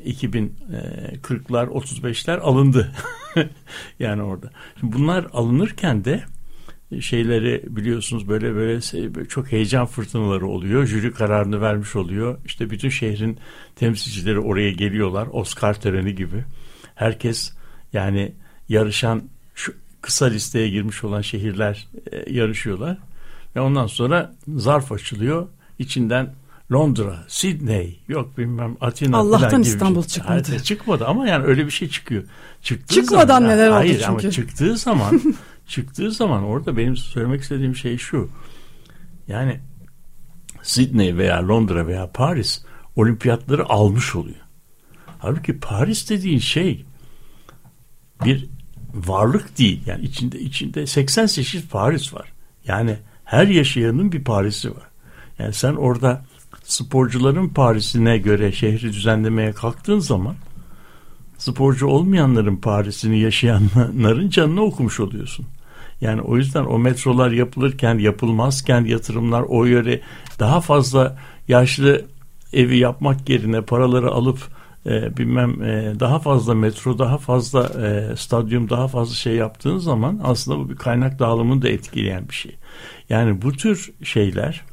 2040'lar 0.07 1.66
e, 1.66 1.70
35'ler 1.70 2.38
alındı. 2.38 2.92
yani 3.98 4.22
orada. 4.22 4.50
Şimdi 4.80 4.92
bunlar 4.96 5.26
alınırken 5.32 6.05
de 6.05 6.24
şeyleri 7.00 7.62
biliyorsunuz 7.66 8.28
böyle 8.28 8.55
böyle 8.55 8.80
çok 9.28 9.52
heyecan 9.52 9.86
fırtınaları 9.86 10.46
oluyor. 10.46 10.86
Jüri 10.86 11.12
kararını 11.12 11.61
vermiş 11.61 11.96
oluyor. 11.96 12.38
İşte 12.44 12.70
bütün 12.70 12.88
şehrin 12.88 13.38
temsilcileri 13.76 14.38
oraya 14.38 14.72
geliyorlar. 14.72 15.28
Oscar 15.32 15.80
töreni 15.80 16.14
gibi. 16.14 16.44
Herkes 16.94 17.52
yani 17.92 18.32
yarışan 18.68 19.22
şu 19.55 19.74
kısa 20.00 20.26
listeye 20.26 20.68
girmiş 20.68 21.05
olan 21.05 21.20
şehirler 21.20 21.86
e, 22.12 22.32
yarışıyorlar. 22.32 22.98
Ve 23.57 23.61
ondan 23.61 23.86
sonra 23.86 24.34
zarf 24.48 24.92
açılıyor. 24.92 25.48
İçinden 25.78 26.34
Londra, 26.72 27.24
Sydney, 27.28 28.00
yok 28.09 28.38
bilmem 28.38 28.76
Atina 28.80 29.16
Allah'tan 29.16 29.62
gibi 29.62 29.72
İstanbul 29.72 30.02
şey. 30.02 30.09
çıkmadı. 30.09 30.48
Hayır, 30.48 30.62
çıkmadı 30.62 31.07
ama 31.07 31.28
yani 31.28 31.44
öyle 31.44 31.66
bir 31.66 31.70
şey 31.70 31.88
çıkıyor. 31.88 32.24
Çıktığı 32.62 32.94
Çıkmadan 32.94 33.26
zaman, 33.26 33.48
neler 33.48 33.68
oldu 33.68 33.76
hayır, 33.76 33.92
çünkü. 33.92 34.07
ama 34.07 34.30
çıktığı 34.30 34.76
zaman 34.76 35.20
çıktığı 35.66 36.11
zaman 36.11 36.44
orada 36.44 36.76
benim 36.76 36.96
söylemek 36.96 37.40
istediğim 37.40 37.76
şey 37.76 37.98
şu. 37.98 38.30
Yani 39.28 39.61
Sydney 40.62 41.16
veya 41.16 41.48
Londra 41.48 41.86
veya 41.86 42.11
Paris 42.12 42.64
olimpiyatları 42.96 43.68
almış 43.68 44.14
oluyor. 44.14 44.36
Halbuki 45.18 45.61
Paris 45.61 46.11
dediğin 46.11 46.38
şey 46.38 46.84
bir 48.24 48.46
varlık 48.94 49.59
değil. 49.59 49.82
Yani 49.86 50.05
içinde 50.05 50.40
içinde 50.40 50.86
88 50.86 51.68
Paris 51.68 52.14
var. 52.14 52.32
Yani 52.66 52.96
her 53.25 53.47
yaşayanın 53.47 54.12
bir 54.12 54.25
Paris'i 54.25 54.70
var. 54.70 54.89
Yani 55.39 55.53
sen 55.53 55.75
orada 55.75 56.25
sporcuların 56.64 57.49
Paris'ine 57.49 58.18
göre 58.18 58.53
şehri 58.53 58.93
düzenlemeye 58.93 59.53
kalktığın 59.53 59.99
zaman 59.99 60.35
sporcu 61.39 61.87
olmayanların 61.87 62.57
Paris'ini 62.57 63.18
yaşayanların 63.18 64.31
canını 64.31 64.62
okumuş 64.62 65.01
oluyorsun. 65.01 65.47
Yani 66.01 66.20
o 66.20 66.37
yüzden 66.37 66.64
o 66.64 66.79
metrolar 66.79 67.31
yapılırken 67.31 67.99
yapılmazken 67.99 68.85
yatırımlar 68.85 69.43
o 69.43 69.64
yöre 69.64 70.01
daha 70.39 70.61
fazla 70.61 71.18
yaşlı 71.49 72.05
evi 72.53 72.77
yapmak 72.79 73.29
yerine 73.29 73.61
paraları 73.61 74.11
alıp 74.11 74.39
e, 74.87 75.16
bilmem 75.16 75.62
e, 75.62 76.01
daha 76.01 76.18
fazla 76.18 76.55
metro, 76.55 76.99
daha 76.99 77.18
fazla 77.18 77.87
e, 77.87 78.16
stadyum, 78.16 78.70
daha 78.70 78.89
fazla 78.89 79.14
şey 79.14 79.35
yaptığın 79.35 79.78
zaman 79.78 80.20
aslında 80.24 80.59
bu 80.59 80.70
bir 80.70 80.76
kaynak 80.76 81.18
dağılımını 81.18 81.62
da 81.62 81.68
etkileyen 81.68 82.28
bir 82.28 82.35
şey. 82.35 82.57
Yani 83.09 83.43
bu 83.43 83.53
tür 83.53 83.93
şeyler 84.03 84.64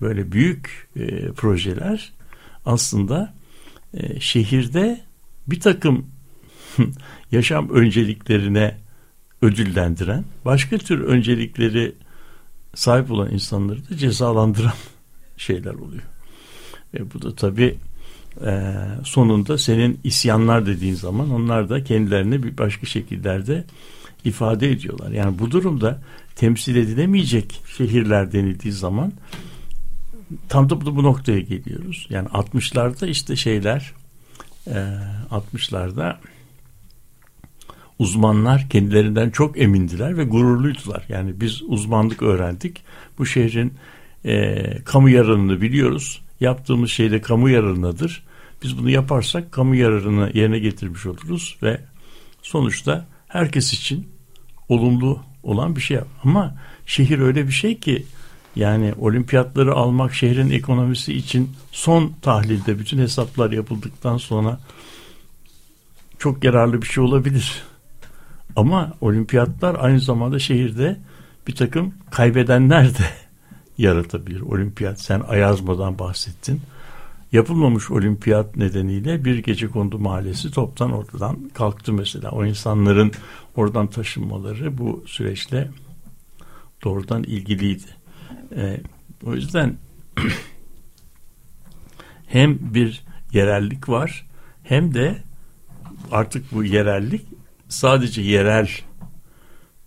böyle 0.00 0.32
büyük 0.32 0.88
e, 0.96 1.32
projeler 1.32 2.12
aslında 2.66 3.34
e, 3.94 4.20
şehirde 4.20 5.00
bir 5.46 5.60
takım 5.60 6.06
yaşam 7.32 7.70
önceliklerine 7.70 8.76
ödüllendiren, 9.42 10.24
başka 10.44 10.78
tür 10.78 11.00
öncelikleri 11.00 11.94
sahip 12.74 13.10
olan 13.10 13.30
insanları 13.30 13.90
da 13.90 13.96
cezalandıran 13.96 14.72
şeyler 15.36 15.74
oluyor. 15.74 16.02
E, 16.98 17.12
bu 17.14 17.22
da 17.22 17.34
tabii 17.34 17.76
e, 18.46 18.74
sonunda 19.04 19.58
senin 19.58 20.00
isyanlar 20.04 20.66
dediğin 20.66 20.94
zaman 20.94 21.30
onlar 21.30 21.70
da 21.70 21.84
kendilerini 21.84 22.42
bir 22.42 22.58
başka 22.58 22.86
şekillerde 22.86 23.64
ifade 24.24 24.70
ediyorlar. 24.70 25.10
Yani 25.10 25.38
bu 25.38 25.50
durumda 25.50 26.02
temsil 26.36 26.76
edilemeyecek 26.76 27.62
şehirler 27.76 28.32
denildiği 28.32 28.72
zaman 28.72 29.12
tam 30.48 30.70
da 30.70 30.96
bu 30.96 31.02
noktaya 31.02 31.40
geliyoruz. 31.40 32.06
Yani 32.10 32.28
60'larda 32.28 33.08
işte 33.08 33.36
şeyler 33.36 33.92
e, 34.66 34.86
60'larda 35.30 36.16
uzmanlar 37.98 38.68
kendilerinden 38.70 39.30
çok 39.30 39.60
emindiler 39.60 40.16
ve 40.16 40.24
gururluydular. 40.24 41.04
Yani 41.08 41.40
biz 41.40 41.62
uzmanlık 41.62 42.22
öğrendik. 42.22 42.82
Bu 43.18 43.26
şehrin 43.26 43.74
e, 44.24 44.64
kamu 44.84 45.08
yararını 45.08 45.60
biliyoruz. 45.60 46.22
Yaptığımız 46.40 46.90
şey 46.90 47.10
de 47.10 47.20
kamu 47.20 47.48
yararınadır. 47.48 48.22
Biz 48.62 48.78
bunu 48.78 48.90
yaparsak 48.90 49.52
kamu 49.52 49.74
yararını 49.74 50.30
yerine 50.34 50.58
getirmiş 50.58 51.06
oluruz 51.06 51.56
ve 51.62 51.80
sonuçta 52.42 53.06
herkes 53.28 53.72
için 53.72 54.08
olumlu 54.68 55.20
olan 55.42 55.76
bir 55.76 55.80
şey. 55.80 55.98
Ama 56.24 56.54
şehir 56.86 57.18
öyle 57.18 57.46
bir 57.46 57.52
şey 57.52 57.78
ki 57.78 58.06
yani 58.56 58.94
olimpiyatları 58.98 59.74
almak 59.74 60.14
şehrin 60.14 60.50
ekonomisi 60.50 61.14
için 61.14 61.50
son 61.72 62.12
tahlilde 62.22 62.78
bütün 62.78 62.98
hesaplar 62.98 63.52
yapıldıktan 63.52 64.16
sonra 64.16 64.60
çok 66.18 66.44
yararlı 66.44 66.82
bir 66.82 66.86
şey 66.86 67.04
olabilir. 67.04 67.62
Ama 68.56 68.92
olimpiyatlar 69.00 69.76
aynı 69.80 70.00
zamanda 70.00 70.38
şehirde 70.38 70.96
bir 71.46 71.54
takım 71.54 71.94
kaybedenler 72.10 72.98
de 72.98 73.04
yaratabilir. 73.80 74.40
Olimpiyat 74.40 75.00
sen 75.00 75.20
Ayazma'dan 75.20 75.98
bahsettin. 75.98 76.60
Yapılmamış 77.32 77.90
olimpiyat 77.90 78.56
nedeniyle 78.56 79.24
bir 79.24 79.38
gece 79.38 79.68
kondu 79.68 79.98
mahallesi 79.98 80.50
toptan 80.50 80.92
ortadan 80.92 81.50
kalktı 81.54 81.92
mesela. 81.92 82.30
O 82.30 82.44
insanların 82.44 83.12
oradan 83.56 83.86
taşınmaları 83.86 84.78
bu 84.78 85.04
süreçle 85.06 85.70
doğrudan 86.84 87.22
ilgiliydi. 87.22 87.86
Ee, 88.56 88.80
o 89.26 89.34
yüzden 89.34 89.76
hem 92.26 92.74
bir 92.74 93.02
yerellik 93.32 93.88
var 93.88 94.26
hem 94.62 94.94
de 94.94 95.22
artık 96.10 96.52
bu 96.52 96.64
yerellik 96.64 97.26
sadece 97.68 98.22
yerel 98.22 98.68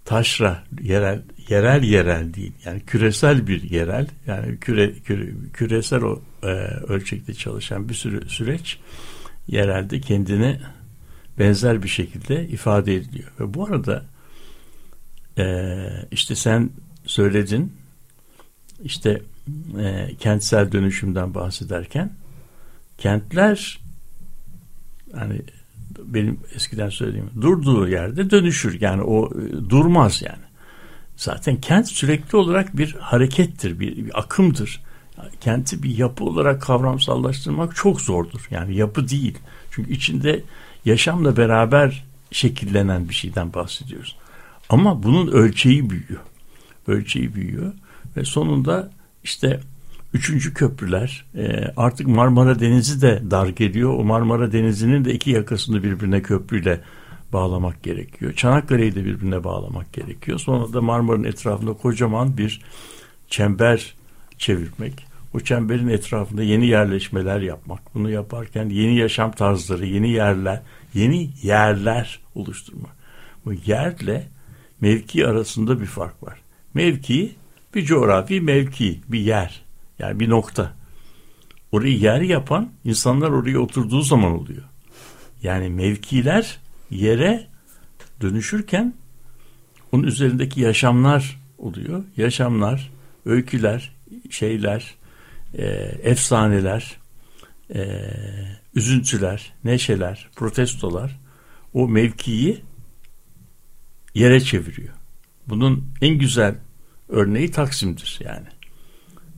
taşra 0.06 0.64
yerel 0.82 1.22
yerel 1.54 1.84
yerel 1.84 2.34
değil 2.34 2.52
yani 2.66 2.82
küresel 2.88 3.48
bir 3.48 3.70
yerel 3.70 4.08
yani 4.28 4.58
küre, 4.60 4.94
küre 4.94 5.30
küresel 5.54 6.02
o 6.02 6.22
e, 6.44 6.48
ölçekte 6.88 7.34
çalışan 7.34 7.90
bir 7.90 7.94
sürü 7.94 8.30
süreç 8.30 8.80
yerelde 9.48 10.02
kendini 10.02 10.60
benzer 11.40 11.84
bir 11.84 11.88
şekilde 11.88 12.48
ifade 12.48 12.96
ediliyor 12.96 13.32
ve 13.40 13.54
bu 13.54 13.66
arada 13.66 14.06
e, 15.38 15.46
işte 16.12 16.36
sen 16.36 16.70
söyledin 17.06 17.74
işte 18.84 19.22
e, 19.80 20.16
kentsel 20.20 20.72
dönüşümden 20.72 21.34
bahsederken 21.34 22.14
kentler 22.98 23.80
hani 25.16 25.42
benim 26.06 26.40
eskiden 26.56 26.90
söylediğim 26.90 27.30
durduğu 27.42 27.88
yerde 27.88 28.30
dönüşür. 28.30 28.82
Yani 28.82 29.02
o 29.02 29.30
e, 29.42 29.70
durmaz 29.70 30.22
yani. 30.22 30.53
Zaten 31.18 31.62
kent 31.62 31.88
sürekli 31.88 32.38
olarak 32.38 32.78
bir 32.78 32.94
harekettir, 32.94 33.80
bir, 33.80 34.06
bir 34.06 34.20
akımdır. 34.20 34.84
Kenti 35.42 35.84
bir 35.84 35.98
yapı 35.98 36.24
olarak 36.24 36.62
kavramsallaştırmak 36.62 37.76
çok 37.76 38.02
zordur. 38.02 38.48
Yani 38.52 38.76
yapı 38.76 39.10
değil. 39.10 39.38
Çünkü 39.72 39.94
içinde 39.94 40.44
yaşamla 40.86 41.38
beraber 41.38 42.06
şekillenen 42.32 43.10
bir 43.10 43.14
şeyden 43.14 43.54
bahsediyoruz. 43.54 44.16
Ama 44.70 45.04
bunun 45.04 45.28
ölçeği 45.28 45.90
büyüyor. 45.90 46.22
Ölçeği 46.88 47.36
büyüyor 47.36 47.74
ve 48.18 48.26
sonunda 48.26 48.92
işte 49.24 49.60
Üçüncü 50.14 50.54
köprüler 50.54 51.26
e, 51.36 51.74
artık 51.78 52.08
Marmara 52.08 52.60
Denizi 52.60 53.02
de 53.02 53.22
dar 53.32 53.48
geliyor. 53.48 53.94
O 53.94 54.04
Marmara 54.04 54.52
Denizi'nin 54.52 55.06
de 55.06 55.14
iki 55.14 55.32
yakasını 55.32 55.84
birbirine 55.84 56.22
köprüyle 56.22 56.80
bağlamak 57.34 57.84
gerekiyor. 57.84 58.34
Çanakkale'yi 58.34 58.96
de 58.96 59.06
birbirine 59.06 59.44
bağlamak 59.44 59.94
gerekiyor. 59.94 60.40
Sonra 60.40 60.74
da 60.74 60.82
Marmara'nın 60.82 61.24
etrafında 61.24 61.74
kocaman 61.74 62.38
bir 62.38 62.62
çember 63.28 63.96
çevirmek. 64.38 65.06
O 65.34 65.40
çemberin 65.40 65.88
etrafında 65.88 66.44
yeni 66.44 66.68
yerleşmeler 66.68 67.42
yapmak. 67.42 67.96
Bunu 67.96 68.10
yaparken 68.10 68.70
yeni 68.70 68.98
yaşam 68.98 69.32
tarzları, 69.32 69.86
yeni 69.86 70.10
yerler, 70.10 70.62
yeni 70.94 71.30
yerler 71.44 72.20
oluşturmak. 72.36 72.92
Bu 73.46 73.54
yerle 73.66 74.28
mevki 74.82 75.28
arasında 75.28 75.82
bir 75.82 75.86
fark 75.86 76.24
var. 76.24 76.40
Mevki 76.74 77.36
bir 77.76 77.86
coğrafi 77.86 78.42
mevki, 78.42 79.02
bir 79.08 79.20
yer. 79.20 79.62
Yani 80.00 80.20
bir 80.20 80.30
nokta. 80.30 80.74
Orayı 81.72 81.98
yer 81.98 82.22
yapan 82.22 82.72
insanlar 82.86 83.30
oraya 83.30 83.60
oturduğu 83.60 84.02
zaman 84.02 84.32
oluyor. 84.32 84.64
Yani 85.44 85.70
mevkiler 85.70 86.60
yere 87.02 87.48
dönüşürken 88.22 88.94
onun 89.92 90.04
üzerindeki 90.04 90.62
yaşamlar 90.62 91.40
oluyor. 91.58 92.04
Yaşamlar, 92.18 92.92
öyküler, 93.26 93.96
şeyler, 94.30 94.96
e, 95.54 95.66
efsaneler, 96.04 96.98
e, 97.76 98.02
üzüntüler, 98.76 99.54
neşeler, 99.64 100.30
protestolar 100.36 101.20
o 101.74 101.88
mevkiyi 101.88 102.62
yere 104.14 104.40
çeviriyor. 104.40 104.94
Bunun 105.48 105.94
en 106.02 106.18
güzel 106.18 106.56
örneği 107.10 107.52
Taksim'dir 107.52 108.20
yani. 108.24 108.48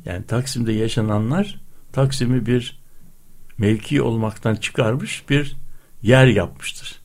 Yani 0.05 0.25
Taksim'de 0.25 0.73
yaşananlar 0.73 1.61
Taksim'i 1.93 2.45
bir 2.45 2.79
mevki 3.57 4.01
olmaktan 4.01 4.55
çıkarmış 4.55 5.29
bir 5.29 5.55
yer 6.01 6.27
yapmıştır. 6.27 7.04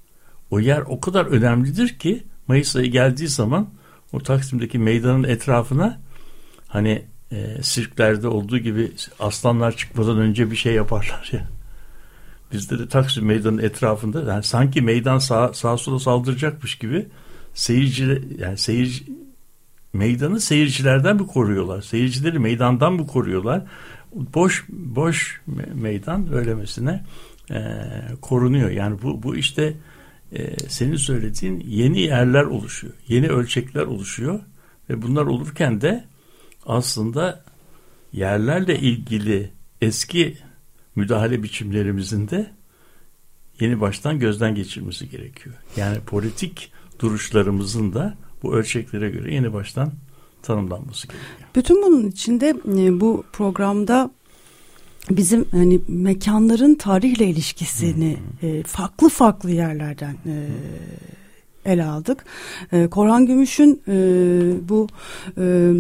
O 0.51 0.61
yer 0.61 0.82
o 0.86 1.01
kadar 1.01 1.26
önemlidir 1.26 1.88
ki 1.88 2.22
Mayıs 2.48 2.76
ayı 2.76 2.90
geldiği 2.90 3.28
zaman 3.28 3.68
o 4.12 4.18
Taksim'deki 4.18 4.78
meydanın 4.78 5.24
etrafına 5.24 6.01
hani 6.68 7.05
e, 7.32 7.62
sirklerde 7.62 8.28
olduğu 8.28 8.59
gibi 8.59 8.92
aslanlar 9.20 9.76
çıkmadan 9.76 10.18
önce 10.18 10.51
bir 10.51 10.57
şey 10.57 10.74
yaparlar 10.74 11.30
ya. 11.32 11.48
Bizde 12.53 12.78
de 12.78 12.88
Taksim 12.88 13.26
meydanın 13.26 13.59
etrafında 13.59 14.32
yani 14.32 14.42
sanki 14.42 14.82
meydan 14.82 15.18
sağ, 15.18 15.53
sağa 15.53 15.76
sola 15.76 15.98
saldıracakmış 15.98 16.74
gibi 16.74 17.07
seyirci 17.55 18.22
yani 18.38 18.59
seyirci 18.59 19.05
meydanı 19.92 20.40
seyircilerden 20.40 21.16
mi 21.16 21.26
koruyorlar? 21.26 21.82
Seyircileri 21.82 22.38
meydandan 22.38 22.92
mı 22.92 23.07
koruyorlar? 23.07 23.62
Boş 24.14 24.64
boş 24.68 25.40
meydan 25.74 26.32
öylemesine 26.32 27.05
e, 27.51 27.61
korunuyor. 28.20 28.70
Yani 28.70 29.03
bu 29.03 29.22
bu 29.22 29.36
işte 29.36 29.74
e, 30.33 30.68
senin 30.68 30.97
söylediğin 30.97 31.61
yeni 31.61 32.01
yerler 32.01 32.45
oluşuyor. 32.45 32.95
Yeni 33.09 33.28
ölçekler 33.28 33.83
oluşuyor 33.83 34.41
ve 34.91 35.03
bunlar 35.03 35.26
olurken 35.26 35.81
de 35.81 36.05
aslında 36.66 37.45
yerlerle 38.12 38.78
ilgili 38.78 39.51
eski 39.81 40.39
müdahale 40.97 41.43
biçimlerimizin 41.43 42.28
de 42.28 42.51
yeni 43.61 43.81
baştan 43.81 44.18
gözden 44.18 44.55
geçirmesi 44.55 45.11
gerekiyor. 45.11 45.55
Yani 45.76 46.01
politik 46.01 46.72
duruşlarımızın 46.99 47.93
da 47.93 48.14
bu 48.43 48.55
ölçeklere 48.55 49.11
göre 49.11 49.35
yeni 49.35 49.53
baştan 49.53 49.93
tanımlanması 50.43 51.07
gerekiyor. 51.07 51.51
Bütün 51.57 51.83
bunun 51.83 52.07
içinde 52.07 52.49
e, 52.49 53.01
bu 53.01 53.24
programda 53.33 54.11
bizim 55.11 55.44
hani 55.51 55.80
mekanların 55.88 56.74
tarihle 56.74 57.26
ilişkisini 57.26 58.16
e, 58.42 58.62
farklı 58.62 59.09
farklı 59.09 59.51
yerlerden 59.51 60.14
e, 60.26 60.46
ele 61.64 61.84
aldık. 61.84 62.24
E, 62.72 62.86
Korhan 62.86 63.26
Gümüş'ün 63.26 63.82
e, 63.88 63.94
bu 64.68 64.88
e, 65.38 65.72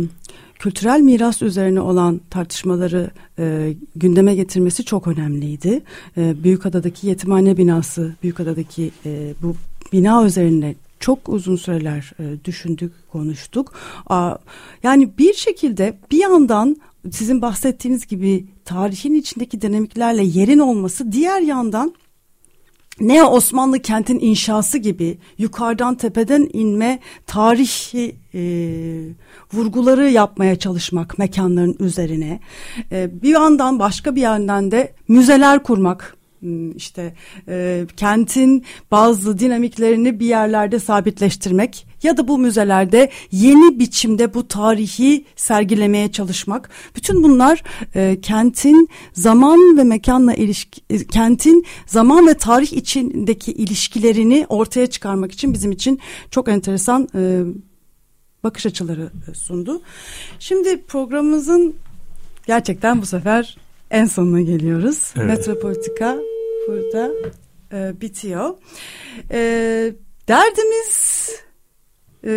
kültürel 0.58 1.00
miras 1.00 1.42
üzerine 1.42 1.80
olan 1.80 2.20
tartışmaları 2.30 3.10
e, 3.38 3.74
gündeme 3.96 4.34
getirmesi 4.34 4.84
çok 4.84 5.06
önemliydi. 5.06 5.82
E, 6.16 6.44
Büyükada'daki 6.44 7.06
yetimhane 7.06 7.56
binası, 7.56 8.14
Büyükada'daki 8.22 8.90
e, 9.06 9.34
bu 9.42 9.56
bina 9.92 10.26
üzerine 10.26 10.74
çok 11.00 11.28
uzun 11.28 11.56
süreler 11.56 12.12
e, 12.18 12.44
düşündük, 12.44 12.92
konuştuk. 13.12 13.72
Aa, 14.06 14.36
yani 14.82 15.18
bir 15.18 15.34
şekilde 15.34 15.98
bir 16.10 16.18
yandan 16.18 16.76
sizin 17.10 17.42
bahsettiğiniz 17.42 18.06
gibi 18.06 18.46
tarihin 18.64 19.14
içindeki 19.14 19.60
dinamiklerle 19.60 20.22
yerin 20.24 20.58
olması, 20.58 21.12
diğer 21.12 21.40
yandan 21.40 21.94
ne 23.00 23.24
Osmanlı 23.24 23.78
kentin 23.78 24.18
inşası 24.20 24.78
gibi 24.78 25.18
yukarıdan 25.38 25.94
tepeden 25.94 26.48
inme 26.52 26.98
tarihi 27.26 28.16
e, 28.34 28.42
vurguları 29.52 30.10
yapmaya 30.10 30.56
çalışmak 30.56 31.18
mekanların 31.18 31.76
üzerine. 31.80 32.40
E, 32.92 33.22
bir 33.22 33.28
yandan 33.28 33.78
başka 33.78 34.16
bir 34.16 34.20
yandan 34.20 34.70
de 34.70 34.92
müzeler 35.08 35.62
kurmak 35.62 36.16
işte 36.76 37.14
e, 37.48 37.86
kentin 37.96 38.64
bazı 38.90 39.38
dinamiklerini 39.38 40.20
bir 40.20 40.26
yerlerde 40.26 40.78
sabitleştirmek 40.78 41.86
ya 42.02 42.16
da 42.16 42.28
bu 42.28 42.38
müzelerde 42.38 43.10
yeni 43.32 43.78
biçimde 43.78 44.34
bu 44.34 44.48
tarihi 44.48 45.24
sergilemeye 45.36 46.12
çalışmak. 46.12 46.70
Bütün 46.96 47.22
bunlar 47.22 47.62
e, 47.94 48.20
kentin 48.22 48.88
zaman 49.12 49.78
ve 49.78 49.84
mekanla 49.84 50.34
ilişki, 50.34 50.80
e, 50.90 51.06
kentin 51.06 51.66
zaman 51.86 52.26
ve 52.26 52.34
tarih 52.34 52.72
içindeki 52.72 53.52
ilişkilerini 53.52 54.46
ortaya 54.48 54.86
çıkarmak 54.86 55.32
için 55.32 55.54
bizim 55.54 55.72
için 55.72 56.00
çok 56.30 56.48
enteresan 56.48 57.08
e, 57.14 57.42
bakış 58.44 58.66
açıları 58.66 59.10
e, 59.30 59.34
sundu. 59.34 59.82
Şimdi 60.38 60.82
programımızın 60.82 61.74
gerçekten 62.46 63.02
bu 63.02 63.06
sefer 63.06 63.56
en 63.90 64.06
sonuna 64.06 64.40
geliyoruz. 64.40 65.12
Evet. 65.16 65.26
Metropolitika 65.26 66.18
burada 66.68 67.10
e, 67.72 68.00
bitiyor. 68.00 68.54
E, 69.30 69.40
derdimiz 70.28 71.30
e, 72.24 72.32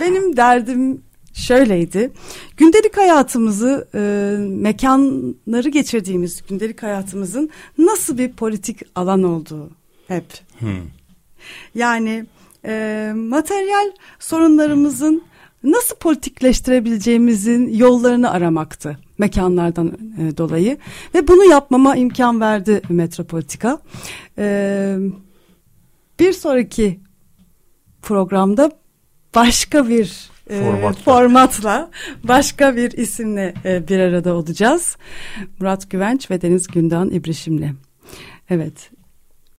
benim 0.00 0.36
derdim 0.36 1.02
şöyleydi. 1.32 2.12
Gündelik 2.56 2.96
hayatımızı, 2.96 3.88
e, 3.94 4.00
mekanları 4.40 5.68
geçirdiğimiz 5.68 6.42
gündelik 6.48 6.82
hayatımızın 6.82 7.50
nasıl 7.78 8.18
bir 8.18 8.32
politik 8.32 8.80
alan 8.94 9.22
olduğu 9.22 9.70
hep. 10.08 10.26
Hmm. 10.58 10.68
Yani 11.74 12.26
e, 12.64 13.12
materyal 13.16 13.92
sorunlarımızın 14.18 15.22
nasıl 15.64 15.96
politikleştirebileceğimizin 15.96 17.68
yollarını 17.68 18.30
aramaktı 18.30 18.98
mekanlardan 19.18 19.98
e, 20.18 20.36
dolayı 20.36 20.78
ve 21.14 21.28
bunu 21.28 21.44
yapmama 21.44 21.96
imkan 21.96 22.40
verdi 22.40 22.82
Metropolitika. 22.88 23.78
E, 24.38 24.96
bir 26.20 26.32
sonraki 26.32 27.00
programda 28.02 28.70
başka 29.34 29.88
bir 29.88 30.30
e, 30.50 30.60
formatla. 30.60 31.02
formatla 31.02 31.90
başka 32.24 32.76
bir 32.76 32.92
isimle 32.92 33.54
e, 33.64 33.88
bir 33.88 33.98
arada 33.98 34.34
olacağız. 34.34 34.96
Murat 35.60 35.90
Güvenç 35.90 36.30
ve 36.30 36.42
Deniz 36.42 36.66
Gündoğan 36.66 37.10
İbrişim'le. 37.10 37.70
Evet 38.50 38.90